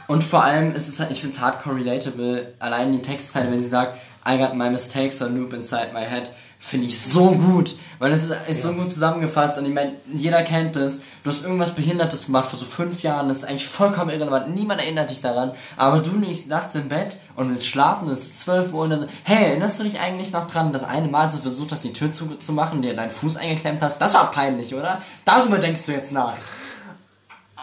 und 0.07 0.25
vor 0.25 0.43
allem 0.43 0.73
ist 0.73 0.89
es 0.89 0.99
halt, 0.99 1.11
ich 1.11 1.21
finde 1.21 1.37
es 1.37 1.43
hardcore 1.43 1.77
relatable. 1.77 2.55
Allein 2.61 2.93
die 2.93 3.03
Textzeile, 3.03 3.53
wenn 3.53 3.63
sie 3.63 3.69
sagt, 3.69 3.99
I 4.27 4.39
got 4.39 4.55
my 4.55 4.71
mistakes 4.71 5.21
on 5.21 5.37
loop 5.37 5.53
inside 5.53 5.91
my 5.93 6.07
head, 6.07 6.33
finde 6.65 6.87
ich 6.87 6.99
so 6.99 7.33
gut. 7.33 7.77
Weil 7.99 8.13
es 8.13 8.25
ist, 8.25 8.35
ist 8.49 8.63
so 8.63 8.73
gut 8.73 8.91
zusammengefasst 8.91 9.59
und 9.59 9.67
ich 9.67 9.73
meine, 9.73 9.93
jeder 10.13 10.43
kennt 10.43 10.77
das. 10.77 11.01
Du 11.23 11.31
hast 11.31 11.45
irgendwas 11.45 11.75
Behindertes 11.75 12.27
gemacht 12.27 12.49
vor 12.49 12.59
so 12.59 12.65
fünf 12.65 13.03
Jahren, 13.03 13.29
das 13.29 13.39
ist 13.39 13.45
eigentlich 13.45 13.69
vollkommen 13.69 14.11
irrelevant. 14.11 14.55
Niemand 14.55 14.81
erinnert 14.81 15.11
dich 15.11 15.21
daran. 15.21 15.53
Aber 15.77 16.01
du 16.01 16.17
liegst 16.17 16.49
nachts 16.49 16.75
im 16.75 16.89
Bett 16.89 17.19
und 17.37 17.51
willst 17.51 17.67
schlafen 17.67 18.09
und 18.09 18.13
es 18.13 18.25
ist 18.25 18.41
12 18.41 18.73
Uhr 18.73 18.83
und 18.83 18.91
dann 18.91 19.01
so, 19.01 19.07
hey, 19.25 19.51
erinnerst 19.51 19.79
du 19.79 19.85
dich 19.85 20.01
eigentlich 20.01 20.33
noch 20.33 20.51
dran, 20.51 20.73
das 20.73 20.85
eine 20.85 21.09
Mal, 21.09 21.29
du 21.29 21.39
versucht 21.39 21.71
hast, 21.73 21.85
die 21.85 21.93
Tür 21.93 22.13
zuzumachen, 22.13 22.83
dir 22.83 22.97
deinen 22.97 23.11
Fuß 23.11 23.37
eingeklemmt 23.37 23.83
hast? 23.83 23.99
Das 23.99 24.15
war 24.15 24.31
peinlich, 24.31 24.75
oder? 24.75 25.03
Darüber 25.25 25.59
denkst 25.59 25.85
du 25.87 25.93
jetzt 25.93 26.13
nach. 26.13 26.37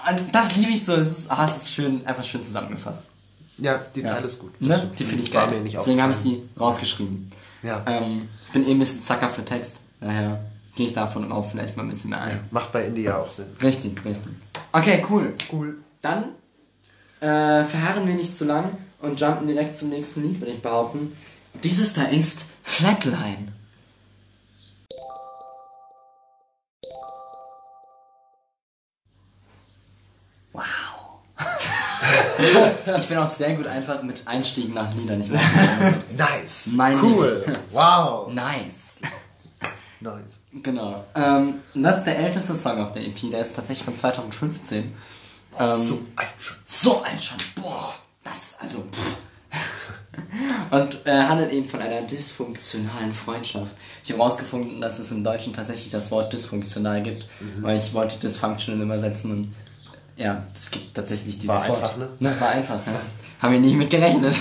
Und 0.09 0.33
das 0.33 0.55
liebe 0.55 0.71
ich 0.71 0.85
so. 0.85 0.93
Es 0.93 1.11
ist, 1.11 1.31
ah, 1.31 1.45
es 1.45 1.57
ist 1.57 1.73
schön, 1.73 2.05
einfach 2.05 2.23
schön 2.23 2.43
zusammengefasst. 2.43 3.01
Ja, 3.57 3.79
die 3.95 4.03
Zeile 4.03 4.25
ist 4.25 4.39
gut. 4.39 4.59
Ne? 4.61 4.89
Die 4.97 5.03
finde 5.03 5.23
ich 5.23 5.33
War 5.33 5.47
geil. 5.47 5.57
mir 5.57 5.63
nicht 5.63 5.75
Deswegen 5.75 6.01
habe 6.01 6.13
ich 6.13 6.19
die 6.19 6.41
rausgeschrieben. 6.59 7.31
Ja. 7.63 7.83
Ähm, 7.87 8.27
ich 8.47 8.53
bin 8.53 8.67
eh 8.67 8.71
ein 8.71 8.79
bisschen 8.79 9.01
Zacker 9.01 9.29
für 9.29 9.45
Text. 9.45 9.77
Daher 9.99 10.43
gehe 10.75 10.85
ich 10.85 10.93
davon 10.93 11.31
auch 11.31 11.49
vielleicht 11.49 11.77
mal 11.77 11.83
ein 11.83 11.89
bisschen 11.89 12.09
mehr 12.11 12.21
ein. 12.21 12.39
Macht 12.51 12.71
bei 12.71 12.85
Indie 12.85 13.03
ja 13.03 13.17
auch 13.17 13.29
Sinn. 13.29 13.47
Richtig, 13.61 14.03
richtig. 14.03 14.33
Okay, 14.71 15.03
cool. 15.09 15.33
Cool. 15.51 15.77
Dann 16.01 16.23
äh, 17.19 17.65
verharren 17.65 18.07
wir 18.07 18.15
nicht 18.15 18.35
zu 18.35 18.45
lang 18.45 18.71
und 18.99 19.19
jumpen 19.19 19.47
direkt 19.47 19.75
zum 19.75 19.89
nächsten 19.89 20.23
Lied, 20.23 20.39
würde 20.39 20.53
ich 20.53 20.61
behaupten. 20.61 21.15
Dieses 21.63 21.93
da 21.93 22.03
ist 22.03 22.45
Flatline. 22.63 23.53
ich 32.99 33.07
bin 33.07 33.17
auch 33.17 33.27
sehr 33.27 33.53
gut 33.55 33.67
einfach 33.67 34.01
mit 34.03 34.23
Einstiegen 34.27 34.73
nach 34.73 34.93
Liedern. 34.95 35.21
Ich 35.21 35.29
bin 35.29 35.39
Nice. 36.17 36.67
Mein 36.73 37.01
cool. 37.01 37.45
Wow. 37.71 38.31
nice. 38.33 38.97
Nice. 39.99 40.39
Genau. 40.63 41.05
Ähm, 41.15 41.55
das 41.75 41.99
ist 41.99 42.03
der 42.05 42.17
älteste 42.17 42.53
Song 42.55 42.79
auf 42.83 42.91
der 42.91 43.03
EP. 43.03 43.29
Der 43.31 43.39
ist 43.39 43.55
tatsächlich 43.55 43.85
von 43.85 43.95
2015. 43.95 44.91
Ähm, 45.59 45.69
so 45.69 46.01
alt 46.15 46.29
schon. 46.39 46.57
so 46.65 47.01
alt 47.03 47.23
schon. 47.23 47.37
Boah. 47.61 47.93
Das, 48.23 48.55
also. 48.59 48.85
Und 50.71 51.05
äh, 51.05 51.11
handelt 51.23 51.51
eben 51.51 51.67
von 51.69 51.81
einer 51.81 52.01
dysfunktionalen 52.01 53.13
Freundschaft. 53.13 53.71
Ich 54.03 54.09
habe 54.11 54.19
herausgefunden, 54.19 54.79
dass 54.81 54.99
es 54.99 55.11
im 55.11 55.23
Deutschen 55.23 55.53
tatsächlich 55.53 55.91
das 55.91 56.11
Wort 56.11 56.31
dysfunktional 56.33 57.01
gibt, 57.03 57.25
Mhm. 57.39 57.63
weil 57.63 57.77
ich 57.77 57.93
wollte 57.93 58.17
dysfunctional 58.19 58.81
übersetzen 58.81 59.31
und 59.31 59.51
ja, 60.17 60.43
es 60.55 60.71
gibt 60.71 60.95
tatsächlich 60.95 61.35
dieses 61.35 61.49
War 61.49 61.67
Wort. 61.67 61.83
einfach, 61.83 61.97
ne? 61.97 62.09
War 62.39 62.49
einfach, 62.49 62.79
ja. 62.85 62.93
Haben 63.41 63.53
wir 63.53 63.59
nicht 63.59 63.75
mit 63.75 63.89
gerechnet. 63.89 64.35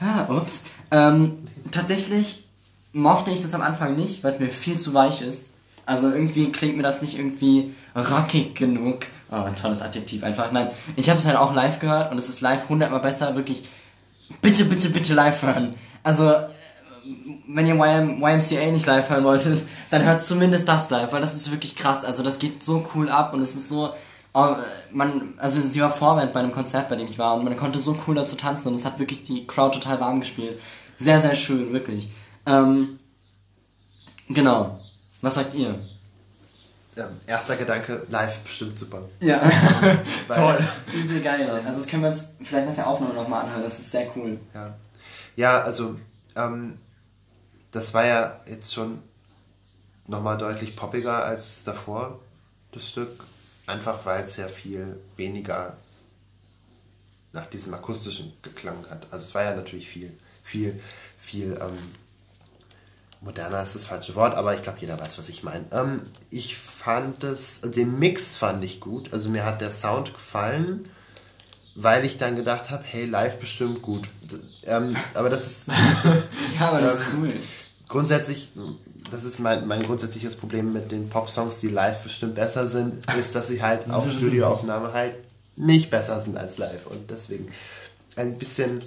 ja, 0.00 0.28
ups. 0.36 0.64
Ähm, 0.90 1.38
tatsächlich 1.70 2.44
mochte 2.92 3.30
ich 3.30 3.42
das 3.42 3.54
am 3.54 3.62
Anfang 3.62 3.96
nicht, 3.96 4.24
weil 4.24 4.34
es 4.34 4.40
mir 4.40 4.48
viel 4.48 4.78
zu 4.78 4.94
weich 4.94 5.22
ist. 5.22 5.48
Also 5.84 6.10
irgendwie 6.10 6.50
klingt 6.50 6.76
mir 6.76 6.82
das 6.82 7.00
nicht 7.02 7.18
irgendwie 7.18 7.74
rockig 7.94 8.54
genug. 8.54 9.06
Oh, 9.30 9.36
ein 9.36 9.56
tolles 9.56 9.82
Adjektiv 9.82 10.22
einfach. 10.24 10.52
Nein, 10.52 10.68
ich 10.96 11.08
habe 11.10 11.18
es 11.18 11.26
halt 11.26 11.36
auch 11.36 11.54
live 11.54 11.78
gehört 11.78 12.10
und 12.12 12.18
es 12.18 12.28
ist 12.28 12.40
live 12.40 12.68
hundertmal 12.68 13.00
besser. 13.00 13.34
Wirklich, 13.36 13.64
bitte, 14.42 14.64
bitte, 14.64 14.90
bitte 14.90 15.14
live 15.14 15.42
hören. 15.42 15.74
Also, 16.02 16.32
wenn 17.48 17.66
ihr 17.66 17.74
YM, 17.74 18.22
YMCA 18.22 18.70
nicht 18.72 18.86
live 18.86 19.08
hören 19.08 19.24
wolltet, 19.24 19.64
dann 19.90 20.04
hört 20.04 20.24
zumindest 20.24 20.68
das 20.68 20.90
live, 20.90 21.12
weil 21.12 21.20
das 21.20 21.34
ist 21.34 21.50
wirklich 21.50 21.76
krass. 21.76 22.04
Also 22.04 22.22
das 22.22 22.38
geht 22.38 22.62
so 22.62 22.88
cool 22.94 23.08
ab 23.08 23.32
und 23.32 23.40
es 23.40 23.54
ist 23.54 23.68
so, 23.68 23.90
man, 24.92 25.34
also 25.38 25.60
sie 25.60 25.80
war 25.80 25.90
Vorband 25.90 26.32
bei 26.32 26.40
einem 26.40 26.52
Konzert, 26.52 26.88
bei 26.88 26.96
dem 26.96 27.06
ich 27.06 27.18
war 27.18 27.34
und 27.34 27.44
man 27.44 27.56
konnte 27.56 27.78
so 27.78 27.96
cool 28.06 28.14
dazu 28.14 28.36
tanzen 28.36 28.68
und 28.68 28.74
es 28.74 28.84
hat 28.84 28.98
wirklich 28.98 29.24
die 29.24 29.46
Crowd 29.46 29.78
total 29.78 30.00
warm 30.00 30.20
gespielt. 30.20 30.60
Sehr, 30.96 31.20
sehr 31.20 31.34
schön, 31.34 31.72
wirklich. 31.72 32.08
Ähm, 32.46 32.98
genau. 34.28 34.78
Was 35.22 35.34
sagt 35.34 35.54
ihr? 35.54 35.78
Ähm, 36.96 37.20
erster 37.26 37.56
Gedanke, 37.56 38.06
live 38.08 38.40
bestimmt 38.40 38.78
super. 38.78 39.02
Ja. 39.20 39.38
Toll. 40.28 40.54
Das 40.56 40.60
ist 40.60 40.94
übel 40.94 41.20
geil. 41.20 41.48
Also 41.50 41.80
das 41.80 41.86
können 41.86 42.02
wir 42.02 42.10
uns 42.10 42.24
vielleicht 42.42 42.68
nach 42.68 42.74
der 42.74 42.86
Aufnahme 42.86 43.14
nochmal 43.14 43.44
anhören. 43.44 43.62
Das 43.62 43.78
ist 43.78 43.90
sehr 43.90 44.08
cool. 44.16 44.38
Ja, 44.54 44.74
ja 45.36 45.58
also 45.58 45.96
ähm, 46.36 46.78
das 47.70 47.92
war 47.92 48.06
ja 48.06 48.40
jetzt 48.46 48.72
schon 48.72 49.02
nochmal 50.06 50.38
deutlich 50.38 50.76
poppiger 50.76 51.24
als 51.24 51.64
davor, 51.64 52.20
das 52.72 52.88
Stück. 52.88 53.24
Einfach 53.66 54.04
weil 54.06 54.24
es 54.24 54.36
ja 54.36 54.48
viel 54.48 54.98
weniger 55.16 55.76
nach 57.32 57.46
diesem 57.46 57.74
akustischen 57.74 58.32
geklangen 58.42 58.88
hat. 58.90 59.06
Also 59.10 59.26
es 59.26 59.34
war 59.34 59.44
ja 59.44 59.54
natürlich 59.54 59.88
viel, 59.88 60.16
viel, 60.42 60.80
viel 61.18 61.58
ähm, 61.60 61.76
moderner 63.20 63.62
ist 63.62 63.74
das 63.74 63.86
falsche 63.86 64.14
Wort, 64.14 64.36
aber 64.36 64.54
ich 64.54 64.62
glaube, 64.62 64.78
jeder 64.80 64.98
weiß, 64.98 65.18
was 65.18 65.28
ich 65.28 65.42
meine. 65.42 65.66
Ähm, 65.72 66.02
ich 66.30 66.56
fand 66.56 67.24
es, 67.24 67.60
den 67.62 67.98
Mix 67.98 68.36
fand 68.36 68.64
ich 68.64 68.80
gut. 68.80 69.12
Also 69.12 69.28
mir 69.28 69.44
hat 69.44 69.60
der 69.60 69.72
Sound 69.72 70.14
gefallen, 70.14 70.88
weil 71.74 72.04
ich 72.04 72.18
dann 72.18 72.36
gedacht 72.36 72.70
habe, 72.70 72.84
hey, 72.84 73.04
live 73.04 73.38
bestimmt 73.38 73.82
gut. 73.82 74.08
Ähm, 74.64 74.96
aber 75.14 75.28
das 75.28 75.46
ist 75.46 75.68
Ja, 76.58 76.68
aber 76.68 76.80
das 76.80 77.00
ist 77.00 77.06
cool. 77.18 77.32
grundsätzlich, 77.88 78.52
das 79.10 79.24
ist 79.24 79.38
mein, 79.38 79.66
mein 79.66 79.82
grundsätzliches 79.82 80.36
Problem 80.36 80.72
mit 80.72 80.90
den 80.90 81.08
Pop-Songs, 81.08 81.60
die 81.60 81.68
live 81.68 82.02
bestimmt 82.02 82.34
besser 82.34 82.66
sind, 82.66 83.04
ist, 83.18 83.34
dass 83.34 83.48
sie 83.48 83.62
halt 83.62 83.88
auf 83.90 84.10
Studioaufnahme 84.16 84.92
halt 84.92 85.16
nicht 85.56 85.90
besser 85.90 86.20
sind 86.20 86.36
als 86.36 86.58
live. 86.58 86.86
Und 86.86 87.10
deswegen 87.10 87.48
ein 88.16 88.38
bisschen, 88.38 88.82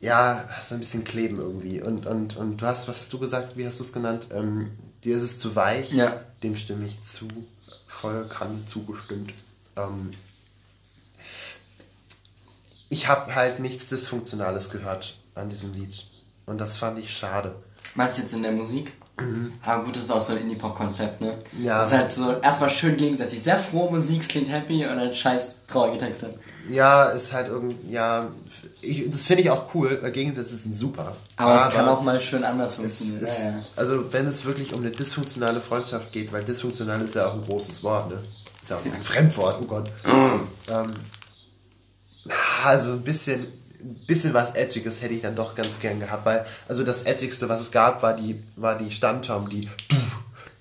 ja, 0.00 0.44
so 0.62 0.74
ein 0.74 0.80
bisschen 0.80 1.04
kleben 1.04 1.36
irgendwie. 1.36 1.82
Und, 1.82 2.06
und, 2.06 2.36
und 2.36 2.58
du 2.58 2.66
hast, 2.66 2.88
was 2.88 3.00
hast 3.00 3.12
du 3.12 3.18
gesagt, 3.18 3.56
wie 3.56 3.66
hast 3.66 3.80
du 3.80 3.84
es 3.84 3.92
genannt? 3.92 4.28
Ähm, 4.32 4.70
dir 5.02 5.16
ist 5.16 5.22
es 5.22 5.38
zu 5.38 5.56
weich. 5.56 5.92
Ja. 5.92 6.20
Dem 6.42 6.56
stimme 6.56 6.86
ich 6.86 7.02
zu, 7.02 7.28
voll 7.86 8.26
kann 8.28 8.66
zugestimmt. 8.66 9.32
Ähm, 9.76 10.10
ich 12.88 13.08
habe 13.08 13.34
halt 13.34 13.60
nichts 13.60 13.88
Dysfunktionales 13.88 14.70
gehört 14.70 15.16
an 15.34 15.50
diesem 15.50 15.72
Lied. 15.74 16.06
Und 16.46 16.58
das 16.58 16.76
fand 16.76 16.98
ich 16.98 17.10
schade. 17.16 17.56
Meinst 17.94 18.18
du 18.18 18.22
jetzt 18.22 18.34
in 18.34 18.42
der 18.42 18.52
Musik? 18.52 18.92
Aber 19.64 19.84
gut, 19.84 19.94
das 19.94 20.04
ist 20.04 20.10
auch 20.10 20.20
so 20.20 20.32
ein 20.32 20.40
Indie-Pop-Konzept, 20.40 21.20
ne? 21.20 21.38
Ja. 21.60 21.78
Das 21.78 21.92
ist 21.92 21.96
halt 21.96 22.12
so 22.12 22.32
erstmal 22.32 22.68
schön 22.68 22.96
gegensätzlich. 22.96 23.42
Sehr 23.42 23.58
frohe 23.58 23.90
Musik, 23.90 24.22
es 24.22 24.28
klingt 24.28 24.50
happy 24.50 24.84
und 24.86 24.96
dann 24.96 25.14
scheiß 25.14 25.66
traurige 25.68 25.98
Texte. 25.98 26.34
Ja, 26.68 27.04
ist 27.10 27.32
halt 27.32 27.46
irgendwie, 27.46 27.92
ja, 27.92 28.32
ich, 28.80 29.08
das 29.08 29.26
finde 29.26 29.44
ich 29.44 29.50
auch 29.50 29.72
cool, 29.74 29.98
weil 30.02 30.10
Gegensätze 30.10 30.56
sind 30.56 30.74
super. 30.74 31.16
Aber, 31.36 31.64
es 31.64 31.72
kann 31.72 31.86
auch 31.88 32.02
mal 32.02 32.20
schön 32.20 32.42
anders 32.42 32.74
funktionieren. 32.74 33.24
ja, 33.24 33.50
ja. 33.50 33.62
Also, 33.76 34.12
wenn 34.12 34.26
es 34.26 34.44
wirklich 34.44 34.74
um 34.74 34.80
eine 34.80 34.90
dysfunktionale 34.90 35.60
Freundschaft 35.60 36.12
geht, 36.12 36.32
weil 36.32 36.44
dysfunktional 36.44 37.00
ist 37.02 37.14
ja 37.14 37.28
auch 37.28 37.34
ein 37.34 37.44
großes 37.44 37.84
Wort, 37.84 38.10
ne? 38.10 38.18
Ist 38.62 38.70
ja 38.70 38.78
auch 38.78 38.84
ein 38.84 39.02
Fremdwort, 39.02 39.58
oh 39.62 39.64
Gott. 39.66 39.90
ähm, 40.06 40.90
also, 42.64 42.92
ein 42.92 43.02
bisschen, 43.02 43.46
ein 43.84 44.06
bisschen 44.06 44.34
was 44.34 44.54
Edgiges 44.54 45.02
hätte 45.02 45.14
ich 45.14 45.22
dann 45.22 45.34
doch 45.34 45.54
ganz 45.54 45.78
gern 45.78 46.00
gehabt, 46.00 46.24
weil, 46.24 46.44
also 46.68 46.84
das 46.84 47.02
Edgigste, 47.02 47.48
was 47.48 47.60
es 47.60 47.70
gab, 47.70 48.02
war 48.02 48.14
die, 48.14 48.42
war 48.56 48.78
die 48.78 48.90
Stammtom, 48.90 49.48
die 49.48 49.68
du, 49.88 49.96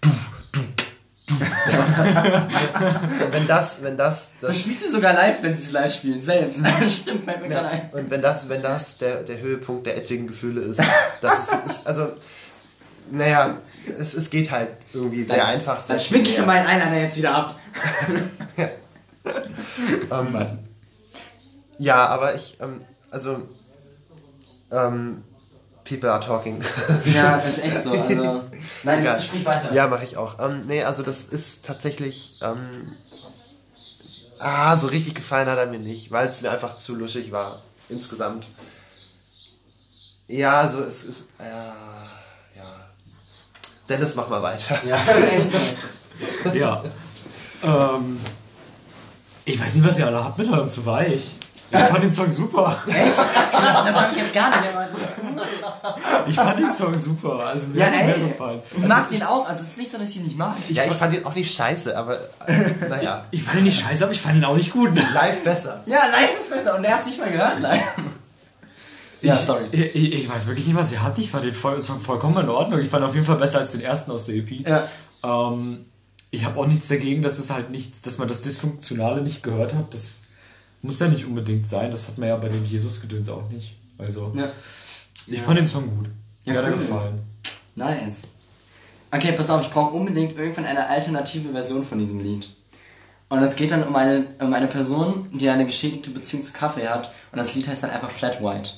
du, 0.02 0.10
du, 0.52 0.62
du. 0.62 1.34
Wenn 3.32 3.48
das, 3.48 3.78
wenn 3.82 3.98
das, 3.98 4.30
Das 4.42 4.60
spielt 4.60 4.80
sie 4.82 4.90
sogar 4.90 5.14
live, 5.14 5.42
wenn 5.42 5.56
sie 5.56 5.64
es 5.64 5.72
live 5.72 5.94
spielen, 5.94 6.22
selbst. 6.22 6.60
Stimmt, 6.90 7.24
fällt 7.26 7.42
mir 7.42 7.48
gerade 7.48 7.70
ein. 7.70 7.90
Und 7.92 8.12
wenn 8.12 8.22
das, 8.22 8.50
wenn 8.50 8.62
das 8.62 8.98
der, 8.98 9.24
der 9.24 9.40
Höhepunkt 9.40 9.88
der 9.88 9.98
edgigen 9.98 10.28
Gefühle 10.28 10.62
ist, 10.62 10.82
das 11.22 11.40
ist 11.40 11.52
wirklich, 11.52 11.78
also, 11.86 12.14
naja, 13.10 13.58
es, 13.98 14.14
es 14.14 14.30
geht 14.30 14.52
halt 14.52 14.70
irgendwie 14.94 15.24
sehr 15.24 15.48
einfach. 15.48 15.82
Sehr 15.82 15.96
Dann 15.96 16.06
schmink 16.06 16.28
ich 16.28 16.46
meinen 16.46 16.68
Eyeliner 16.68 17.02
jetzt 17.02 17.18
wieder 17.18 17.34
ab. 17.34 17.60
Ähm, 20.12 20.60
ja, 21.78 22.06
aber 22.08 22.36
ich, 22.36 22.58
ähm, 22.62 22.82
also, 23.14 23.38
ähm, 24.72 25.24
people 25.84 26.10
are 26.12 26.20
talking. 26.20 26.62
Ja, 27.14 27.36
ist 27.38 27.60
echt 27.60 27.84
so. 27.84 27.92
Also, 27.92 28.44
nein, 28.84 29.02
Egal. 29.02 29.22
sprich 29.22 29.46
weiter. 29.46 29.74
Ja, 29.74 29.88
mache 29.88 30.04
ich 30.04 30.18
auch. 30.18 30.40
Ähm, 30.40 30.64
nee, 30.66 30.84
also 30.84 31.04
das 31.04 31.26
ist 31.26 31.66
tatsächlich, 31.66 32.40
ähm, 32.42 32.94
ah, 34.40 34.76
so 34.78 34.88
richtig 34.88 35.16
gefallen 35.16 35.48
hat 35.48 35.58
er 35.58 35.68
mir 35.68 35.80
nicht, 35.80 36.12
weil 36.12 36.28
es 36.28 36.42
mir 36.42 36.52
einfach 36.52 36.78
zu 36.78 36.96
luschig 36.96 37.32
war, 37.32 37.60
insgesamt. 37.90 38.48
Ja, 40.28 40.62
also 40.62 40.82
es 40.82 41.04
ist, 41.04 41.26
ja, 41.40 41.74
ja. 42.56 42.64
Dennis, 43.90 44.16
mach 44.16 44.30
mal 44.30 44.42
weiter. 44.42 44.80
Ja, 44.88 44.96
echt 44.96 45.52
so. 46.44 46.50
Ja. 46.54 46.84
ähm, 47.64 48.20
ich 49.46 49.60
weiß 49.60 49.76
nicht, 49.76 49.86
was 49.86 50.00
ihr 50.00 50.08
alle 50.08 50.24
habt 50.24 50.38
mit 50.38 50.50
eurem 50.50 50.70
zu 50.70 50.86
weich. 50.86 51.36
Ich 51.74 51.80
fand 51.80 52.04
den 52.04 52.12
Song 52.14 52.30
super. 52.32 52.78
Echt? 52.88 53.18
Das 53.18 53.96
habe 53.96 54.12
ich 54.16 54.22
jetzt 54.22 54.34
gar 54.34 54.50
nicht 54.50 54.64
erwartet. 54.64 54.96
Ich 56.28 56.36
fand 56.36 56.60
den 56.60 56.72
Song 56.72 56.98
super. 56.98 57.40
Also 57.48 57.68
mir 57.68 57.80
Ja, 57.80 57.86
hat 57.88 57.94
er 57.94 58.16
ey, 58.16 58.28
gefallen. 58.30 58.62
ich 58.76 58.88
mag 58.88 59.10
den 59.10 59.24
auch. 59.24 59.48
Also 59.48 59.64
es 59.64 59.70
ist 59.70 59.78
nicht 59.80 59.92
so, 59.92 59.98
dass 59.98 60.10
ich 60.10 60.18
ihn 60.18 60.24
nicht 60.24 60.38
mag. 60.38 60.56
Ja, 60.70 60.84
ich 60.86 60.94
fand 60.94 61.14
ihn 61.16 61.26
auch 61.26 61.34
nicht 61.34 61.54
scheiße, 61.54 61.98
aber 61.98 62.20
äh, 62.46 62.88
naja, 62.90 63.26
Ich 63.32 63.42
fand 63.44 63.58
ihn 63.60 63.64
nicht 63.66 63.80
scheiße, 63.80 64.04
aber 64.04 64.14
ich 64.14 64.22
fand 64.22 64.36
ihn 64.38 64.44
auch 64.46 64.56
nicht 64.56 64.72
gut. 64.72 64.92
live 64.96 65.44
besser. 65.44 65.82
Ja, 65.88 65.98
live 66.12 66.38
ist 66.38 66.50
besser. 66.50 66.78
Und 66.78 66.84
er 66.84 66.94
hat 66.94 67.02
es 67.02 67.08
nicht 67.08 67.20
mal 67.20 67.32
gehört, 67.32 67.60
live. 67.60 67.82
Ja, 69.22 69.36
sorry. 69.36 69.64
Ich, 69.72 69.82
ich, 69.96 70.14
ich 70.14 70.30
weiß 70.30 70.48
wirklich 70.48 70.68
nicht, 70.68 70.76
was 70.76 70.92
ihr 70.92 71.02
habt. 71.02 71.18
Ich 71.18 71.32
fand 71.32 71.46
den 71.46 71.54
voll, 71.54 71.80
Song 71.82 72.00
vollkommen 72.00 72.38
in 72.44 72.50
Ordnung. 72.50 72.80
Ich 72.82 72.90
fand 72.90 73.04
auf 73.06 73.14
jeden 73.16 73.26
Fall 73.26 73.38
besser 73.38 73.60
als 73.60 73.72
den 73.72 73.82
ersten 73.82 74.12
aus 74.12 74.26
der 74.26 74.36
EP. 74.36 74.68
Ja. 74.68 74.84
Ähm, 75.24 75.86
ich 76.30 76.46
habe 76.46 76.60
auch 76.60 76.68
nichts 76.68 76.88
dagegen, 76.90 77.24
dass 77.24 77.40
es 77.40 77.50
halt 77.50 77.70
nichts, 77.70 78.02
dass 78.02 78.18
man 78.18 78.28
das 78.28 78.42
Dysfunktionale 78.42 79.22
nicht 79.22 79.42
gehört 79.42 79.74
hat. 79.74 79.94
Das 79.94 80.20
muss 80.84 81.00
ja 81.00 81.08
nicht 81.08 81.26
unbedingt 81.26 81.66
sein. 81.66 81.90
Das 81.92 82.08
hat 82.08 82.18
man 82.18 82.30
ja 82.30 82.36
bei 82.38 82.50
dem 82.50 82.64
Jesus-Gedöns 82.66 83.30
auch 83.30 83.50
nicht. 83.50 83.76
Also, 83.98 84.32
Ja. 84.36 84.50
ich 85.28 85.42
fand 85.42 85.58
den 85.60 85.68
Song 85.68 85.90
gut. 85.98 86.10
Ja, 86.46 86.54
Mir 86.54 86.60
hat 86.60 86.66
er 86.66 86.72
gefallen. 86.74 87.20
Nice. 87.76 88.22
Okay, 89.12 89.32
pass 89.32 89.50
auf, 89.50 89.62
ich 89.62 89.70
brauche 89.70 89.96
unbedingt 89.96 90.38
irgendwann 90.38 90.66
eine 90.66 90.88
alternative 90.90 91.52
Version 91.52 91.86
von 91.86 92.00
diesem 92.00 92.20
Lied. 92.20 92.50
Und 93.30 93.42
es 93.42 93.56
geht 93.56 93.72
dann 93.72 93.84
um 93.84 93.96
eine, 93.96 94.26
um 94.40 94.54
eine 94.54 94.68
Person, 94.68 95.30
die 95.32 95.50
eine 95.50 95.66
geschädigte 95.66 96.10
Beziehung 96.12 96.44
zu 96.44 96.52
Kaffee 96.54 96.88
hat. 96.88 97.12
Und 97.32 97.38
das 97.38 97.56
Lied 97.56 97.68
heißt 97.68 97.82
dann 97.84 97.90
einfach 97.92 98.10
Flat 98.12 98.44
White. 98.44 98.72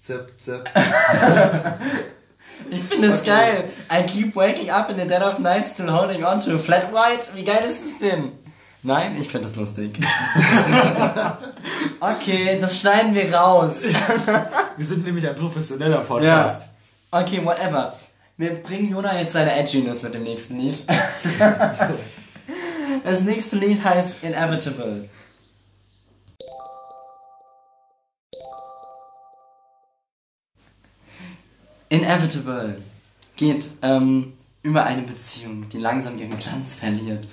Zip, 0.00 0.32
zip. 0.36 0.68
Ich 2.70 2.82
finde 2.82 3.08
es 3.08 3.22
geil. 3.22 3.70
I 3.90 4.02
keep 4.04 4.34
waking 4.34 4.68
up 4.68 4.90
in 4.90 4.98
the 4.98 5.06
dead 5.06 5.22
of 5.22 5.38
night 5.38 5.66
still 5.66 5.90
holding 5.92 6.24
on 6.24 6.40
to 6.40 6.58
Flat 6.58 6.92
White. 6.92 7.28
Wie 7.34 7.44
geil 7.44 7.60
ist 7.66 7.78
das 7.80 7.98
denn? 8.00 8.32
Nein, 8.82 9.16
ich 9.20 9.28
finde 9.28 9.48
das 9.48 9.56
lustig. 9.56 9.98
okay, 12.00 12.58
das 12.60 12.80
schneiden 12.80 13.14
wir 13.14 13.34
raus. 13.34 13.82
Wir 14.76 14.86
sind 14.86 15.04
nämlich 15.04 15.26
ein 15.26 15.34
professioneller 15.34 15.96
Ja. 15.96 16.02
Podcast. 16.02 16.68
Okay, 17.10 17.44
whatever. 17.44 17.98
Wir 18.36 18.54
bringen 18.62 18.90
Jona 18.90 19.18
jetzt 19.18 19.32
seine 19.32 19.52
Edginess 19.56 20.02
mit 20.04 20.14
dem 20.14 20.22
nächsten 20.22 20.58
Lied. 20.58 20.84
Das 23.04 23.20
nächste 23.20 23.56
Lied 23.56 23.82
heißt 23.84 24.10
Inevitable. 24.22 25.08
Inevitable 31.88 32.80
geht 33.36 33.70
ähm, 33.82 34.34
über 34.62 34.84
eine 34.84 35.02
Beziehung, 35.02 35.68
die 35.68 35.78
langsam 35.78 36.18
ihren 36.18 36.36
Glanz 36.38 36.74
verliert 36.74 37.26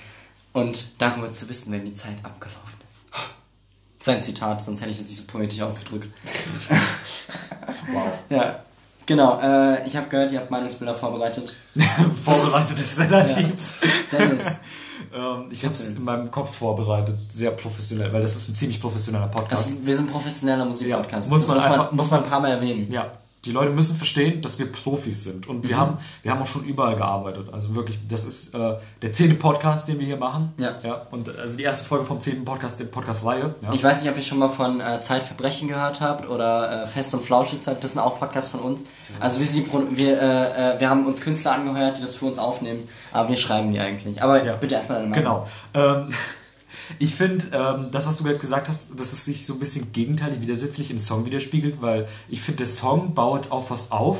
und 0.56 1.02
darüber 1.02 1.32
zu 1.32 1.48
wissen, 1.50 1.72
wenn 1.72 1.86
die 1.86 1.94
Zeit 1.94 2.18
abgelaufen 2.24 2.80
ist. 2.88 4.04
Sein 4.04 4.22
Zitat, 4.22 4.62
sonst 4.64 4.82
hätte 4.82 4.92
ich 4.92 5.00
jetzt 5.00 5.10
nicht 5.10 5.18
so 5.22 5.28
poetisch 5.32 5.62
ausgedrückt. 5.62 6.08
Wow. 7.92 8.12
Ja, 8.30 8.60
genau. 9.06 9.40
Äh, 9.40 9.88
ich 9.88 9.96
habe 9.96 10.08
gehört, 10.10 10.32
ihr 10.32 10.40
habt 10.40 10.50
Meinungsbilder 10.50 10.96
vorbereitet. 10.96 11.56
Vorbereitet 12.26 12.80
ist 12.80 12.98
relativ. 13.00 13.80
Dennis, 14.12 14.44
Ähm, 15.14 15.48
ich 15.50 15.64
habe 15.64 15.74
es 15.74 15.88
in 15.88 16.04
meinem 16.04 16.30
Kopf 16.32 16.58
vorbereitet, 16.58 17.18
sehr 17.32 17.52
professionell, 17.52 18.12
weil 18.12 18.22
das 18.22 18.36
ist 18.36 18.50
ein 18.50 18.54
ziemlich 18.54 18.82
professioneller 18.82 19.28
Podcast. 19.28 19.70
das, 19.72 19.86
wir 19.86 19.96
sind 19.96 20.12
professioneller 20.12 20.66
Musikpodcast. 20.66 21.30
Ja, 21.30 21.34
muss 21.36 21.48
man 21.48 21.56
muss, 21.58 21.64
man, 21.66 21.74
einfach- 21.74 21.92
muss 21.94 22.12
man 22.12 22.24
ein 22.24 22.30
paar 22.30 22.40
Mal 22.42 22.52
erwähnen. 22.52 22.92
Ja, 22.92 23.12
die 23.46 23.52
Leute 23.52 23.72
müssen 23.72 23.96
verstehen, 23.96 24.42
dass 24.42 24.60
wir 24.60 24.72
Profis 24.72 25.24
sind. 25.24 25.48
Und 25.48 25.68
wir, 25.68 25.78
haben, 25.78 25.98
wir 26.24 26.32
haben 26.32 26.42
auch 26.42 26.48
schon 26.48 26.66
überall 26.66 26.96
gearbeitet. 26.96 27.48
Also 27.52 27.76
wirklich, 27.76 28.00
das 28.08 28.26
ist 28.26 28.54
äh, 28.54 28.76
der 29.02 29.12
zehnte 29.12 29.36
Podcast, 29.36 29.88
den 29.88 30.00
wir 30.00 30.06
hier 30.06 30.18
machen. 30.18 30.54
Ja. 30.58 30.76
ja. 30.84 31.06
Und 31.12 31.30
also 31.38 31.56
die 31.56 31.64
erste 31.64 31.84
Folge 31.86 32.06
vom 32.06 32.20
zehnten 32.20 32.44
Podcast, 32.44 32.80
der 32.80 32.86
Podcast-Reihe. 32.86 33.56
Ja. 33.62 33.74
Ich 33.74 33.84
weiß 33.84 34.02
nicht, 34.02 34.12
ob 34.12 34.18
ihr 34.18 34.24
schon 34.24 34.40
mal 34.40 34.50
von 34.50 34.82
äh, 34.82 35.02
Zeitverbrechen 35.02 35.68
gehört 35.68 36.02
habt 36.02 36.28
oder 36.30 36.84
äh, 36.84 36.88
Fest 36.88 37.14
und 37.14 37.24
Flauschig 37.24 37.62
Zeit. 37.62 37.84
Das 37.84 37.92
sind 37.92 38.02
auch 38.02 38.20
Podcasts 38.20 38.50
von 38.52 38.60
uns. 38.60 38.84
Also 39.20 39.40
wir, 39.40 39.46
sind 39.46 39.58
die 39.58 39.62
Pro 39.62 39.84
wir, 39.90 40.22
äh, 40.22 40.76
äh, 40.76 40.80
wir 40.80 40.90
haben 40.90 41.06
uns 41.06 41.22
Künstler 41.22 41.54
angeheuert, 41.54 41.98
die 41.98 42.02
das 42.02 42.16
für 42.16 42.26
uns 42.26 42.40
aufnehmen. 42.40 42.90
Aber 43.14 43.30
wir 43.30 43.38
schreiben 43.38 43.72
die 43.72 43.80
eigentlich. 43.80 44.22
Aber 44.22 44.44
Ja. 44.44 44.56
bitte 44.56 44.76
erstmal 44.76 45.00
deine 45.00 45.10
Meinung. 45.12 45.46
Genau. 45.74 45.96
Ähm, 46.08 46.14
ich 47.00 47.16
finde, 47.16 47.46
ähm, 47.52 47.92
das, 47.92 48.08
was 48.08 48.18
du 48.18 48.24
gerade 48.24 48.40
gesagt 48.40 48.68
hast, 48.68 49.00
dass 49.00 49.14
es 49.14 49.26
sich 49.26 49.46
so 49.46 49.54
ein 49.54 49.60
bisschen 49.60 49.92
gegenteilig 49.92 50.42
widersetzlich 50.42 50.92
im 50.92 51.00
Song 51.00 51.26
widerspiegelt, 51.26 51.82
weil 51.82 52.08
ich 52.30 52.42
finde, 52.42 52.58
der 52.58 52.68
Song 52.68 53.14
baut 53.14 53.52
auf 53.52 53.72
was 53.72 53.92
auf. 53.92 54.20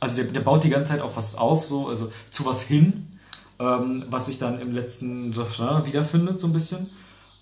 Also 0.00 0.22
der, 0.22 0.32
der 0.32 0.40
baut 0.40 0.64
die 0.64 0.70
ganze 0.70 0.92
Zeit 0.92 1.00
auf 1.00 1.16
was 1.16 1.34
auf, 1.34 1.64
so, 1.64 1.88
also 1.88 2.12
zu 2.30 2.44
was 2.44 2.62
hin, 2.62 3.18
ähm, 3.58 4.04
was 4.08 4.26
sich 4.26 4.38
dann 4.38 4.60
im 4.60 4.72
letzten 4.72 5.32
Refrain 5.32 5.86
wiederfindet, 5.86 6.38
so 6.38 6.46
ein 6.46 6.52
bisschen. 6.52 6.90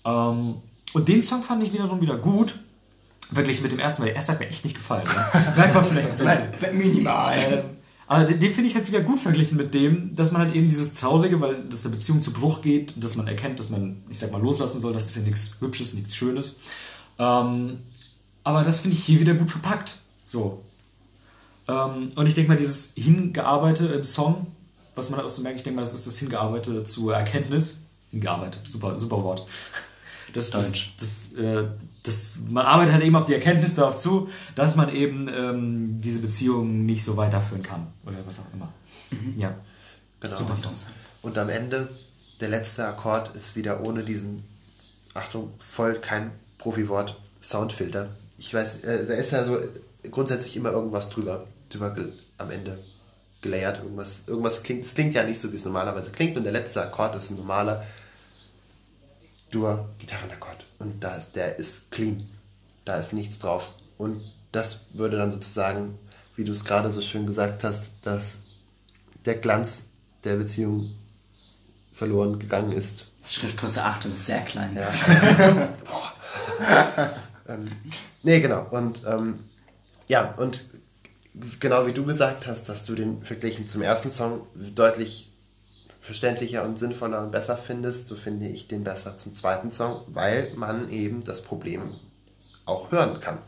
Ähm, 0.05 0.55
und 0.93 1.07
den 1.07 1.21
Song 1.21 1.43
fand 1.43 1.63
ich 1.63 1.73
wiederum 1.73 2.01
wieder 2.01 2.17
gut. 2.17 2.59
Wirklich 3.29 3.61
mit 3.61 3.73
dem 3.73 3.79
ersten, 3.79 4.01
weil 4.01 4.07
der 4.07 4.15
erste 4.15 4.31
hat 4.31 4.39
mir 4.39 4.47
echt 4.47 4.63
nicht 4.63 4.75
gefallen. 4.75 5.05
Ne? 5.05 5.53
Merkt 5.57 5.75
man 5.75 5.83
vielleicht 5.83 6.11
ein 6.11 6.17
bisschen. 6.17 6.77
Minimal. 6.77 7.76
Aber 8.07 8.23
den, 8.23 8.39
den 8.39 8.53
finde 8.53 8.69
ich 8.69 8.75
halt 8.75 8.87
wieder 8.87 9.01
gut 9.01 9.19
verglichen 9.19 9.57
mit 9.57 9.73
dem, 9.73 10.15
dass 10.15 10.31
man 10.31 10.41
halt 10.41 10.55
eben 10.55 10.67
dieses 10.67 10.93
Traurige, 10.93 11.41
weil 11.41 11.63
das 11.69 11.85
eine 11.85 11.95
Beziehung 11.95 12.21
zu 12.21 12.31
Bruch 12.31 12.61
geht, 12.61 12.93
dass 13.03 13.15
man 13.15 13.27
erkennt, 13.27 13.59
dass 13.59 13.69
man, 13.69 14.01
ich 14.09 14.17
sag 14.17 14.31
mal, 14.31 14.41
loslassen 14.41 14.79
soll, 14.79 14.93
das 14.93 15.07
ist 15.07 15.17
ja 15.17 15.21
nichts 15.21 15.51
Hübsches, 15.59 15.93
nichts 15.93 16.15
Schönes. 16.15 16.57
Ähm, 17.19 17.79
aber 18.43 18.63
das 18.63 18.79
finde 18.79 18.95
ich 18.95 19.03
hier 19.03 19.19
wieder 19.19 19.33
gut 19.33 19.49
verpackt. 19.49 19.97
So. 20.23 20.63
Ähm, 21.67 22.09
und 22.15 22.27
ich 22.27 22.33
denke 22.33 22.49
mal, 22.49 22.57
dieses 22.57 22.93
Hingearbeite 22.95 23.87
im 23.87 24.03
Song, 24.03 24.47
was 24.95 25.09
man 25.09 25.19
auch 25.19 25.29
so 25.29 25.41
merkt, 25.41 25.57
ich 25.57 25.63
denke 25.63 25.75
mal, 25.75 25.81
das 25.81 25.93
ist 25.93 26.07
das 26.07 26.17
Hingearbeite 26.17 26.85
zur 26.85 27.13
Erkenntnis. 27.13 27.81
Hingearbeitet, 28.11 28.61
super, 28.65 28.97
super 28.97 29.23
Wort. 29.23 29.47
Das, 30.33 30.51
das, 30.51 30.73
das, 30.99 31.33
äh, 31.33 31.67
das, 32.07 32.37
man 32.49 32.65
arbeitet 32.65 32.93
halt 32.93 33.03
eben 33.03 33.15
auf 33.15 33.25
die 33.25 33.33
Erkenntnis 33.33 33.73
darauf 33.75 33.95
zu, 33.95 34.29
dass 34.55 34.75
man 34.75 34.89
eben 34.89 35.27
ähm, 35.27 35.99
diese 35.99 36.19
Beziehung 36.19 36.85
nicht 36.85 37.03
so 37.03 37.17
weiterführen 37.17 37.63
kann. 37.63 37.87
Oder 38.05 38.17
was 38.25 38.39
auch 38.39 38.53
immer. 38.53 38.73
Ja. 39.35 39.55
Genau. 40.19 40.35
Super 40.35 40.57
Song. 40.57 40.73
Und 41.21 41.37
am 41.37 41.49
Ende, 41.49 41.89
der 42.39 42.49
letzte 42.49 42.85
Akkord 42.85 43.35
ist 43.35 43.55
wieder 43.55 43.83
ohne 43.83 44.03
diesen, 44.03 44.43
Achtung, 45.13 45.53
voll 45.59 45.95
kein 45.95 46.31
Profi-Wort, 46.57 47.19
Soundfilter. 47.41 48.09
Ich 48.37 48.53
weiß, 48.53 48.81
äh, 48.81 49.05
da 49.05 49.13
ist 49.13 49.31
ja 49.31 49.43
so 49.43 49.59
grundsätzlich 50.09 50.55
immer 50.57 50.71
irgendwas 50.71 51.09
drüber, 51.09 51.45
drüber 51.69 51.95
am 52.37 52.51
Ende 52.51 52.79
gelayert. 53.41 53.79
Irgendwas, 53.83 54.23
irgendwas 54.27 54.63
klingt, 54.63 54.85
es 54.85 54.93
klingt 54.93 55.13
ja 55.15 55.23
nicht 55.23 55.39
so, 55.39 55.51
wie 55.51 55.55
es 55.55 55.65
normalerweise 55.65 56.11
klingt. 56.11 56.37
Und 56.37 56.43
der 56.43 56.53
letzte 56.53 56.81
Akkord 56.81 57.15
ist 57.15 57.29
ein 57.29 57.37
normaler 57.37 57.85
Dur-Gitarrenakkord. 59.51 60.66
Und 60.79 61.03
da 61.03 61.15
ist, 61.15 61.35
der 61.35 61.59
ist 61.59 61.91
clean. 61.91 62.27
Da 62.85 62.97
ist 62.97 63.13
nichts 63.13 63.39
drauf. 63.39 63.71
Und 63.97 64.21
das 64.51 64.81
würde 64.93 65.17
dann 65.17 65.31
sozusagen, 65.31 65.97
wie 66.35 66.43
du 66.43 66.51
es 66.51 66.65
gerade 66.65 66.91
so 66.91 67.01
schön 67.01 67.25
gesagt 67.25 67.63
hast, 67.63 67.91
dass 68.03 68.39
der 69.25 69.35
Glanz 69.35 69.87
der 70.23 70.35
Beziehung 70.35 70.91
verloren 71.93 72.39
gegangen 72.39 72.71
ist. 72.71 73.07
Schriftgröße 73.25 73.83
8, 73.83 74.05
das 74.05 74.13
ist 74.13 74.25
sehr 74.27 74.41
klein. 74.41 74.75
Ja. 74.75 74.89
Boah. 75.85 77.13
ähm, 77.47 77.69
nee, 78.23 78.39
genau. 78.39 78.67
Und 78.69 79.01
ähm, 79.05 79.39
ja, 80.07 80.33
und 80.35 80.63
genau 81.59 81.85
wie 81.87 81.91
du 81.91 82.05
gesagt 82.05 82.47
hast, 82.47 82.69
dass 82.69 82.85
du 82.85 82.95
den 82.95 83.23
verglichen 83.23 83.67
zum 83.67 83.81
ersten 83.81 84.09
Song 84.09 84.47
deutlich 84.55 85.31
verständlicher 86.07 86.63
und 86.63 86.79
sinnvoller 86.79 87.21
und 87.21 87.31
besser 87.31 87.57
findest, 87.57 88.07
so 88.07 88.15
finde 88.15 88.47
ich 88.47 88.69
den 88.69 88.85
besser 88.85 89.17
zum 89.17 89.35
zweiten 89.35 89.69
Song, 89.69 90.03
weil 90.07 90.53
man 90.55 90.89
eben 90.89 91.21
das 91.21 91.41
Problem 91.41 91.93
auch 92.65 92.91
hören 92.91 93.19
kann. 93.19 93.39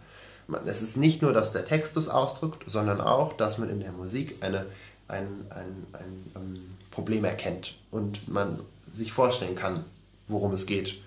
Es 0.66 0.82
ist 0.82 0.98
nicht 0.98 1.22
nur, 1.22 1.32
dass 1.32 1.54
der 1.54 1.66
Text 1.66 1.96
es 1.96 2.10
ausdrückt, 2.10 2.64
sondern 2.68 3.00
auch, 3.00 3.32
dass 3.32 3.60
man 3.60 3.70
in 3.70 3.80
der 3.80 3.94
Musik 3.94 4.44
eine, 4.44 4.66
ein, 5.08 5.46
ein, 5.52 5.88
ein 5.94 6.32
ähm, 6.36 6.76
Problem 6.92 7.24
erkennt 7.24 7.76
und 7.92 8.28
man 8.28 8.60
sich 8.92 9.14
vorstellen 9.14 9.56
kann, 9.56 9.86
worum 10.28 10.52
es 10.52 10.66
geht, 10.66 11.00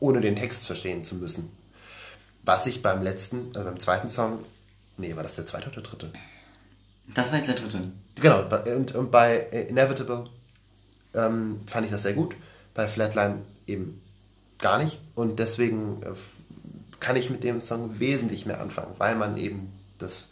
ohne 0.00 0.22
den 0.22 0.36
Text 0.36 0.64
verstehen 0.64 1.04
zu 1.04 1.16
müssen. 1.16 1.50
Was 2.42 2.66
ich 2.66 2.80
beim 2.80 3.02
letzten, 3.02 3.50
äh, 3.50 3.64
beim 3.64 3.78
zweiten 3.78 4.08
Song, 4.08 4.38
nee, 4.96 5.14
war 5.14 5.24
das 5.24 5.36
der 5.36 5.44
zweite 5.44 5.68
oder 5.68 5.82
dritte? 5.82 6.10
Das 7.14 7.32
war 7.32 7.38
jetzt 7.38 7.48
der 7.48 7.56
dritte. 7.56 7.82
Genau, 8.14 8.46
und, 8.74 8.94
und 8.94 9.10
bei 9.10 9.36
äh, 9.36 9.68
Inevitable 9.68 10.30
ähm, 11.16 11.60
fand 11.66 11.86
ich 11.86 11.92
das 11.92 12.02
sehr 12.02 12.12
gut, 12.12 12.34
bei 12.74 12.86
Flatline 12.86 13.38
eben 13.66 14.00
gar 14.58 14.78
nicht 14.78 14.98
und 15.14 15.38
deswegen 15.38 16.02
äh, 16.02 16.12
kann 17.00 17.16
ich 17.16 17.30
mit 17.30 17.44
dem 17.44 17.60
Song 17.60 17.98
wesentlich 17.98 18.46
mehr 18.46 18.60
anfangen, 18.60 18.94
weil 18.98 19.16
man 19.16 19.36
eben 19.36 19.72
das, 19.98 20.28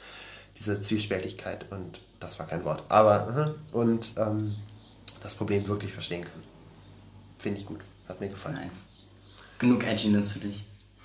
diese 0.58 0.80
Zwiespältigkeit 0.80 1.70
und 1.70 2.00
das 2.20 2.38
war 2.38 2.46
kein 2.46 2.64
Wort, 2.64 2.82
aber 2.88 3.54
und 3.72 4.12
ähm, 4.16 4.54
das 5.22 5.34
Problem 5.34 5.66
wirklich 5.66 5.92
verstehen 5.92 6.22
kann. 6.22 6.42
Finde 7.38 7.60
ich 7.60 7.66
gut, 7.66 7.80
hat 8.08 8.20
mir 8.20 8.28
gefallen. 8.28 8.56
Nice. 8.56 8.84
Genug 9.58 9.84
Edginess 9.84 10.30
für 10.30 10.38
dich. 10.38 10.64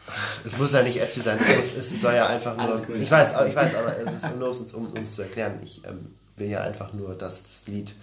Es 0.45 0.57
muss 0.57 0.71
ja 0.71 0.83
nicht 0.83 0.99
edgy 0.99 1.21
sein, 1.21 1.37
es, 1.39 1.55
muss, 1.55 1.75
es 1.75 2.01
soll 2.01 2.15
ja 2.15 2.27
einfach 2.27 2.55
nur. 2.57 2.77
gut. 2.81 2.95
Ich 2.95 3.11
weiß, 3.11 3.33
ich 3.47 3.55
weiß, 3.55 3.75
aber 3.75 3.97
es 3.97 4.23
ist 4.23 4.35
nur, 4.35 4.75
um 4.75 4.87
um 4.87 5.03
es 5.03 5.15
zu 5.15 5.21
erklären. 5.23 5.59
Ich 5.63 5.85
ähm, 5.85 6.15
will 6.35 6.49
ja 6.49 6.61
einfach 6.61 6.93
nur, 6.93 7.15
dass 7.15 7.43
das 7.43 7.67
Lied, 7.67 7.93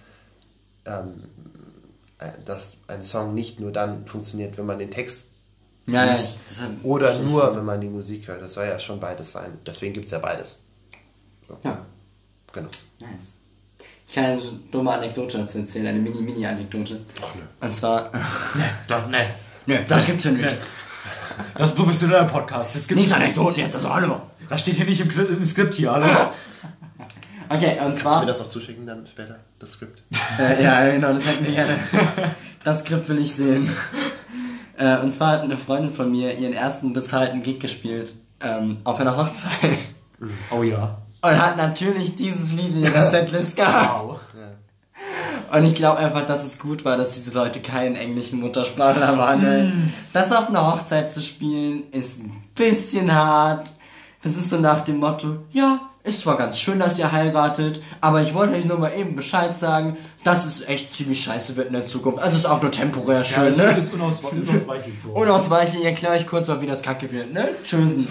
ähm, 0.85 1.23
äh, 1.55 1.56
dass 2.45 2.77
ein 2.87 3.03
Song 3.03 3.33
nicht 3.33 3.59
nur 3.59 3.71
dann 3.71 4.05
funktioniert, 4.07 4.57
wenn 4.57 4.65
man 4.65 4.79
den 4.79 4.89
Text 4.91 5.25
Ja, 5.85 6.05
ja, 6.05 6.11
liest, 6.13 6.37
ich, 6.49 6.85
oder 6.85 7.17
nur, 7.19 7.55
wenn 7.55 7.65
man 7.65 7.79
die 7.79 7.87
Musik 7.87 8.27
hört. 8.27 8.41
Das 8.41 8.53
soll 8.55 8.65
ja 8.65 8.79
schon 8.79 8.99
beides 8.99 9.31
sein. 9.31 9.57
Deswegen 9.65 9.93
gibt 9.93 10.05
es 10.05 10.11
ja 10.11 10.19
beides. 10.19 10.59
So. 11.47 11.57
Ja, 11.63 11.85
Genau. 12.53 12.69
nice. 12.99 13.35
Ich 14.07 14.13
kann 14.15 14.23
eine 14.25 14.41
dumme 14.71 14.91
Anekdote 14.93 15.37
dazu 15.37 15.57
erzählen, 15.59 15.87
eine 15.87 15.99
Mini-Mini-Anekdote. 15.99 17.01
Ach, 17.21 17.35
nö. 17.35 17.41
Und 17.59 17.75
zwar. 17.75 18.09
Da, 18.87 19.05
nee. 19.07 19.27
Nö, 19.65 19.79
das 19.87 20.05
gibt's 20.05 20.23
ja 20.23 20.31
nicht. 20.31 20.55
Das 21.55 21.69
ist 21.71 21.75
professioneller 21.75 22.23
Podcast. 22.23 22.73
Das 22.73 22.87
gibt's 22.87 23.03
Nicht 23.03 23.13
nicht. 23.13 23.15
Anekdoten 23.15 23.59
jetzt, 23.59 23.75
also 23.75 23.93
hallo. 23.93 24.21
Das 24.49 24.61
steht 24.61 24.75
hier 24.75 24.85
nicht 24.85 25.01
im, 25.01 25.09
im 25.09 25.45
Skript 25.45 25.73
hier, 25.73 25.91
hallo. 25.91 26.07
Okay, 27.49 27.71
und 27.71 27.77
Kannst 27.77 28.01
du 28.01 28.03
zwar. 28.09 28.19
mir 28.21 28.25
das 28.27 28.41
auch 28.41 28.47
zuschicken 28.47 28.85
dann 28.85 29.07
später, 29.07 29.39
das 29.59 29.71
Skript? 29.73 30.03
Äh, 30.39 30.63
ja, 30.63 30.89
genau, 30.91 31.13
das 31.13 31.25
hätten 31.25 31.45
wir 31.45 31.53
gerne. 31.53 31.73
Das 32.63 32.79
Skript 32.81 33.07
will 33.09 33.19
ich 33.19 33.33
sehen. 33.35 33.69
Äh, 34.79 34.99
und 34.99 35.11
zwar 35.11 35.31
hat 35.31 35.41
eine 35.41 35.57
Freundin 35.57 35.91
von 35.91 36.11
mir 36.11 36.37
ihren 36.37 36.53
ersten 36.53 36.93
bezahlten 36.93 37.41
Gig 37.41 37.59
gespielt. 37.59 38.13
Ähm, 38.39 38.77
auf 38.83 38.99
einer 38.99 39.17
Hochzeit. 39.17 39.75
Oh 40.51 40.61
ja. 40.61 40.99
Und 41.23 41.41
hat 41.41 41.57
natürlich 41.57 42.15
dieses 42.15 42.53
Lied 42.53 42.75
in 42.75 42.83
ihrer 42.83 43.01
Setlist 43.09 43.55
gehabt. 43.55 44.03
Wow. 44.03 44.19
Und 45.51 45.63
ich 45.63 45.73
glaube 45.73 45.97
einfach, 45.97 46.27
dass 46.27 46.45
es 46.45 46.59
gut 46.59 46.85
war, 46.85 46.95
dass 46.95 47.15
diese 47.15 47.33
Leute 47.33 47.59
keinen 47.59 47.95
englischen 47.95 48.39
Muttersprachler 48.39 49.17
waren. 49.17 49.43
weil 49.43 49.73
Das 50.13 50.31
auf 50.31 50.49
einer 50.49 50.67
Hochzeit 50.71 51.11
zu 51.11 51.21
spielen, 51.21 51.83
ist 51.91 52.19
ein 52.21 52.43
bisschen 52.53 53.11
hart. 53.11 53.73
Das 54.21 54.33
ist 54.33 54.51
so 54.51 54.59
nach 54.59 54.81
dem 54.81 54.97
Motto, 54.97 55.37
ja, 55.51 55.79
ist 56.07 56.21
zwar 56.21 56.37
ganz 56.37 56.59
schön, 56.59 56.79
dass 56.79 56.97
ihr 56.97 57.11
heiratet, 57.11 57.81
aber 58.01 58.21
ich 58.21 58.33
wollte 58.33 58.53
euch 58.55 58.65
nur 58.65 58.77
mal 58.79 58.91
eben 58.97 59.15
Bescheid 59.15 59.55
sagen, 59.55 59.97
dass 60.23 60.45
es 60.45 60.61
echt 60.61 60.95
ziemlich 60.95 61.21
scheiße 61.23 61.55
wird 61.57 61.67
in 61.67 61.73
der 61.73 61.85
Zukunft. 61.85 62.19
Also 62.23 62.37
ist 62.37 62.45
auch 62.45 62.61
nur 62.61 62.71
temporär 62.71 63.17
Ja, 63.19 63.23
schön, 63.23 63.45
das 63.45 63.57
ne? 63.57 63.63
ist 63.77 63.93
unauswe- 63.93 64.31
unausweichlich 64.31 65.01
so. 65.01 65.09
Unausweichlich 65.09 65.83
erkläre 65.85 66.17
ich 66.17 66.25
kurz 66.27 66.47
mal, 66.47 66.61
wie 66.61 66.67
das 66.67 66.81
kacke 66.81 67.11
wird, 67.11 67.33
ne? 67.33 67.49
Tschüssen. 67.63 68.07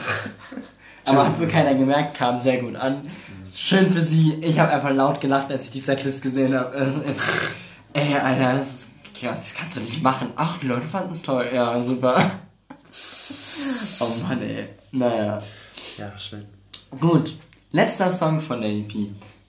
Aber 1.07 1.27
hat 1.27 1.39
wohl 1.41 1.47
keiner 1.49 1.75
gemerkt, 1.75 2.17
kam 2.19 2.39
sehr 2.41 2.59
gut 2.59 2.77
an. 2.77 3.09
Schön 3.55 3.91
für 3.91 4.01
sie. 4.01 4.35
Ich 4.43 4.59
habe 4.59 4.73
einfach 4.73 4.91
laut 4.91 5.21
gelacht, 5.21 5.51
als 5.51 5.67
ich 5.67 5.71
die 5.73 5.81
Setlist 5.81 6.23
gesehen 6.23 6.55
habe. 6.59 6.77
Ey, 7.95 8.15
Alter, 8.17 8.59
das, 8.59 8.69
ist 8.69 8.87
krass, 9.21 9.41
das 9.41 9.55
kannst 9.55 9.77
du 9.77 9.81
nicht 9.81 10.03
machen. 10.03 10.29
Ach, 10.37 10.59
die 10.59 10.67
Leute 10.67 10.87
fanden 10.87 11.11
es 11.11 11.23
toll. 11.23 11.49
Ja, 11.53 11.81
super. 11.81 12.23
Oh 14.01 14.23
Mann, 14.29 14.41
ey. 14.43 14.69
Naja. 14.93 15.39
Ja, 15.99 16.19
schön. 16.19 16.45
Gut. 17.01 17.35
Letzter 17.73 18.11
Song 18.11 18.41
von 18.41 18.61
der 18.61 18.71
EP. 18.71 18.95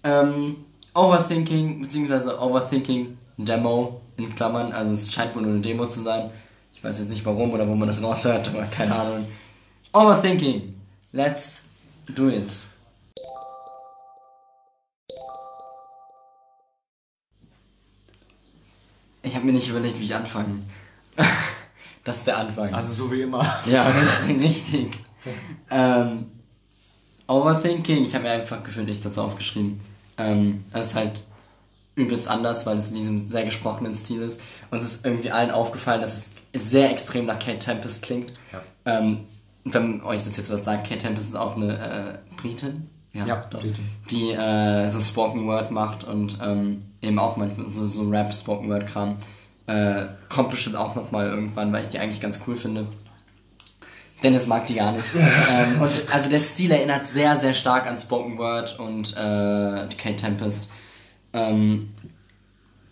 Ähm, 0.03 0.57
Overthinking, 0.93 1.81
beziehungsweise 1.81 2.39
Overthinking 2.41 3.17
Demo 3.37 4.01
in 4.17 4.33
Klammern. 4.35 4.71
Also 4.73 4.93
es 4.93 5.11
scheint 5.13 5.35
wohl 5.35 5.43
nur 5.43 5.53
eine 5.53 5.61
Demo 5.61 5.85
zu 5.85 5.99
sein. 5.99 6.31
Ich 6.73 6.83
weiß 6.83 6.99
jetzt 6.99 7.09
nicht 7.09 7.25
warum 7.25 7.51
oder 7.51 7.67
wo 7.67 7.75
man 7.75 7.87
das 7.87 8.01
raushört, 8.01 8.49
aber 8.49 8.63
keine 8.65 8.95
Ahnung. 8.95 9.27
Overthinking. 9.93 10.75
Let's 11.11 11.63
do 12.07 12.29
it. 12.29 12.65
Ich 19.23 19.35
habe 19.35 19.45
mir 19.45 19.53
nicht 19.53 19.69
überlegt, 19.69 19.99
wie 19.99 20.05
ich 20.05 20.15
anfange. 20.15 20.61
das 22.03 22.17
ist 22.17 22.27
der 22.27 22.37
Anfang. 22.37 22.73
Also 22.73 22.93
so 22.93 23.11
wie 23.11 23.21
immer. 23.21 23.45
Ja, 23.65 23.87
richtig, 23.87 24.39
richtig. 24.41 24.99
ähm, 25.69 26.31
Overthinking, 27.27 28.05
ich 28.05 28.15
habe 28.15 28.23
mir 28.23 28.31
einfach 28.31 28.63
gefühlt 28.63 28.87
nichts 28.87 29.03
dazu 29.03 29.21
aufgeschrieben. 29.21 29.79
Ähm, 30.17 30.63
es 30.71 30.87
ist 30.87 30.95
halt 30.95 31.21
übelst 31.95 32.27
anders, 32.27 32.65
weil 32.65 32.77
es 32.77 32.89
in 32.89 32.95
diesem 32.95 33.27
sehr 33.27 33.43
gesprochenen 33.43 33.95
Stil 33.95 34.21
ist. 34.21 34.41
Uns 34.71 34.85
ist 34.85 35.05
irgendwie 35.05 35.31
allen 35.31 35.51
aufgefallen, 35.51 36.01
dass 36.01 36.15
es 36.15 36.31
sehr 36.53 36.91
extrem 36.91 37.25
nach 37.25 37.39
Kate 37.39 37.59
Tempest 37.59 38.03
klingt. 38.03 38.33
Ja. 38.53 38.61
Ähm, 38.85 39.21
wenn 39.65 40.01
euch 40.03 40.23
das 40.23 40.37
jetzt 40.37 40.49
was 40.49 40.63
sagt, 40.63 40.87
Kate 40.87 41.01
Tempest 41.01 41.29
ist 41.29 41.35
auch 41.35 41.55
eine 41.55 41.77
äh, 41.77 42.41
Britin. 42.41 42.89
Ja, 43.13 43.47
doch. 43.49 43.59
Britin. 43.61 43.89
Die 44.11 44.31
äh, 44.31 44.87
so 44.89 44.99
Spoken 44.99 45.47
Word 45.47 45.71
macht 45.71 46.03
und 46.03 46.37
ähm, 46.41 46.83
eben 47.01 47.17
auch 47.19 47.35
manchmal 47.35 47.67
so, 47.67 47.87
so 47.87 48.07
Rap, 48.09 48.33
Spoken 48.33 48.69
Word 48.69 48.87
Kram. 48.87 49.17
Äh, 49.65 50.05
kommt 50.29 50.51
bestimmt 50.51 50.75
auch 50.77 50.95
nochmal 50.95 51.27
irgendwann, 51.27 51.73
weil 51.73 51.81
ich 51.81 51.89
die 51.89 51.99
eigentlich 51.99 52.21
ganz 52.21 52.41
cool 52.47 52.55
finde. 52.55 52.87
Dennis 54.23 54.47
mag 54.47 54.65
die 54.67 54.75
gar 54.75 54.91
nicht. 54.91 55.07
ähm, 55.51 55.81
und 55.81 55.91
also 56.13 56.29
der 56.29 56.39
Stil 56.39 56.71
erinnert 56.71 57.05
sehr, 57.05 57.35
sehr 57.35 57.53
stark 57.53 57.87
an 57.87 57.97
Spoken 57.97 58.37
Word 58.37 58.79
und 58.79 59.15
äh, 59.15 59.87
Kate 59.97 60.15
Tempest. 60.15 60.69
Ähm, 61.33 61.89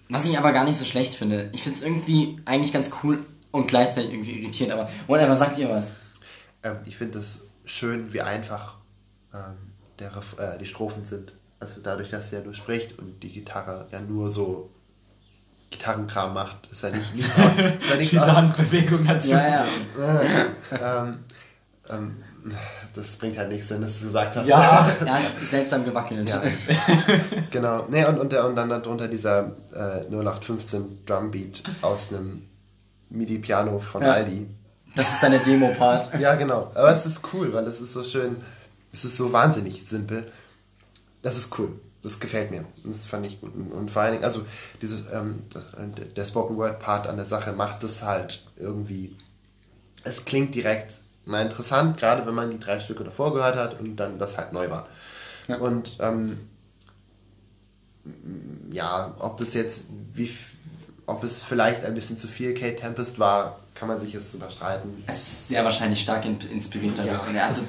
was 0.09 0.26
ich 0.26 0.38
aber 0.38 0.51
gar 0.51 0.65
nicht 0.65 0.78
so 0.78 0.86
schlecht 0.86 1.15
finde. 1.15 1.49
Ich 1.53 1.63
finde 1.63 1.78
es 1.78 1.84
irgendwie 1.84 2.39
eigentlich 2.45 2.71
ganz 2.71 2.91
cool 3.03 3.26
und 3.51 3.67
gleichzeitig 3.67 4.11
irgendwie 4.11 4.39
irritierend, 4.39 4.73
aber 4.73 4.89
whatever, 5.07 5.36
sagt 5.36 5.57
ihr 5.57 5.69
was? 5.69 5.95
Ähm, 6.61 6.78
ich 6.86 6.97
finde 6.97 7.19
es 7.19 7.41
schön, 7.65 8.13
wie 8.13 8.21
einfach 8.21 8.76
ähm, 9.34 9.55
der, 9.99 10.11
äh, 10.38 10.59
die 10.59 10.67
Strophen 10.67 11.05
sind. 11.05 11.34
Also 11.59 11.82
dadurch, 11.82 12.09
dass 12.09 12.32
er 12.34 12.41
nur 12.41 12.53
spricht 12.53 12.99
und 12.99 13.23
die 13.23 13.32
Gitarre 13.32 13.88
ja 13.91 14.01
nur 14.01 14.30
so 14.30 14.69
Gitarrenkram 15.78 16.34
macht, 16.34 16.67
ist 16.71 16.84
er 16.84 16.91
nicht, 16.91 17.15
nicht, 17.15 17.28
ist 17.80 17.91
er 17.91 17.97
nicht 17.97 18.11
Diese 18.11 18.36
Handbewegung 18.36 19.05
dazu. 19.05 19.30
Ja, 19.30 19.47
ja. 19.47 19.65
ähm, 20.71 21.19
ähm, 21.89 22.11
das 22.93 23.15
bringt 23.17 23.38
halt 23.38 23.51
nichts, 23.51 23.69
wenn 23.69 23.82
du 23.82 23.88
es 23.88 23.99
gesagt 24.01 24.36
hast. 24.36 24.47
Ja. 24.47 24.86
Hat 25.05 25.21
seltsam 25.43 25.84
gewackelt. 25.84 26.30
Ja. 26.30 26.41
genau. 27.51 27.86
Nee, 27.89 28.05
und, 28.05 28.19
und, 28.19 28.34
und 28.34 28.55
dann 28.55 28.69
darunter 28.69 29.07
dieser 29.07 29.51
äh, 29.73 30.05
0815 30.09 31.05
Drumbeat 31.05 31.63
aus 31.82 32.13
einem 32.13 32.43
MIDI-Piano 33.09 33.80
von 33.80 34.01
Ja. 34.01 34.13
Aldi. 34.13 34.47
Das 34.95 35.11
ist 35.11 35.21
deine 35.21 35.39
Demo-Part. 35.39 36.19
Ja, 36.19 36.36
genau. 36.36 36.71
Aber 36.73 36.89
es 36.89 37.05
ist 37.05 37.19
cool, 37.34 37.51
weil 37.51 37.67
es 37.67 37.82
ist 37.82 37.93
so 37.93 38.01
schön, 38.03 38.38
es 38.93 39.03
ist 39.03 39.17
so 39.17 39.34
wahnsinnig 39.34 39.86
simpel. 39.86 40.32
Das 41.21 41.38
ist 41.38 41.57
cool. 41.59 41.73
Das 42.06 42.20
gefällt 42.20 42.51
mir. 42.51 42.66
Das 42.84 43.08
fand 43.08 43.26
ich 43.26 43.41
gut. 43.41 43.56
Und, 43.56 43.89
vor 43.89 44.03
allen 44.03 44.12
Dingen, 44.12 44.24
also 44.24 44.45
diese, 44.80 44.97
ähm, 45.12 45.41
das, 45.49 45.66
der 46.16 46.26
Spoken 46.26 46.56
Word 46.56 46.78
Part 46.78 47.08
an 47.08 47.16
der 47.16 47.26
Sache 47.26 47.51
macht 47.51 47.84
es 47.84 48.03
halt 48.03 48.45
irgendwie. 48.58 49.16
Es 50.03 50.24
klingt 50.24 50.53
direkt 50.53 50.99
mal 51.26 51.41
interessant, 51.41 51.97
gerade 51.97 52.24
wenn 52.28 52.36
man 52.36 52.51
die 52.51 52.60
drei 52.60 52.80
Stücke 52.80 53.03
davor 53.03 53.34
gehört 53.34 53.56
hat 53.56 53.80
und 53.80 53.95
dann 53.95 54.20
das 54.20 54.38
halt 54.38 54.53
neu 54.53 54.70
war. 54.70 54.88
Ja. 55.47 55.58
Und 55.58 55.97
ähm, 55.99 56.47
ja, 58.72 59.16
ob 59.18 59.38
das 59.38 59.56
jetzt, 59.56 59.86
wie, 60.14 60.30
ob 61.08 61.24
es 61.24 61.41
vielleicht 61.41 61.84
ein 61.86 61.95
bisschen 61.95 62.18
zu 62.18 62.28
viel 62.28 62.53
Kate 62.53 62.76
Tempest 62.76 63.18
war, 63.18 63.62
kann 63.76 63.88
man 63.89 63.99
sich 63.99 64.13
jetzt 64.13 64.34
überstreiten. 64.34 65.03
Es 65.05 65.17
ist 65.17 65.47
sehr 65.49 65.63
wahrscheinlich 65.65 65.99
stark 65.99 66.26
in, 66.26 66.39
inspiriert 66.49 66.97
davon. 66.97 67.38
Also, 67.38 67.61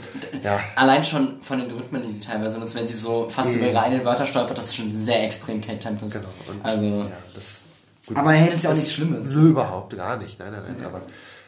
Ja. 0.42 0.60
Allein 0.76 1.04
schon 1.04 1.42
von 1.42 1.58
den 1.58 1.70
Rhythmen, 1.70 2.02
die 2.02 2.10
sie 2.10 2.20
teilweise 2.20 2.58
nutzt, 2.58 2.74
wenn 2.76 2.86
sie 2.86 2.94
so 2.94 3.28
fast 3.28 3.48
Mhm. 3.50 3.56
über 3.56 3.66
ihre 3.70 3.82
eigenen 3.82 4.04
Wörter 4.04 4.24
stolpert, 4.26 4.56
das 4.56 4.66
ist 4.66 4.76
schon 4.76 4.92
sehr 4.92 5.24
extrem 5.24 5.60
Kate 5.60 5.80
Tempest. 5.80 6.14
Genau. 6.14 6.28
Und 6.48 6.64
also, 6.64 6.84
ja, 6.84 7.06
das, 7.34 7.66
gut. 8.06 8.16
Aber 8.16 8.30
hey, 8.32 8.46
das 8.46 8.56
ist 8.58 8.64
ja 8.64 8.70
auch 8.70 8.74
nichts 8.74 8.92
Schlimmes. 8.92 9.34
Nö, 9.34 9.48
überhaupt 9.48 9.96
gar 9.96 10.16
nicht. 10.16 10.38
Nein, 10.38 10.52
nein, 10.52 10.62
nein. 10.78 10.86
Aber 10.86 11.02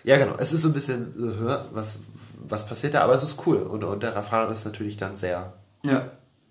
ja, 0.04 0.16
genau. 0.18 0.34
Es 0.38 0.52
ist 0.52 0.62
so 0.62 0.68
ein 0.68 0.74
bisschen, 0.74 1.14
äh, 1.16 1.56
was, 1.72 2.00
was 2.48 2.66
passiert 2.66 2.94
da, 2.94 3.02
aber 3.02 3.14
es 3.14 3.22
ist 3.22 3.46
cool. 3.46 3.58
Und, 3.58 3.84
und 3.84 4.02
der 4.02 4.16
Refrain 4.16 4.50
ist 4.50 4.64
natürlich 4.64 4.96
dann 4.96 5.14
sehr, 5.16 5.52
ja. 5.84 6.10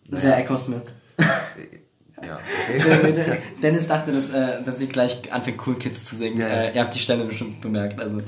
Sehr 0.09 0.37
Echo 0.37 0.55
Smith. 0.55 0.81
ja, 2.25 2.39
okay. 2.69 3.37
Dennis 3.61 3.87
dachte, 3.87 4.11
dass, 4.11 4.29
äh, 4.31 4.63
dass 4.63 4.79
sie 4.79 4.87
gleich 4.87 5.31
anfängt, 5.31 5.65
Cool 5.65 5.77
Kids 5.77 6.05
zu 6.05 6.15
singen. 6.15 6.39
Ja, 6.39 6.47
ja. 6.47 6.53
Äh, 6.63 6.75
ihr 6.75 6.81
habt 6.81 6.93
die 6.93 6.99
Stelle 6.99 7.23
bestimmt 7.23 7.61
bemerkt. 7.61 8.01
Also, 8.01 8.21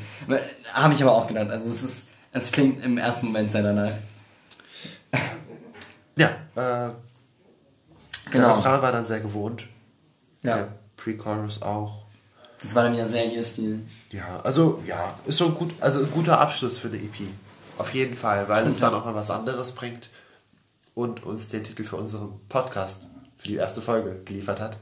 habe 0.73 0.93
ich 0.93 1.01
aber 1.01 1.13
auch 1.13 1.27
gedacht. 1.27 1.49
Also, 1.49 1.69
es 1.69 1.83
ist, 1.83 2.09
es 2.31 2.51
klingt 2.51 2.83
im 2.83 2.97
ersten 2.97 3.27
Moment 3.27 3.51
sehr 3.51 3.63
danach. 3.63 3.93
ja, 6.15 6.27
äh, 6.27 6.31
der 6.55 6.95
Genau. 8.31 8.55
Refrain 8.55 8.81
war 8.81 8.91
dann 8.91 9.05
sehr 9.05 9.19
gewohnt. 9.19 9.63
Ja. 10.43 10.57
Der 10.57 10.73
Pre-Chorus 10.97 11.61
auch. 11.61 12.03
Das 12.61 12.75
war 12.75 12.83
dann 12.83 12.93
wieder 12.93 13.07
sehr 13.07 13.31
ihr 13.31 13.43
Stil. 13.43 13.79
Ja, 14.11 14.41
also 14.43 14.81
ja, 14.85 15.13
ist 15.25 15.37
so 15.37 15.45
ein, 15.45 15.55
gut, 15.55 15.73
also 15.79 15.99
ein 16.01 16.11
guter 16.11 16.39
Abschluss 16.39 16.77
für 16.77 16.89
eine 16.89 16.97
EP. 16.97 17.21
Auf 17.77 17.93
jeden 17.93 18.15
Fall, 18.15 18.49
weil 18.49 18.67
es 18.67 18.79
dann 18.79 18.93
auch 18.93 19.05
mal 19.05 19.15
was 19.15 19.31
anderes 19.31 19.71
bringt 19.71 20.09
und 20.93 21.23
uns 21.25 21.47
den 21.47 21.63
Titel 21.63 21.85
für 21.85 21.95
unseren 21.95 22.39
Podcast, 22.49 23.05
für 23.39 23.47
die 23.47 23.55
erste 23.55 23.81
Folge 23.81 24.21
geliefert 24.25 24.59
hat. 24.59 24.77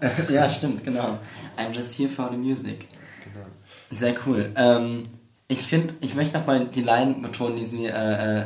ja, 0.30 0.48
stimmt, 0.48 0.84
genau. 0.84 1.18
I'm 1.58 1.72
just 1.72 1.98
here 1.98 2.08
for 2.08 2.30
the 2.30 2.36
music. 2.36 2.86
Genau. 3.24 3.46
Sehr 3.90 4.14
cool. 4.26 4.50
Ähm, 4.56 5.08
ich 5.48 5.62
finde, 5.62 5.94
ich 6.00 6.14
möchte 6.14 6.38
nochmal 6.38 6.66
die 6.66 6.82
Line 6.82 7.16
betonen, 7.20 7.56
die 7.56 7.64
sie 7.64 7.86
äh, 7.86 7.90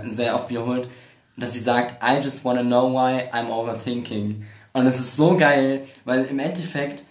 äh, 0.02 0.08
sehr 0.08 0.34
oft 0.34 0.50
wiederholt, 0.50 0.88
dass 1.36 1.52
sie 1.52 1.60
sagt, 1.60 2.02
I 2.02 2.22
just 2.22 2.44
wanna 2.44 2.62
know 2.62 2.92
why 2.92 3.30
I'm 3.32 3.48
overthinking. 3.48 4.44
Und 4.72 4.86
es 4.86 4.98
ist 4.98 5.16
so 5.16 5.36
geil, 5.36 5.86
weil 6.04 6.24
im 6.24 6.38
Endeffekt, 6.38 7.04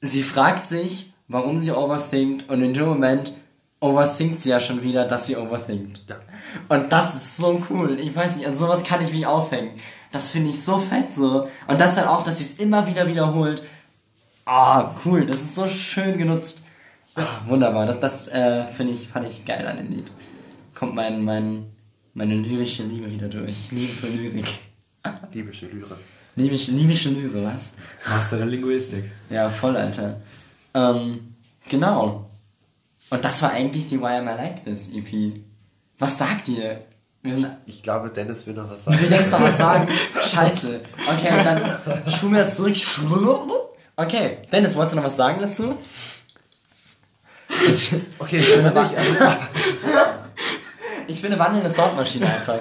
sie 0.00 0.22
fragt 0.22 0.66
sich, 0.66 1.12
warum 1.28 1.58
sie 1.58 1.72
overthinkt 1.72 2.48
und 2.50 2.62
in 2.62 2.74
dem 2.74 2.86
Moment 2.86 3.34
overthinkt 3.80 4.38
sie 4.38 4.50
ja 4.50 4.60
schon 4.60 4.82
wieder, 4.82 5.06
dass 5.06 5.26
sie 5.26 5.36
overthinkt. 5.36 6.02
Ja. 6.08 6.16
Und 6.68 6.92
das 6.92 7.14
ist 7.14 7.36
so 7.36 7.62
cool. 7.70 7.98
Ich 8.00 8.14
weiß 8.14 8.36
nicht, 8.36 8.46
an 8.46 8.56
sowas 8.56 8.84
kann 8.84 9.02
ich 9.02 9.12
mich 9.12 9.26
aufhängen. 9.26 9.72
Das 10.14 10.28
finde 10.28 10.50
ich 10.50 10.62
so 10.62 10.78
fett 10.78 11.12
so. 11.12 11.48
Und 11.66 11.80
das 11.80 11.96
dann 11.96 12.06
auch, 12.06 12.22
dass 12.22 12.38
sie 12.38 12.44
es 12.44 12.52
immer 12.60 12.86
wieder 12.86 13.08
wiederholt. 13.08 13.64
Ah, 14.44 14.94
cool. 15.04 15.26
Das 15.26 15.40
ist 15.40 15.56
so 15.56 15.66
schön 15.66 16.16
genutzt. 16.18 16.62
Ah, 17.16 17.40
wunderbar. 17.48 17.84
Das, 17.84 17.98
das 17.98 18.28
äh, 18.28 18.64
finde 18.68 18.92
ich, 18.92 19.08
fand 19.08 19.26
ich 19.26 19.44
geil 19.44 19.66
an 19.66 19.76
dem 19.76 19.90
Lied. 19.90 20.12
Kommt 20.72 20.94
mein, 20.94 21.24
mein, 21.24 21.66
meine 22.14 22.36
lyrische 22.36 22.84
Liebe 22.84 23.10
wieder 23.10 23.26
durch. 23.26 23.72
Liebe 23.72 23.92
für 23.92 24.06
Lyrik. 24.06 24.46
Libysche 25.32 25.66
Lyre. 25.66 25.98
Libysche, 26.36 26.70
libysche 26.70 27.10
Lyre, 27.10 27.44
was? 27.44 27.72
Master 28.08 28.36
der 28.36 28.46
Linguistik. 28.46 29.10
Ja, 29.30 29.50
voll, 29.50 29.76
Alter. 29.76 30.20
Ähm, 30.74 31.34
genau. 31.68 32.30
Und 33.10 33.24
das 33.24 33.42
war 33.42 33.50
eigentlich 33.50 33.88
die 33.88 34.00
Why 34.00 34.18
Am 34.18 34.28
I 34.28 34.36
Like 34.36 34.64
This 34.64 34.92
EP. 34.92 35.40
Was 35.98 36.18
sagt 36.18 36.46
ihr? 36.46 36.84
Sind 37.24 37.56
Ich 37.64 37.82
glaube, 37.82 38.10
Dennis 38.10 38.46
will 38.46 38.54
noch 38.54 38.68
was 38.70 38.84
sagen. 38.84 38.98
Du 39.00 39.08
denkst 39.08 39.30
noch 39.30 39.40
was 39.40 39.56
sagen? 39.56 39.88
Scheiße. 40.14 40.80
Okay, 41.06 41.38
und 41.38 41.44
dann 41.44 42.12
schulen 42.12 42.34
wir 42.34 42.40
das 42.40 42.54
zurück. 42.54 42.76
Okay, 43.96 44.38
Dennis, 44.52 44.76
wolltest 44.76 44.94
du 44.94 44.96
noch 44.96 45.06
was 45.06 45.16
sagen 45.16 45.40
dazu? 45.40 45.78
Okay, 48.18 48.38
ich 48.38 48.54
bin 48.54 48.64
nicht. 48.64 48.74
Ich 51.06 51.20
bin 51.20 51.32
eine 51.32 51.38
wandelnde 51.38 51.68
Soundmaschine 51.68 52.24
einfach. 52.24 52.58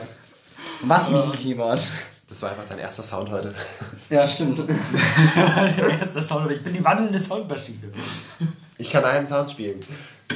Was 0.81 1.09
MIDI-Keyboard? 1.09 1.81
Das 2.27 2.41
war 2.41 2.49
einfach 2.49 2.65
dein 2.67 2.79
erster 2.79 3.01
Sound 3.01 3.31
heute. 3.31 3.55
Ja, 4.09 4.27
stimmt. 4.27 4.59
der 5.37 5.99
erste 5.99 6.21
Sound, 6.21 6.41
aber 6.41 6.51
ich 6.51 6.61
bin 6.61 6.73
die 6.73 6.83
wandelnde 6.83 7.17
Soundmaschine. 7.19 7.93
Ich 8.77 8.91
kann 8.91 9.05
einen 9.05 9.25
Sound 9.25 9.51
spielen. 9.51 9.79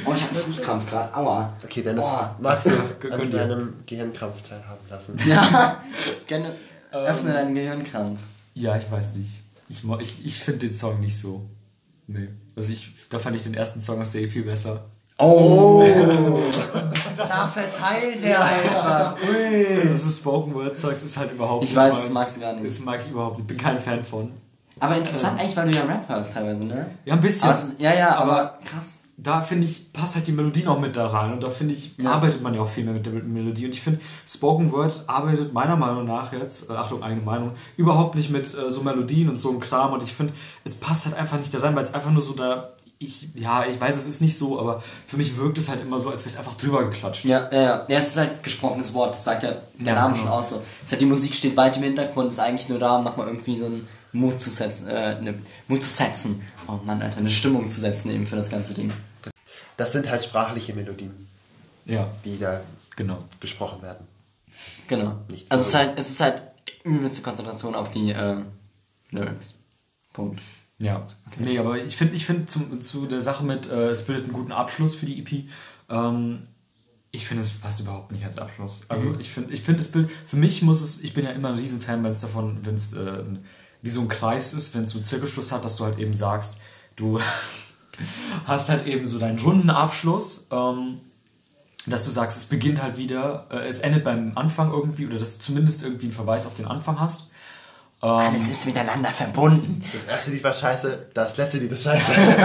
Oh, 0.04 0.12
ich 0.14 0.22
hab 0.22 0.30
einen 0.32 0.40
Fußkrampf 0.40 0.88
gerade. 0.88 1.14
Aua. 1.16 1.52
Okay, 1.64 1.82
Dennis, 1.82 2.02
Boah. 2.02 2.36
magst 2.40 2.66
du 2.66 2.76
uns 2.76 2.90
an 3.10 3.30
dir. 3.30 3.38
deinem 3.38 3.74
Gehirnkrampf 3.86 4.42
teilhaben 4.42 4.80
lassen? 4.88 5.16
Ja, 5.26 5.80
gerne. 6.26 6.54
Öffne 6.92 7.32
deinen 7.32 7.54
Gehirnkrampf. 7.54 8.18
Ja, 8.54 8.76
ich 8.76 8.90
weiß 8.90 9.14
nicht. 9.14 9.40
Ich, 9.68 9.82
ich, 10.00 10.24
ich 10.24 10.40
finde 10.40 10.60
den 10.66 10.72
Song 10.72 11.00
nicht 11.00 11.18
so. 11.18 11.42
Nee. 12.06 12.28
Also 12.56 12.72
ich, 12.72 12.92
da 13.10 13.18
fand 13.18 13.36
ich 13.36 13.42
den 13.42 13.54
ersten 13.54 13.80
Song 13.80 14.00
aus 14.00 14.12
der 14.12 14.22
EP 14.22 14.44
besser. 14.44 14.84
Oh! 15.18 15.84
da 17.16 17.48
verteilt 17.48 18.22
er 18.22 18.44
einfach. 18.44 19.16
Ui. 19.28 19.66
Also 19.82 19.94
so 20.08 20.10
Spoken 20.10 20.54
Word 20.54 20.78
Songs 20.78 21.02
ist 21.02 21.16
halt 21.18 21.32
überhaupt 21.32 21.64
Ich 21.64 21.70
nicht 21.70 21.76
weiß, 21.76 21.92
meins. 21.92 22.04
das 22.04 22.12
magst 22.12 22.36
du 22.36 22.40
gar 22.40 22.52
nicht. 22.54 22.66
Das 22.66 22.78
mag 22.84 23.00
ich 23.04 23.10
überhaupt 23.10 23.38
nicht. 23.38 23.46
Bin 23.48 23.56
kein 23.58 23.80
Fan 23.80 24.02
von. 24.04 24.30
Aber 24.80 24.96
interessant 24.96 25.40
eigentlich, 25.40 25.56
weil 25.56 25.70
du 25.70 25.76
ja 25.76 25.84
Rap 25.84 26.08
hörst 26.08 26.32
teilweise, 26.32 26.64
ne? 26.64 26.86
Ja, 27.04 27.14
ein 27.14 27.20
bisschen. 27.20 27.50
Ist, 27.50 27.80
ja, 27.80 27.92
ja, 27.94 28.14
aber, 28.16 28.32
Aber- 28.40 28.58
krass. 28.64 28.90
Da 29.20 29.40
finde 29.40 29.66
ich, 29.66 29.92
passt 29.92 30.14
halt 30.14 30.28
die 30.28 30.32
Melodie 30.32 30.62
noch 30.62 30.78
mit 30.78 30.94
da 30.94 31.08
rein 31.08 31.32
und 31.32 31.42
da 31.42 31.50
finde 31.50 31.74
ich, 31.74 31.94
Ja. 31.98 32.12
arbeitet 32.12 32.40
man 32.40 32.54
ja 32.54 32.60
auch 32.60 32.68
viel 32.68 32.84
mehr 32.84 32.94
mit 32.94 33.04
der 33.04 33.12
Melodie 33.12 33.66
und 33.66 33.72
ich 33.72 33.80
finde, 33.80 34.00
Spoken 34.26 34.70
Word 34.70 35.02
arbeitet 35.08 35.52
meiner 35.52 35.76
Meinung 35.76 36.04
nach 36.06 36.32
jetzt, 36.32 36.70
äh, 36.70 36.74
Achtung, 36.74 37.02
eigene 37.02 37.22
Meinung, 37.22 37.52
überhaupt 37.76 38.14
nicht 38.14 38.30
mit 38.30 38.54
äh, 38.54 38.70
so 38.70 38.82
Melodien 38.82 39.28
und 39.28 39.36
so 39.36 39.50
einem 39.50 39.58
Kram 39.60 39.92
und 39.92 40.02
ich 40.04 40.12
finde, 40.14 40.32
es 40.64 40.76
passt 40.76 41.06
halt 41.06 41.16
einfach 41.16 41.38
nicht 41.38 41.52
da 41.52 41.58
rein, 41.58 41.74
weil 41.74 41.82
es 41.82 41.92
einfach 41.94 42.12
nur 42.12 42.22
so 42.22 42.32
da, 42.32 42.70
ich, 43.00 43.28
ja, 43.34 43.64
ich 43.66 43.80
weiß, 43.80 43.96
es 43.96 44.06
ist 44.06 44.20
nicht 44.20 44.36
so, 44.38 44.58
aber 44.60 44.82
für 45.08 45.16
mich 45.16 45.36
wirkt 45.36 45.58
es 45.58 45.68
halt 45.68 45.80
immer 45.80 45.98
so, 45.98 46.10
als 46.10 46.22
wäre 46.24 46.32
es 46.32 46.38
einfach 46.38 46.54
drüber 46.54 46.84
geklatscht. 46.84 47.24
Ja, 47.24 47.48
ja, 47.52 47.60
ja. 47.60 47.84
Es 47.88 48.08
ist 48.08 48.16
halt 48.16 48.42
gesprochenes 48.44 48.94
Wort, 48.94 49.10
das 49.10 49.24
sagt 49.24 49.42
ja 49.42 49.50
der 49.78 49.94
Ja, 49.94 50.00
Name 50.00 50.12
genau. 50.14 50.24
schon 50.24 50.32
aus. 50.32 50.50
So. 50.50 50.56
Es 50.80 50.86
ist 50.86 50.92
halt, 50.92 51.00
die 51.02 51.06
Musik 51.06 51.34
steht 51.34 51.56
weit 51.56 51.76
im 51.76 51.82
Hintergrund, 51.84 52.30
ist 52.32 52.40
eigentlich 52.40 52.68
nur 52.68 52.78
da, 52.80 52.96
um 52.98 53.04
nochmal 53.04 53.26
irgendwie 53.28 53.58
so 53.58 53.66
einen 53.66 53.86
Mut 54.12 54.40
zu 54.40 54.50
setzen, 54.50 54.88
äh, 54.88 55.16
eine, 55.20 55.34
Mut 55.68 55.82
zu 55.84 55.90
setzen. 55.90 56.42
Oh 56.66 56.78
Mann, 56.84 57.00
Alter, 57.02 57.18
eine 57.18 57.30
Stimmung 57.30 57.68
zu 57.68 57.80
setzen 57.80 58.10
eben 58.10 58.26
für 58.26 58.36
das 58.36 58.50
ganze 58.50 58.74
Ding. 58.74 58.92
Das 59.78 59.92
sind 59.92 60.10
halt 60.10 60.22
sprachliche 60.22 60.74
Melodien, 60.74 61.26
Ja, 61.86 62.10
die 62.24 62.38
da 62.38 62.60
genau. 62.96 63.24
gesprochen 63.40 63.80
werden. 63.80 64.06
Genau. 64.88 65.16
Nicht 65.30 65.50
also 65.50 65.62
es 65.62 65.68
ist 65.68 65.74
halt, 65.74 65.98
es 65.98 66.10
ist 66.10 66.20
halt 66.20 66.42
übelste 66.84 67.22
Konzentration 67.22 67.74
auf 67.74 67.90
die 67.90 68.10
äh, 68.10 68.36
Lyrics. 69.10 69.54
Punkt. 70.12 70.40
Ja, 70.78 71.06
nee, 71.38 71.58
aber 71.58 71.78
ich 71.78 71.96
finde, 71.96 72.14
ich 72.14 72.24
find 72.26 72.48
zum- 72.50 72.80
zu 72.80 73.06
der 73.06 73.22
Sache 73.22 73.44
mit, 73.44 73.66
äh, 73.68 73.88
es 73.90 74.02
bildet 74.04 74.24
einen 74.24 74.32
guten 74.32 74.52
Abschluss 74.52 74.94
für 74.94 75.06
die 75.06 75.18
EP. 75.20 75.48
Ähm, 75.88 76.42
ich 77.10 77.26
finde, 77.26 77.42
es 77.42 77.50
passt 77.50 77.80
überhaupt 77.80 78.12
nicht 78.12 78.24
als 78.24 78.38
Abschluss. 78.38 78.82
Also 78.88 79.06
Mhm. 79.06 79.20
ich 79.20 79.30
finde, 79.30 79.52
ich 79.54 79.62
finde 79.62 79.78
das 79.78 79.90
Bild, 79.90 80.10
für 80.26 80.36
mich 80.36 80.62
muss 80.62 80.80
es, 80.82 81.00
ich 81.02 81.14
bin 81.14 81.24
ja 81.24 81.30
immer 81.32 81.48
ein 81.48 81.54
Riesenfan, 81.56 82.02
wenn 82.04 82.10
es 82.12 82.20
davon, 82.20 82.58
wenn 82.64 82.74
es 82.74 82.92
äh, 82.94 83.22
wie 83.82 83.90
so 83.90 84.00
ein 84.00 84.08
Kreis 84.08 84.52
ist, 84.52 84.74
wenn 84.74 84.84
es 84.84 84.90
so 84.90 84.98
einen 84.98 85.04
Zirkelschluss 85.04 85.50
hat, 85.52 85.64
dass 85.64 85.76
du 85.76 85.84
halt 85.84 85.98
eben 85.98 86.14
sagst, 86.14 86.56
du 86.96 87.18
hast 88.44 88.68
halt 88.68 88.86
eben 88.86 89.04
so 89.04 89.18
deinen 89.18 89.38
runden 89.38 89.70
Abschluss, 89.70 90.46
ähm, 90.50 91.00
dass 91.86 92.04
du 92.04 92.10
sagst, 92.10 92.36
es 92.36 92.44
beginnt 92.46 92.82
halt 92.82 92.96
wieder, 92.98 93.46
äh, 93.50 93.68
es 93.68 93.78
endet 93.78 94.04
beim 94.04 94.32
Anfang 94.34 94.70
irgendwie, 94.70 95.06
oder 95.06 95.18
dass 95.18 95.38
du 95.38 95.44
zumindest 95.44 95.82
irgendwie 95.82 96.06
einen 96.06 96.14
Verweis 96.14 96.46
auf 96.46 96.54
den 96.54 96.66
Anfang 96.66 97.00
hast. 97.00 97.24
Alles 98.00 98.48
ist 98.48 98.64
miteinander 98.64 99.10
verbunden. 99.10 99.82
Das 99.92 100.04
erste 100.04 100.30
Lied 100.30 100.44
war 100.44 100.54
scheiße, 100.54 101.08
das 101.14 101.36
letzte 101.36 101.58
Lied 101.58 101.72
ist 101.72 101.82
scheiße. 101.82 102.12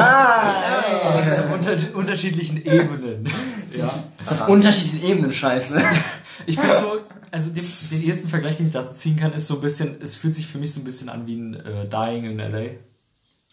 Das 1.04 1.28
ist 1.28 1.39
auf 1.39 1.51
unter 1.51 1.78
unterschiedlichen 1.95 2.58
Ebenen. 2.58 3.30
ja. 3.78 3.93
Das 4.18 4.32
ist 4.32 4.41
auf 4.41 4.49
unterschiedlichen 4.49 5.06
Ebenen 5.06 5.32
scheiße. 5.32 5.80
Ich 6.45 6.60
finde 6.60 6.78
so, 6.78 6.99
also 7.32 7.49
den, 7.51 7.64
den 7.91 8.08
ersten 8.08 8.30
Vergleich, 8.30 8.58
den 8.58 8.66
ich 8.66 8.72
dazu 8.72 8.93
ziehen 8.93 9.16
kann, 9.16 9.34
ist 9.34 9.47
so 9.47 9.56
ein 9.56 9.62
bisschen, 9.62 9.95
es 10.01 10.16
fühlt 10.16 10.34
sich 10.34 10.47
für 10.47 10.58
mich 10.58 10.74
so 10.74 10.82
ein 10.82 10.86
bisschen 10.86 11.10
an 11.10 11.28
wie 11.28 11.36
ein 11.36 11.54
äh, 11.56 11.88
Dying 11.88 12.26
in 12.26 12.38
LA. 12.38 12.72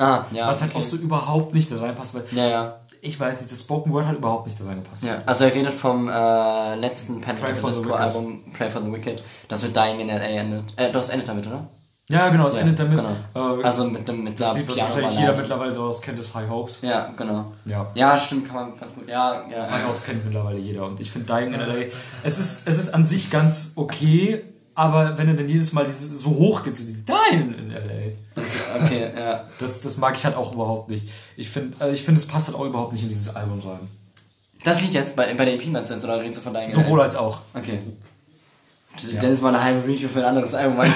Ah, 0.00 0.24
ja. 0.32 0.48
was 0.48 0.62
halt 0.62 0.72
okay. 0.72 0.80
auch 0.80 0.84
so 0.84 0.96
überhaupt 0.96 1.54
nicht 1.54 1.70
da 1.70 1.78
reinpasst, 1.78 2.14
weil 2.14 2.24
Ja, 2.32 2.48
ja. 2.48 2.80
ich 3.02 3.20
weiß 3.20 3.40
nicht, 3.42 3.52
das 3.52 3.60
Spoken 3.60 3.92
Word 3.92 4.06
hat 4.06 4.16
überhaupt 4.16 4.46
nicht 4.46 4.58
da 4.58 4.64
reingepasst. 4.64 5.04
Ja, 5.04 5.22
also 5.26 5.44
er 5.44 5.54
redet 5.54 5.74
vom 5.74 6.08
äh, 6.08 6.74
letzten 6.76 7.20
the 7.22 7.32
Disco 7.66 7.84
Wicked. 7.84 7.92
Album 7.92 8.44
Pray 8.56 8.70
for 8.70 8.82
the 8.82 8.90
Wicked, 8.90 9.22
das 9.48 9.62
mit 9.62 9.76
Dying 9.76 10.00
in 10.00 10.08
L.A. 10.08 10.24
endet. 10.24 10.64
Äh, 10.76 10.90
doch, 10.90 11.02
es 11.02 11.10
endet 11.10 11.28
damit, 11.28 11.46
oder? 11.46 11.68
Ja, 12.08 12.28
genau, 12.28 12.48
es 12.48 12.54
Ja, 12.54 12.60
endet 12.60 12.78
damit. 12.78 12.98
Genau. 12.98 13.60
Äh, 13.60 13.62
also 13.62 13.84
mit 13.84 14.08
dem 14.08 14.24
mit 14.24 14.40
das 14.40 14.52
der 14.52 14.62
Lied, 14.62 14.70
was 14.70 14.78
wahrscheinlich 14.78 15.18
jeder 15.18 15.36
mittlerweile 15.36 15.72
daraus 15.72 16.02
kennt, 16.02 16.18
ist 16.18 16.34
High 16.34 16.48
Hopes. 16.48 16.78
Ja, 16.82 17.12
genau. 17.16 17.52
Ja. 17.66 17.86
Ja, 17.94 18.18
stimmt, 18.18 18.46
kann 18.46 18.56
man 18.56 18.76
ganz 18.76 18.94
gut. 18.94 19.08
Ja, 19.08 19.44
ja. 19.48 19.70
High 19.70 19.86
Hopes 19.86 20.04
kennt 20.04 20.24
mittlerweile 20.24 20.58
jeder 20.58 20.86
und 20.86 20.98
ich 20.98 21.10
finde 21.12 21.32
Dying 21.32 21.52
in 21.52 21.60
LA, 21.60 21.86
es 22.24 22.38
ist, 22.38 22.66
es 22.66 22.78
ist 22.78 22.94
an 22.94 23.04
sich 23.04 23.30
ganz 23.30 23.74
okay, 23.76 24.42
aber 24.74 25.18
wenn 25.18 25.28
er 25.28 25.34
dann 25.34 25.48
jedes 25.48 25.72
Mal 25.72 25.86
dieses 25.86 26.20
so 26.20 26.30
hoch 26.30 26.62
geht, 26.62 26.76
so 26.76 26.84
die 26.84 27.04
Dying 27.04 27.54
in 27.54 27.70
LA, 27.70 28.12
Okay, 28.76 29.10
ja. 29.16 29.44
das, 29.58 29.80
das 29.80 29.96
mag 29.98 30.16
ich 30.16 30.24
halt 30.24 30.36
auch 30.36 30.52
überhaupt 30.52 30.88
nicht. 30.90 31.08
Ich 31.36 31.50
finde, 31.50 31.76
also 31.78 31.94
ich 31.94 32.02
finde, 32.02 32.20
es 32.20 32.26
passt 32.26 32.48
halt 32.48 32.56
auch 32.56 32.64
überhaupt 32.64 32.92
nicht 32.92 33.02
in 33.02 33.08
dieses 33.08 33.34
Album 33.34 33.60
rein. 33.60 33.88
Das 34.64 34.80
liegt 34.80 34.94
jetzt 34.94 35.16
bei, 35.16 35.32
bei 35.34 35.44
meinst 35.66 35.90
du 35.90 35.94
jetzt, 35.94 36.04
oder 36.04 36.20
redest 36.20 36.38
du 36.38 36.42
von 36.42 36.54
Dying 36.54 36.68
in 36.68 36.74
Sowohl 36.74 37.00
als 37.00 37.16
auch. 37.16 37.40
Okay. 37.54 37.80
Dennis 39.22 39.40
mal 39.40 39.50
eine 39.54 39.62
halbe 39.62 39.86
Review 39.86 40.08
für 40.08 40.20
ein 40.20 40.24
anderes 40.24 40.54
Album. 40.54 40.84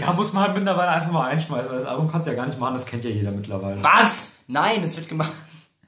Ja, 0.00 0.12
muss 0.12 0.32
man 0.32 0.44
halt 0.44 0.54
mittlerweile 0.54 0.90
einfach 0.90 1.10
mal 1.10 1.28
einschmeißen, 1.28 1.70
weil 1.70 1.78
das 1.78 1.88
Album 1.88 2.10
kannst 2.10 2.26
du 2.26 2.32
ja 2.32 2.36
gar 2.36 2.46
nicht 2.46 2.60
machen, 2.60 2.74
das 2.74 2.86
kennt 2.86 3.04
ja 3.04 3.10
jeder 3.10 3.30
mittlerweile. 3.30 3.82
Was? 3.82 4.32
Nein, 4.46 4.82
das 4.82 4.96
wird 4.96 5.08
gemacht. 5.08 5.32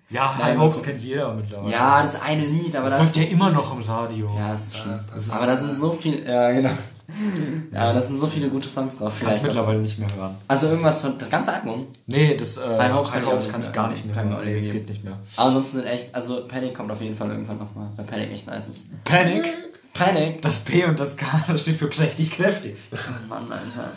Ja, 0.09 0.35
Nein, 0.39 0.53
High 0.53 0.59
Hopes 0.59 0.83
kennt 0.83 1.03
jeder 1.03 1.35
mittlerweile. 1.35 1.73
Ja, 1.73 2.03
das 2.03 2.21
eine 2.21 2.45
Lied, 2.45 2.77
aber 2.77 2.85
das 2.85 2.99
das. 2.99 3.01
läuft 3.01 3.17
ja 3.17 3.23
immer 3.25 3.51
noch 3.51 3.73
im 3.77 3.83
Radio. 3.83 4.31
Ja, 4.39 4.51
das 4.53 4.67
ist 4.67 4.77
schlimm. 4.77 5.01
aber 5.33 5.47
da 5.47 5.57
sind 5.57 5.77
so 5.77 5.93
viele. 5.93 6.25
Ja, 6.25 6.53
genau. 6.53 6.71
Ja, 7.73 7.93
da 7.93 8.01
sind 8.01 8.19
so 8.19 8.27
viele 8.27 8.49
gute 8.49 8.69
Songs 8.69 8.99
drauf. 8.99 9.15
Kannst 9.21 9.43
mittlerweile 9.43 9.79
nicht 9.79 9.99
mehr 9.99 10.09
hören. 10.17 10.37
Also 10.49 10.69
irgendwas 10.69 11.01
von. 11.03 11.17
Das 11.19 11.31
ganze 11.31 11.53
Album. 11.53 11.87
Nee, 12.07 12.37
das 12.37 12.57
äh, 12.57 12.79
High 12.79 12.93
Hopes 12.93 13.11
kann 13.13 13.23
ich 13.23 13.29
auch 13.29 13.53
kann 13.53 13.63
ich 13.63 13.73
gar 13.73 13.89
nicht 13.89 14.05
mehr 14.07 14.15
hören. 14.15 14.45
Nee, 14.45 14.55
es 14.57 14.71
geht 14.71 14.89
nicht 14.89 15.05
mehr. 15.05 15.19
Aber 15.37 15.49
ansonsten 15.49 15.79
sind 15.79 15.87
echt. 15.87 16.15
Also 16.15 16.47
Panic 16.47 16.75
kommt 16.75 16.91
auf 16.91 17.01
jeden 17.01 17.17
Fall 17.17 17.31
irgendwann 17.31 17.59
nochmal. 17.59 17.89
Weil 17.97 18.05
Panic 18.07 18.33
echt 18.33 18.47
nice 18.47 18.69
ist. 18.69 19.05
Panic, 19.05 19.45
Panic? 19.99 20.43
das 20.43 20.61
P 20.61 20.85
und 20.85 20.99
das 21.01 21.17
K, 21.17 21.27
das 21.49 21.63
steht 21.63 21.77
für 21.77 21.89
prächtig 21.89 22.31
kräftig. 22.31 22.77
Mann, 23.29 23.51
Alter. 23.51 23.93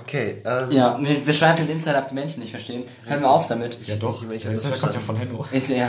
Okay, 0.00 0.42
ähm, 0.44 0.70
Ja, 0.70 0.98
wir, 1.00 1.26
wir 1.26 1.34
schweifen 1.34 1.66
den 1.66 1.76
Inside 1.76 1.96
Up 1.98 2.08
die 2.08 2.14
Menschen 2.14 2.40
nicht 2.40 2.50
verstehen. 2.50 2.84
Hören 3.04 3.20
wir 3.20 3.30
auf 3.30 3.46
damit. 3.46 3.78
Ja 3.86 3.96
doch, 3.96 4.22
Ich- 4.24 4.30
ich- 4.32 4.42
der 4.42 4.52
Insider 4.52 4.76
kommt 4.76 4.94
ja 4.94 5.00
von 5.00 5.16
Henno. 5.16 5.46
Ist 5.50 5.68
ja. 5.70 5.88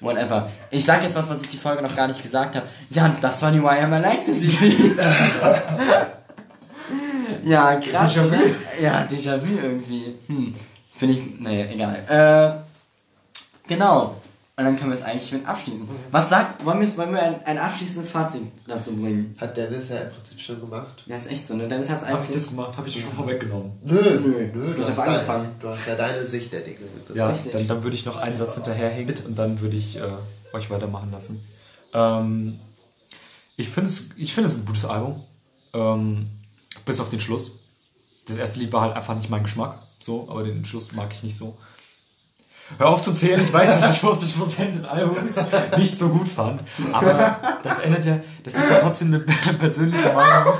Whatever. 0.00 0.50
Ich 0.70 0.84
sag 0.84 1.02
jetzt 1.02 1.14
was, 1.14 1.28
was 1.28 1.42
ich 1.42 1.50
die 1.50 1.58
Folge 1.58 1.82
noch 1.82 1.94
gar 1.94 2.08
nicht 2.08 2.22
gesagt 2.22 2.56
habe. 2.56 2.66
Ja, 2.88 3.14
das 3.20 3.42
war 3.42 3.52
die 3.52 3.62
Why 3.62 3.80
Am 3.80 3.92
I 3.92 3.98
Like 3.98 4.24
This 4.24 4.44
EP. 4.44 4.64
ja, 7.44 7.76
krass. 7.76 8.14
Déjà-vu. 8.14 8.28
oder? 8.28 8.38
Ja, 8.82 9.06
Déjà-vu 9.10 9.58
irgendwie. 9.62 10.14
Hm. 10.26 10.54
Finde 10.96 11.14
ich. 11.14 11.20
Nee, 11.38 11.68
egal. 11.72 11.96
Äh, 12.08 13.68
genau. 13.68 14.16
Und 14.60 14.66
dann 14.66 14.76
können 14.76 14.90
wir 14.90 14.98
es 14.98 15.02
eigentlich 15.02 15.32
mit 15.32 15.46
abschließen. 15.46 15.88
Was 16.10 16.28
sagt. 16.28 16.62
Wollen 16.66 16.80
wir, 16.80 16.96
wollen 16.98 17.12
wir 17.14 17.22
ein, 17.22 17.42
ein 17.46 17.56
abschließendes 17.56 18.10
Fazit 18.10 18.42
dazu 18.68 18.94
bringen? 18.94 19.34
hat 19.40 19.56
Dennis 19.56 19.88
ja 19.88 20.00
im 20.02 20.10
Prinzip 20.12 20.38
schon 20.38 20.60
gemacht. 20.60 21.02
Ja, 21.06 21.16
ist 21.16 21.30
echt 21.30 21.46
so, 21.46 21.54
ne? 21.54 21.66
Dennis 21.66 21.88
hat's 21.88 22.04
Habe 22.04 22.12
ich 22.12 22.18
eigentlich. 22.28 22.36
das 22.42 22.48
gemacht? 22.50 22.76
Habe 22.76 22.86
ich 22.86 23.00
schon 23.00 23.10
vorweggenommen. 23.10 23.72
Nö, 23.82 23.94
Nö, 24.20 24.50
nö, 24.54 24.74
du 24.74 24.78
hast 24.82 24.90
einfach 24.90 25.06
dein- 25.06 25.14
angefangen. 25.14 25.48
Du 25.60 25.68
hast 25.70 25.86
ja 25.88 25.94
deine 25.94 26.26
Sicht 26.26 26.52
der 26.52 26.60
Dinge 26.60 26.76
Ja, 27.14 27.34
dann, 27.52 27.68
dann 27.68 27.82
würde 27.82 27.96
ich 27.96 28.04
noch 28.04 28.18
einen 28.18 28.36
Satz 28.36 28.54
hinterherhängen 28.56 29.14
und 29.26 29.38
dann 29.38 29.58
würde 29.62 29.76
ich 29.78 29.96
äh, 29.96 30.02
euch 30.52 30.68
weitermachen 30.70 31.10
lassen. 31.10 31.42
Ähm, 31.94 32.58
ich 33.56 33.70
finde 33.70 33.88
es 33.88 34.10
ich 34.18 34.34
find 34.34 34.46
es 34.46 34.58
ein 34.58 34.66
gutes 34.66 34.84
Album. 34.84 35.24
Ähm, 35.72 36.26
bis 36.84 37.00
auf 37.00 37.08
den 37.08 37.20
Schluss. 37.20 37.52
Das 38.28 38.36
erste 38.36 38.58
Lied 38.60 38.74
war 38.74 38.82
halt 38.82 38.94
einfach 38.94 39.14
nicht 39.16 39.30
mein 39.30 39.42
Geschmack. 39.42 39.78
So, 40.00 40.28
aber 40.28 40.42
den 40.42 40.66
Schluss 40.66 40.92
mag 40.92 41.08
ich 41.14 41.22
nicht 41.22 41.36
so. 41.38 41.56
Hör 42.78 42.88
auf 42.88 43.02
zu 43.02 43.12
zählen, 43.12 43.40
ich 43.42 43.52
weiß, 43.52 43.80
dass 43.80 43.94
ich 43.96 44.00
50% 44.02 44.72
des 44.72 44.84
Albums 44.84 45.34
nicht 45.76 45.98
so 45.98 46.08
gut 46.08 46.28
fand. 46.28 46.62
Aber 46.92 47.36
das 47.62 47.78
ändert 47.80 48.04
ja, 48.06 48.20
das 48.44 48.54
ist 48.54 48.70
ja 48.70 48.76
trotzdem 48.80 49.08
eine 49.08 49.20
persönliche 49.58 50.12
Meinung. 50.12 50.54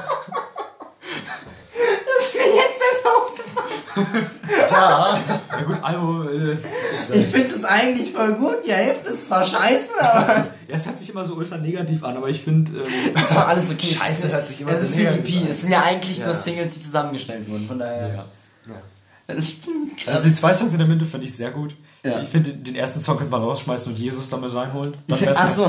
Das 1.72 2.26
ist 2.26 2.34
mir 2.34 2.40
jetzt 2.54 2.82
erst 2.92 3.06
aufgefallen. 3.06 4.26
Da, 4.68 5.20
Ja 5.58 5.62
gut, 5.64 5.76
Album 5.82 6.28
äh, 6.28 6.52
ist, 6.54 7.14
Ich 7.14 7.26
finde 7.26 7.54
es 7.54 7.64
eigentlich 7.64 8.12
voll 8.12 8.34
gut. 8.34 8.56
Die 8.66 8.72
Hälfte 8.72 9.10
ist 9.10 9.26
zwar 9.26 9.44
scheiße, 9.46 9.88
aber. 10.00 10.46
Ja, 10.68 10.76
es 10.76 10.86
hört 10.86 10.98
sich 10.98 11.10
immer 11.10 11.24
so 11.24 11.34
ultra 11.34 11.56
negativ 11.56 12.04
an, 12.04 12.16
aber 12.16 12.28
ich 12.28 12.42
finde, 12.42 12.72
ähm, 12.72 13.12
Das 13.14 13.34
war 13.34 13.48
alles 13.48 13.70
okay. 13.70 13.86
Scheiße 13.86 14.30
hört 14.30 14.46
sich 14.46 14.60
immer 14.60 14.70
Es 14.72 14.80
so 14.80 14.86
ist 14.86 14.94
eine 14.94 15.02
negativ 15.10 15.36
EP. 15.36 15.42
an. 15.42 15.48
Es 15.50 15.60
sind 15.62 15.72
ja 15.72 15.82
eigentlich 15.82 16.18
Ja. 16.18 16.26
nur 16.26 16.34
Singles, 16.34 16.74
die 16.74 16.82
zusammengestellt 16.82 17.48
wurden. 17.48 17.66
Von 17.66 17.78
daher. 17.78 18.08
ja. 18.08 18.24
ja. 18.66 18.82
Das 19.26 19.48
stimmt. 19.48 20.06
Also 20.08 20.28
die 20.28 20.34
zwei 20.34 20.52
Songs 20.54 20.72
in 20.72 20.78
der 20.78 20.88
Mitte 20.88 21.06
fand 21.06 21.24
ich 21.24 21.34
sehr 21.34 21.50
gut. 21.50 21.74
Ja. 22.02 22.20
Ich 22.22 22.28
finde, 22.28 22.52
den 22.54 22.74
ersten 22.76 23.00
Song 23.00 23.18
könnte 23.18 23.30
man 23.30 23.42
rausschmeißen 23.42 23.92
und 23.92 23.98
Jesus 23.98 24.30
damit 24.30 24.54
reinholen. 24.54 24.94
Dann 25.06 25.20
wäre 25.20 25.32
es 25.32 25.38
Ach 25.38 25.48
so. 25.48 25.68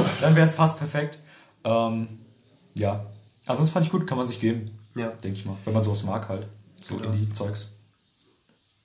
fast 0.56 0.78
perfekt. 0.78 1.20
Ähm, 1.64 2.08
ja. 2.76 3.06
Also 3.46 3.64
das 3.64 3.72
fand 3.72 3.86
ich 3.86 3.92
gut, 3.92 4.08
kann 4.08 4.18
man 4.18 4.28
sich 4.28 4.40
geben. 4.40 4.80
Ja. 4.96 5.08
Denke 5.08 5.38
ich 5.40 5.46
mal. 5.46 5.58
Wenn 5.66 5.74
man 5.74 5.84
sowas 5.84 6.04
mag 6.04 6.30
halt. 6.30 6.48
So 6.82 6.96
Genau. 6.96 7.12
Indie-Zeugs. 7.12 7.74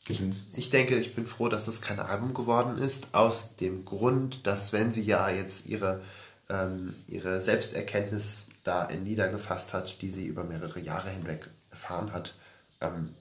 Gewinnt. 0.06 0.44
Ich 0.54 0.70
denke, 0.70 0.96
ich 0.96 1.14
bin 1.14 1.26
froh, 1.26 1.48
dass 1.48 1.66
es 1.66 1.80
kein 1.82 1.98
Album 1.98 2.32
geworden 2.32 2.78
ist, 2.78 3.08
aus 3.12 3.56
dem 3.56 3.84
Grund, 3.84 4.46
dass 4.46 4.72
wenn 4.72 4.92
sie 4.92 5.02
ja 5.02 5.28
jetzt 5.30 5.66
ihre, 5.66 6.00
ähm, 6.48 6.94
ihre 7.08 7.42
Selbsterkenntnis 7.42 8.46
da 8.62 8.84
in 8.84 9.02
niedergefasst 9.02 9.72
hat, 9.74 10.00
die 10.02 10.08
sie 10.08 10.26
über 10.26 10.44
mehrere 10.44 10.80
Jahre 10.80 11.10
hinweg 11.10 11.48
erfahren 11.70 12.12
hat, 12.12 12.34
ähm, 12.80 13.14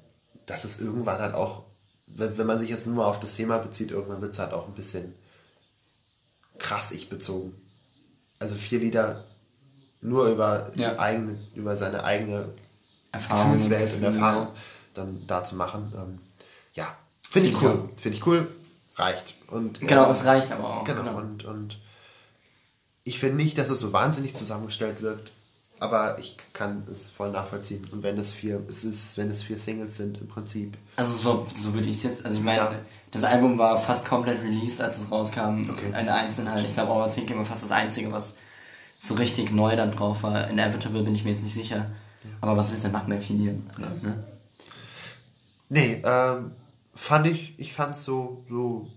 dass 0.45 0.63
es 0.63 0.79
irgendwann 0.79 1.19
halt 1.19 1.33
auch, 1.33 1.63
wenn, 2.07 2.37
wenn 2.37 2.47
man 2.47 2.59
sich 2.59 2.69
jetzt 2.69 2.87
nur 2.87 3.05
auf 3.05 3.19
das 3.19 3.35
Thema 3.35 3.57
bezieht, 3.57 3.91
irgendwann 3.91 4.21
wird 4.21 4.33
es 4.33 4.39
halt 4.39 4.53
auch 4.53 4.67
ein 4.67 4.73
bisschen 4.75 5.13
krass 6.57 6.91
ich 6.91 7.09
bezogen. 7.09 7.53
Also 8.39 8.55
vier 8.55 8.79
Lieder 8.79 9.23
nur 10.01 10.27
über, 10.27 10.71
Ja. 10.75 10.99
eigene, 10.99 11.37
über 11.55 11.75
seine 11.77 12.03
eigene 12.03 12.49
Erfahrung. 13.11 13.53
Gefühlswelt 13.53 13.93
und 13.93 13.99
Gefühle. 14.01 14.13
Erfahrung 14.15 14.47
dann 14.93 15.27
da 15.27 15.43
zu 15.43 15.55
machen. 15.55 15.91
Ähm, 15.95 16.19
ja, 16.73 16.95
finde 17.29 17.49
ich 17.49 17.61
cool. 17.61 17.89
Finde 17.95 18.17
ich 18.17 18.25
cool. 18.27 18.47
Reicht. 18.95 19.35
Und, 19.47 19.81
Genau, 19.81 20.07
äh, 20.07 20.11
es 20.11 20.23
reicht 20.25 20.51
aber 20.51 20.69
auch. 20.77 20.83
Genau. 20.85 21.17
Und, 21.17 21.43
und 21.43 21.79
ich 23.03 23.19
finde 23.19 23.37
nicht, 23.37 23.57
dass 23.57 23.69
es 23.69 23.79
so 23.79 23.91
wahnsinnig 23.93 24.35
zusammengestellt 24.35 25.01
wirkt, 25.01 25.31
aber 25.79 26.17
ich 26.19 26.37
kann 26.53 26.83
es 26.91 27.09
voll 27.09 27.31
nachvollziehen. 27.31 27.87
Und 27.91 28.03
wenn 28.03 28.17
es 28.17 28.31
vier, 28.31 28.61
es 28.69 28.83
ist, 28.83 29.17
wenn 29.17 29.29
es 29.29 29.43
vier 29.43 29.57
Singles 29.59 29.97
sind 29.97 30.17
im 30.19 30.27
Prinzip. 30.27 30.77
Also 30.95 31.15
so, 31.15 31.47
so 31.53 31.73
würde 31.73 31.89
ich 31.89 31.97
es 31.97 32.03
jetzt. 32.03 32.25
Also 32.25 32.39
ich 32.39 32.45
meine, 32.45 32.59
Ja. 32.59 32.71
das 33.11 33.23
Album 33.23 33.57
war 33.57 33.77
fast 33.77 34.05
komplett 34.05 34.41
released, 34.41 34.81
als 34.81 34.99
es 34.99 35.11
rauskam. 35.11 35.69
Okay. 35.69 35.93
Eine 35.93 36.13
Einzelheit. 36.13 36.65
Ich 36.65 36.73
glaube, 36.73 36.91
Overthinking 36.91 37.37
war 37.37 37.45
fast 37.45 37.63
das 37.63 37.71
Einzige, 37.71 38.11
was 38.11 38.35
so 38.97 39.15
richtig 39.15 39.51
neu 39.51 39.75
dann 39.75 39.91
drauf 39.91 40.23
war. 40.23 40.47
Inevitable 40.49 41.03
bin 41.03 41.13
ich 41.15 41.23
mir 41.23 41.31
jetzt 41.31 41.43
nicht 41.43 41.53
sicher. 41.53 41.91
Aber 42.41 42.55
was 42.57 42.71
willst 42.71 42.83
du 42.85 42.87
denn 42.89 42.93
machen 42.93 43.21
vier 43.21 43.35
Liedern? 43.35 43.69
Ne? 44.01 44.23
Nee, 45.69 46.01
ähm, 46.05 46.51
fand 46.93 47.27
ich, 47.27 47.59
ich 47.59 47.73
fand's 47.73 48.03
so, 48.03 48.43
so 48.49 48.87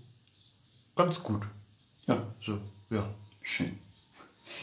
ganz 0.95 1.21
gut. 1.21 1.41
Ja, 2.07 2.23
So, 2.43 2.57
ja. 2.89 3.03
schön. 3.41 3.77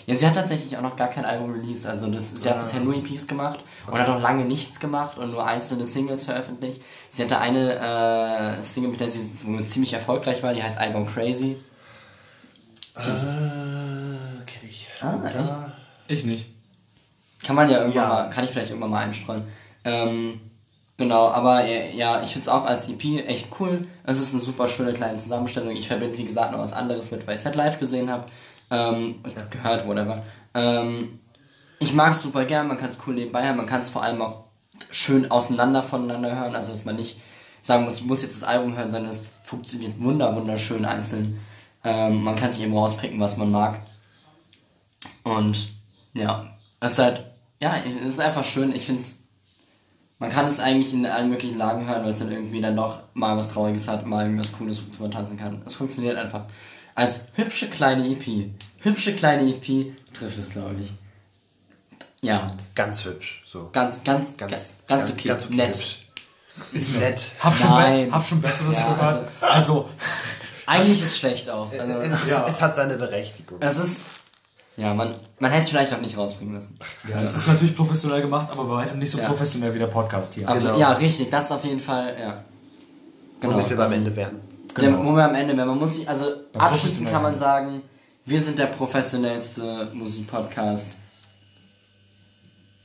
Ja, 0.06 0.14
sie 0.14 0.26
hat 0.26 0.34
tatsächlich 0.34 0.76
auch 0.76 0.82
noch 0.82 0.96
gar 0.96 1.08
kein 1.08 1.24
Album 1.24 1.52
released. 1.52 1.86
Also 1.86 2.08
das, 2.08 2.30
sie 2.30 2.48
hat 2.48 2.60
bisher 2.60 2.80
nur 2.80 2.94
EPs 2.94 3.26
gemacht 3.26 3.60
und 3.86 3.98
hat 3.98 4.08
auch 4.08 4.20
lange 4.20 4.44
nichts 4.44 4.78
gemacht 4.78 5.16
und 5.18 5.30
nur 5.32 5.44
einzelne 5.46 5.86
Singles 5.86 6.24
veröffentlicht. 6.24 6.80
Sie 7.10 7.22
hatte 7.24 7.38
eine 7.38 8.58
äh, 8.58 8.62
Single, 8.62 8.90
mit 8.90 9.00
der 9.00 9.10
sie 9.10 9.30
ziemlich 9.64 9.92
erfolgreich 9.94 10.42
war, 10.42 10.54
die 10.54 10.62
heißt 10.62 10.78
Gone 10.92 11.06
Crazy. 11.06 11.56
Äh, 12.96 13.00
kenn 14.46 14.68
ich. 14.68 14.88
Ah, 15.00 15.14
Oder? 15.16 15.72
Ich 16.08 16.24
nicht. 16.24 16.46
Kann 17.44 17.56
man 17.56 17.68
ja 17.70 17.78
irgendwann 17.78 18.02
Ja. 18.02 18.08
mal, 18.08 18.30
kann 18.30 18.44
ich 18.44 18.50
vielleicht 18.50 18.70
irgendwann 18.70 18.90
mal 18.90 19.04
einstreuen. 19.04 19.44
Ähm, 19.84 20.40
genau, 20.96 21.28
aber 21.28 21.64
äh, 21.64 21.94
ja, 21.96 22.22
ich 22.22 22.30
finde 22.32 22.42
es 22.42 22.48
auch 22.48 22.64
als 22.64 22.88
EP 22.88 23.04
echt 23.26 23.48
cool. 23.60 23.86
Es 24.04 24.20
ist 24.20 24.32
eine 24.34 24.42
super 24.42 24.66
schöne 24.68 24.94
kleine 24.94 25.18
Zusammenstellung. 25.18 25.76
Ich 25.76 25.88
verbinde, 25.88 26.16
wie 26.16 26.24
gesagt, 26.24 26.52
noch 26.52 26.58
was 26.58 26.72
anderes 26.72 27.10
mit, 27.10 27.26
weil 27.26 27.34
ich 27.34 27.40
es 27.40 27.46
halt 27.46 27.56
live 27.56 27.78
gesehen 27.78 28.10
habe. 28.10 28.26
Ähm, 28.70 29.16
und 29.22 29.50
gehört, 29.50 29.86
whatever. 29.86 30.24
Ähm, 30.54 31.20
ich 31.78 31.92
mag 31.92 32.12
es 32.12 32.22
super 32.22 32.44
gern, 32.44 32.68
man 32.68 32.78
kann 32.78 32.90
es 32.90 32.98
cool 33.06 33.14
nebenbei 33.14 33.44
hören, 33.44 33.56
man 33.56 33.66
kann 33.66 33.82
es 33.82 33.90
vor 33.90 34.02
allem 34.02 34.20
auch 34.22 34.44
schön 34.90 35.30
auseinander 35.30 35.82
voneinander 35.82 36.34
hören, 36.34 36.56
also 36.56 36.72
dass 36.72 36.84
man 36.84 36.96
nicht 36.96 37.20
sagen 37.62 37.84
muss, 37.84 37.96
ich 37.96 38.04
muss 38.04 38.22
jetzt 38.22 38.42
das 38.42 38.48
Album 38.48 38.76
hören, 38.76 38.92
sondern 38.92 39.10
es 39.10 39.24
funktioniert 39.42 40.00
wunder, 40.00 40.34
wunderschön 40.34 40.84
einzeln. 40.84 41.40
Ähm, 41.84 42.22
man 42.22 42.36
kann 42.36 42.52
sich 42.52 42.62
eben 42.62 42.76
rauspicken, 42.76 43.20
was 43.20 43.36
man 43.36 43.50
mag. 43.50 43.80
Und 45.24 45.72
ja, 46.14 46.52
es 46.80 46.92
ist 46.92 46.98
halt, 46.98 47.24
ja, 47.60 47.76
es 47.78 48.06
ist 48.06 48.20
einfach 48.20 48.44
schön. 48.44 48.72
Ich 48.72 48.86
finde 48.86 49.02
es, 49.02 49.24
man 50.18 50.30
kann 50.30 50.46
es 50.46 50.60
eigentlich 50.60 50.94
in 50.94 51.04
allen 51.06 51.28
möglichen 51.28 51.58
Lagen 51.58 51.86
hören, 51.86 52.04
weil 52.04 52.12
es 52.12 52.20
dann 52.20 52.30
irgendwie 52.30 52.60
dann 52.60 52.76
doch 52.76 53.00
mal 53.14 53.36
was 53.36 53.50
Trauriges 53.50 53.88
hat, 53.88 54.06
mal 54.06 54.24
irgendwas 54.24 54.52
Cooles, 54.52 54.86
wozu 54.86 55.02
man 55.02 55.10
tanzen 55.10 55.36
kann. 55.36 55.62
Es 55.66 55.74
funktioniert 55.74 56.16
einfach. 56.16 56.44
Als 56.96 57.20
hübsche 57.34 57.68
kleine 57.70 58.04
EP, 58.08 58.50
hübsche 58.80 59.14
kleine 59.14 59.48
EP 59.54 59.92
trifft 60.12 60.38
es, 60.38 60.50
glaube 60.50 60.74
ich. 60.80 60.92
Ja, 62.22 62.56
Ganz 62.74 63.04
hübsch. 63.04 63.44
So. 63.46 63.68
ganz, 63.72 64.02
ganz, 64.02 64.36
Ganz, 64.36 64.50
ganz, 64.50 64.74
ganz 64.88 65.10
okay, 65.10 65.28
Ganz 65.28 65.44
okay 65.44 65.54
nett. 65.54 65.76
hübsch. 65.76 66.02
Ist 66.72 66.94
Nett. 66.94 67.20
Hab 67.40 67.54
schon, 67.54 67.68
Nein. 67.68 68.06
be 68.08 68.12
hab 68.14 68.24
schon 68.24 68.40
Besseres 68.40 68.74
Ja, 68.74 68.94
gehört. 68.94 69.28
Also, 69.42 69.88
Eigentlich 70.64 71.02
ist 71.02 71.08
es 71.08 71.18
schlecht 71.18 71.50
auch. 71.50 71.70
Also, 71.70 71.98
es, 72.00 72.22
es, 72.24 72.28
Ja. 72.30 72.46
es 72.48 72.60
hat 72.62 72.74
seine 72.74 72.96
Berechtigung. 72.96 73.58
es 73.60 73.76
ist, 73.78 74.00
ja, 74.78 74.94
man, 74.94 75.14
man 75.38 75.50
hätte 75.50 75.62
es 75.64 75.68
vielleicht 75.68 75.92
auch 75.92 76.00
nicht 76.00 76.16
rausbringen 76.16 76.54
müssen. 76.54 76.78
ja, 77.08 77.16
es 77.16 77.34
ist 77.36 77.46
natürlich 77.46 77.76
professionell 77.76 78.22
gemacht, 78.22 78.48
aber 78.52 78.64
bei 78.64 78.74
weitem 78.86 78.98
nicht 78.98 79.10
so 79.10 79.18
Ja. 79.18 79.26
professionell 79.28 79.74
wie 79.74 79.78
der 79.78 79.86
Podcast 79.88 80.32
hier. 80.32 80.48
Aber, 80.48 80.58
Genau. 80.58 80.78
Ja, 80.78 80.92
richtig, 80.92 81.30
das 81.30 81.44
ist 81.44 81.52
auf 81.52 81.64
jeden 81.64 81.80
Fall, 81.80 82.16
ja. 82.18 82.42
Genau. 83.42 83.52
Womit 83.54 83.68
wir 83.68 83.76
beim 83.76 83.92
Ende 83.92 84.16
werden. 84.16 84.40
Der, 84.76 84.90
Genau. 84.90 85.04
wo 85.04 85.16
wir 85.16 85.24
am 85.24 85.34
Ende, 85.34 85.56
wenn 85.56 85.66
man 85.66 85.78
muss 85.78 85.96
sich, 85.96 86.08
also 86.08 86.26
Beim 86.52 86.62
abschließend 86.62 87.08
kann 87.10 87.22
man 87.22 87.36
sagen, 87.36 87.82
wir 88.24 88.40
sind 88.40 88.58
der 88.58 88.66
professionellste 88.66 89.90
Musikpodcast 89.94 90.96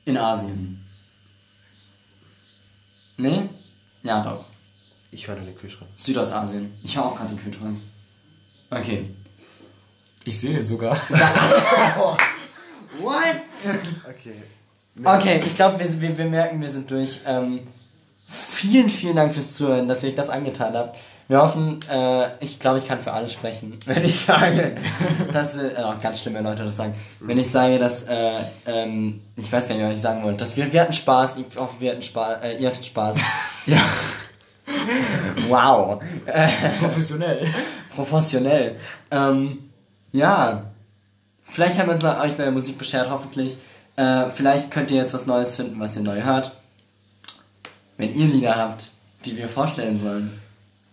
in 0.06 0.18
Asien. 0.18 0.84
Nee? 3.18 3.50
Ja, 4.04 4.22
doch. 4.24 4.46
Ich 5.12 5.28
höre 5.28 5.36
den 5.36 5.56
Kühlschrank. 5.56 5.92
Südostasien. 5.96 6.72
Ich 6.84 6.96
höre 6.96 7.06
auch 7.06 7.16
gerade 7.16 7.36
den 7.36 7.44
Kühlschrank. 7.44 7.80
Okay. 8.70 9.14
Ich 10.24 10.40
sehe 10.40 10.54
den 10.58 10.66
sogar. 10.66 10.96
What? 13.00 13.42
Okay. 14.10 14.36
Okay, 15.04 15.44
ich 15.46 15.56
glaube, 15.56 15.80
wir, 15.80 16.02
wir, 16.02 16.18
wir 16.18 16.26
merken, 16.26 16.62
wir 16.62 16.70
sind 16.70 16.90
durch. 16.90 17.22
Ähm, 17.26 17.68
vielen, 18.28 18.90
vielen 18.90 19.16
Dank 19.16 19.34
fürs 19.34 19.56
Zuhören, 19.56 19.88
dass 19.88 20.04
ihr 20.04 20.10
euch 20.10 20.16
das 20.16 20.30
angetan 20.30 20.74
habt. 20.76 20.98
Wir 21.32 21.42
hoffen, 21.42 21.80
äh, 21.90 22.28
ich 22.42 22.60
glaube, 22.60 22.80
ich 22.80 22.86
kann 22.90 23.00
für 23.00 23.14
alle 23.14 23.30
sprechen, 23.30 23.80
wenn 23.86 24.04
ich 24.04 24.20
sage, 24.20 24.76
dass, 25.32 25.56
äh, 25.56 25.72
oh, 25.78 25.94
ganz 26.04 26.20
schlimm, 26.20 26.34
wenn 26.34 26.44
Leute 26.44 26.66
das 26.66 26.76
sagen, 26.76 26.94
wenn 27.22 27.38
ich 27.38 27.50
sage, 27.50 27.80
dass, 27.80 28.04
äh, 28.04 28.42
ähm, 28.66 29.22
ich 29.38 29.50
weiß 29.50 29.70
gar 29.70 29.76
nicht, 29.76 29.86
was 29.86 29.96
ich 29.96 30.02
sagen 30.02 30.26
wollte, 30.26 30.40
dass 30.40 30.58
wir, 30.58 30.74
wir 30.74 30.82
hatten 30.82 30.92
Spaß, 30.92 31.38
ich 31.38 31.46
hoffe, 31.58 31.76
wir 31.80 31.92
hatten 31.92 32.02
Spaß, 32.02 32.44
äh, 32.44 32.58
ihr 32.58 32.68
hattet 32.68 32.86
Spaß. 32.86 33.16
ja. 33.66 33.80
Wow. 35.48 36.02
Äh, 36.26 36.50
Professionell. 36.82 37.48
professionell. 37.96 38.76
Ähm, 39.10 39.70
ja. 40.12 40.66
Vielleicht 41.46 41.80
haben 41.80 41.88
wir 41.88 41.96
uns 41.96 42.04
euch 42.04 42.38
neue 42.38 42.52
Musik 42.52 42.78
beschert, 42.78 43.10
hoffentlich. 43.10 43.56
Äh, 43.96 44.30
vielleicht 44.32 44.70
könnt 44.70 44.92
ihr 44.92 44.98
jetzt 44.98 45.14
was 45.14 45.28
Neues 45.28 45.56
finden, 45.56 45.80
was 45.80 45.96
ihr 45.96 46.02
neu 46.02 46.24
hört. 46.24 46.60
Wenn 47.96 48.14
ihr 48.14 48.28
Lieder 48.28 48.58
habt, 48.58 48.92
die 49.24 49.38
wir 49.38 49.48
vorstellen 49.48 49.98
sollen, 49.98 50.41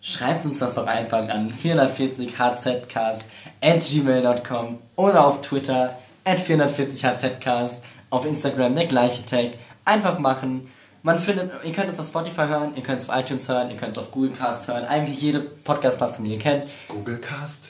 schreibt 0.09 0.47
uns 0.47 0.59
das 0.59 0.75
doch 0.75 0.87
einfach 0.87 1.29
an 1.29 1.53
440hzcast 1.53 3.21
at 3.61 3.81
gmail.com 3.81 4.79
oder 4.97 5.27
auf 5.27 5.41
Twitter 5.43 5.99
at 6.25 6.39
440hzcast, 6.39 7.75
auf 8.11 8.25
Instagram 8.25 8.75
der 8.75 8.87
gleiche 8.87 9.27
Tag. 9.27 9.51
Einfach 9.85 10.19
machen. 10.19 10.71
Man 11.03 11.19
findet, 11.19 11.53
ihr 11.65 11.73
könnt 11.73 11.89
uns 11.89 12.01
auf 12.01 12.07
Spotify 12.07 12.47
hören, 12.47 12.73
ihr 12.75 12.83
könnt 12.83 13.03
es 13.03 13.09
auf 13.09 13.17
iTunes 13.17 13.49
hören, 13.49 13.71
ihr 13.71 13.77
könnt 13.77 13.97
es 13.97 14.03
auf 14.03 14.11
Google 14.11 14.33
Cast 14.33 14.69
hören, 14.69 14.85
eigentlich 14.85 15.21
jede 15.21 15.41
Podcast-Plattform, 15.41 16.25
die 16.25 16.33
ihr 16.33 16.39
kennt. 16.39 16.67
Google 16.89 17.19
Cast. 17.19 17.67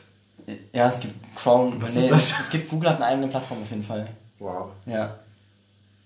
Ja, 0.72 0.88
es 0.88 1.00
gibt 1.00 1.14
Chrome. 1.36 1.76
Was 1.80 1.94
nee, 1.94 2.04
ist 2.04 2.10
das? 2.10 2.40
Es 2.40 2.50
gibt 2.50 2.70
Google 2.70 2.90
hat 2.90 2.96
eine 2.96 3.06
eigene 3.06 3.28
Plattform 3.28 3.62
auf 3.62 3.70
jeden 3.70 3.82
Fall. 3.82 4.08
Wow. 4.38 4.70
Ja. 4.86 5.16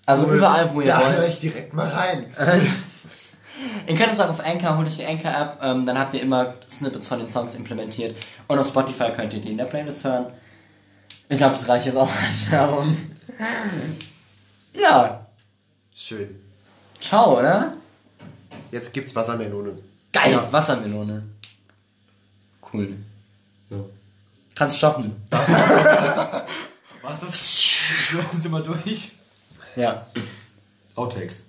Also 0.04 0.32
überall, 0.32 0.74
wo 0.74 0.80
ihr 0.80 0.88
da 0.88 0.98
höre 0.98 1.18
wollt. 1.18 1.28
ich 1.28 1.38
direkt 1.38 1.74
mal 1.74 1.88
rein. 1.88 2.26
Ihr 3.86 3.96
könnt 3.96 4.12
es 4.12 4.20
auch 4.20 4.28
auf 4.30 4.40
Anchor, 4.44 4.76
holt 4.76 4.86
euch 4.86 4.96
die 4.96 5.06
Anchor-App, 5.06 5.58
ähm, 5.62 5.86
dann 5.86 5.98
habt 5.98 6.14
ihr 6.14 6.20
immer 6.22 6.52
Snippets 6.68 7.06
von 7.08 7.18
den 7.18 7.28
Songs 7.28 7.54
implementiert. 7.54 8.16
Und 8.48 8.58
auf 8.58 8.66
Spotify 8.68 9.10
könnt 9.14 9.32
ihr 9.34 9.40
die 9.40 9.50
in 9.50 9.58
der 9.58 9.64
Playlist 9.66 10.04
hören. 10.04 10.26
Ich 11.28 11.38
glaube, 11.38 11.54
das 11.54 11.68
reicht 11.68 11.86
jetzt 11.86 11.96
auch 11.96 12.08
an 12.08 12.50
Werbung. 12.50 12.96
Ja, 14.76 15.26
Schön. 15.94 16.40
ciao, 17.00 17.38
oder? 17.38 17.72
Jetzt 18.70 18.92
gibt's 18.92 19.14
Wassermelone. 19.14 19.76
Geil, 20.12 20.32
Ja. 20.32 20.52
Wassermelone. 20.52 21.22
Cool. 22.72 22.96
So. 23.68 23.90
Kannst 24.54 24.78
stoppen. 24.78 25.16
Was 27.02 27.22
ist 27.22 28.14
das? 28.32 28.42
Sind 28.42 28.52
wir 28.52 28.60
durch? 28.60 29.12
Ja. 29.76 30.06
Outtakes. 30.94 31.46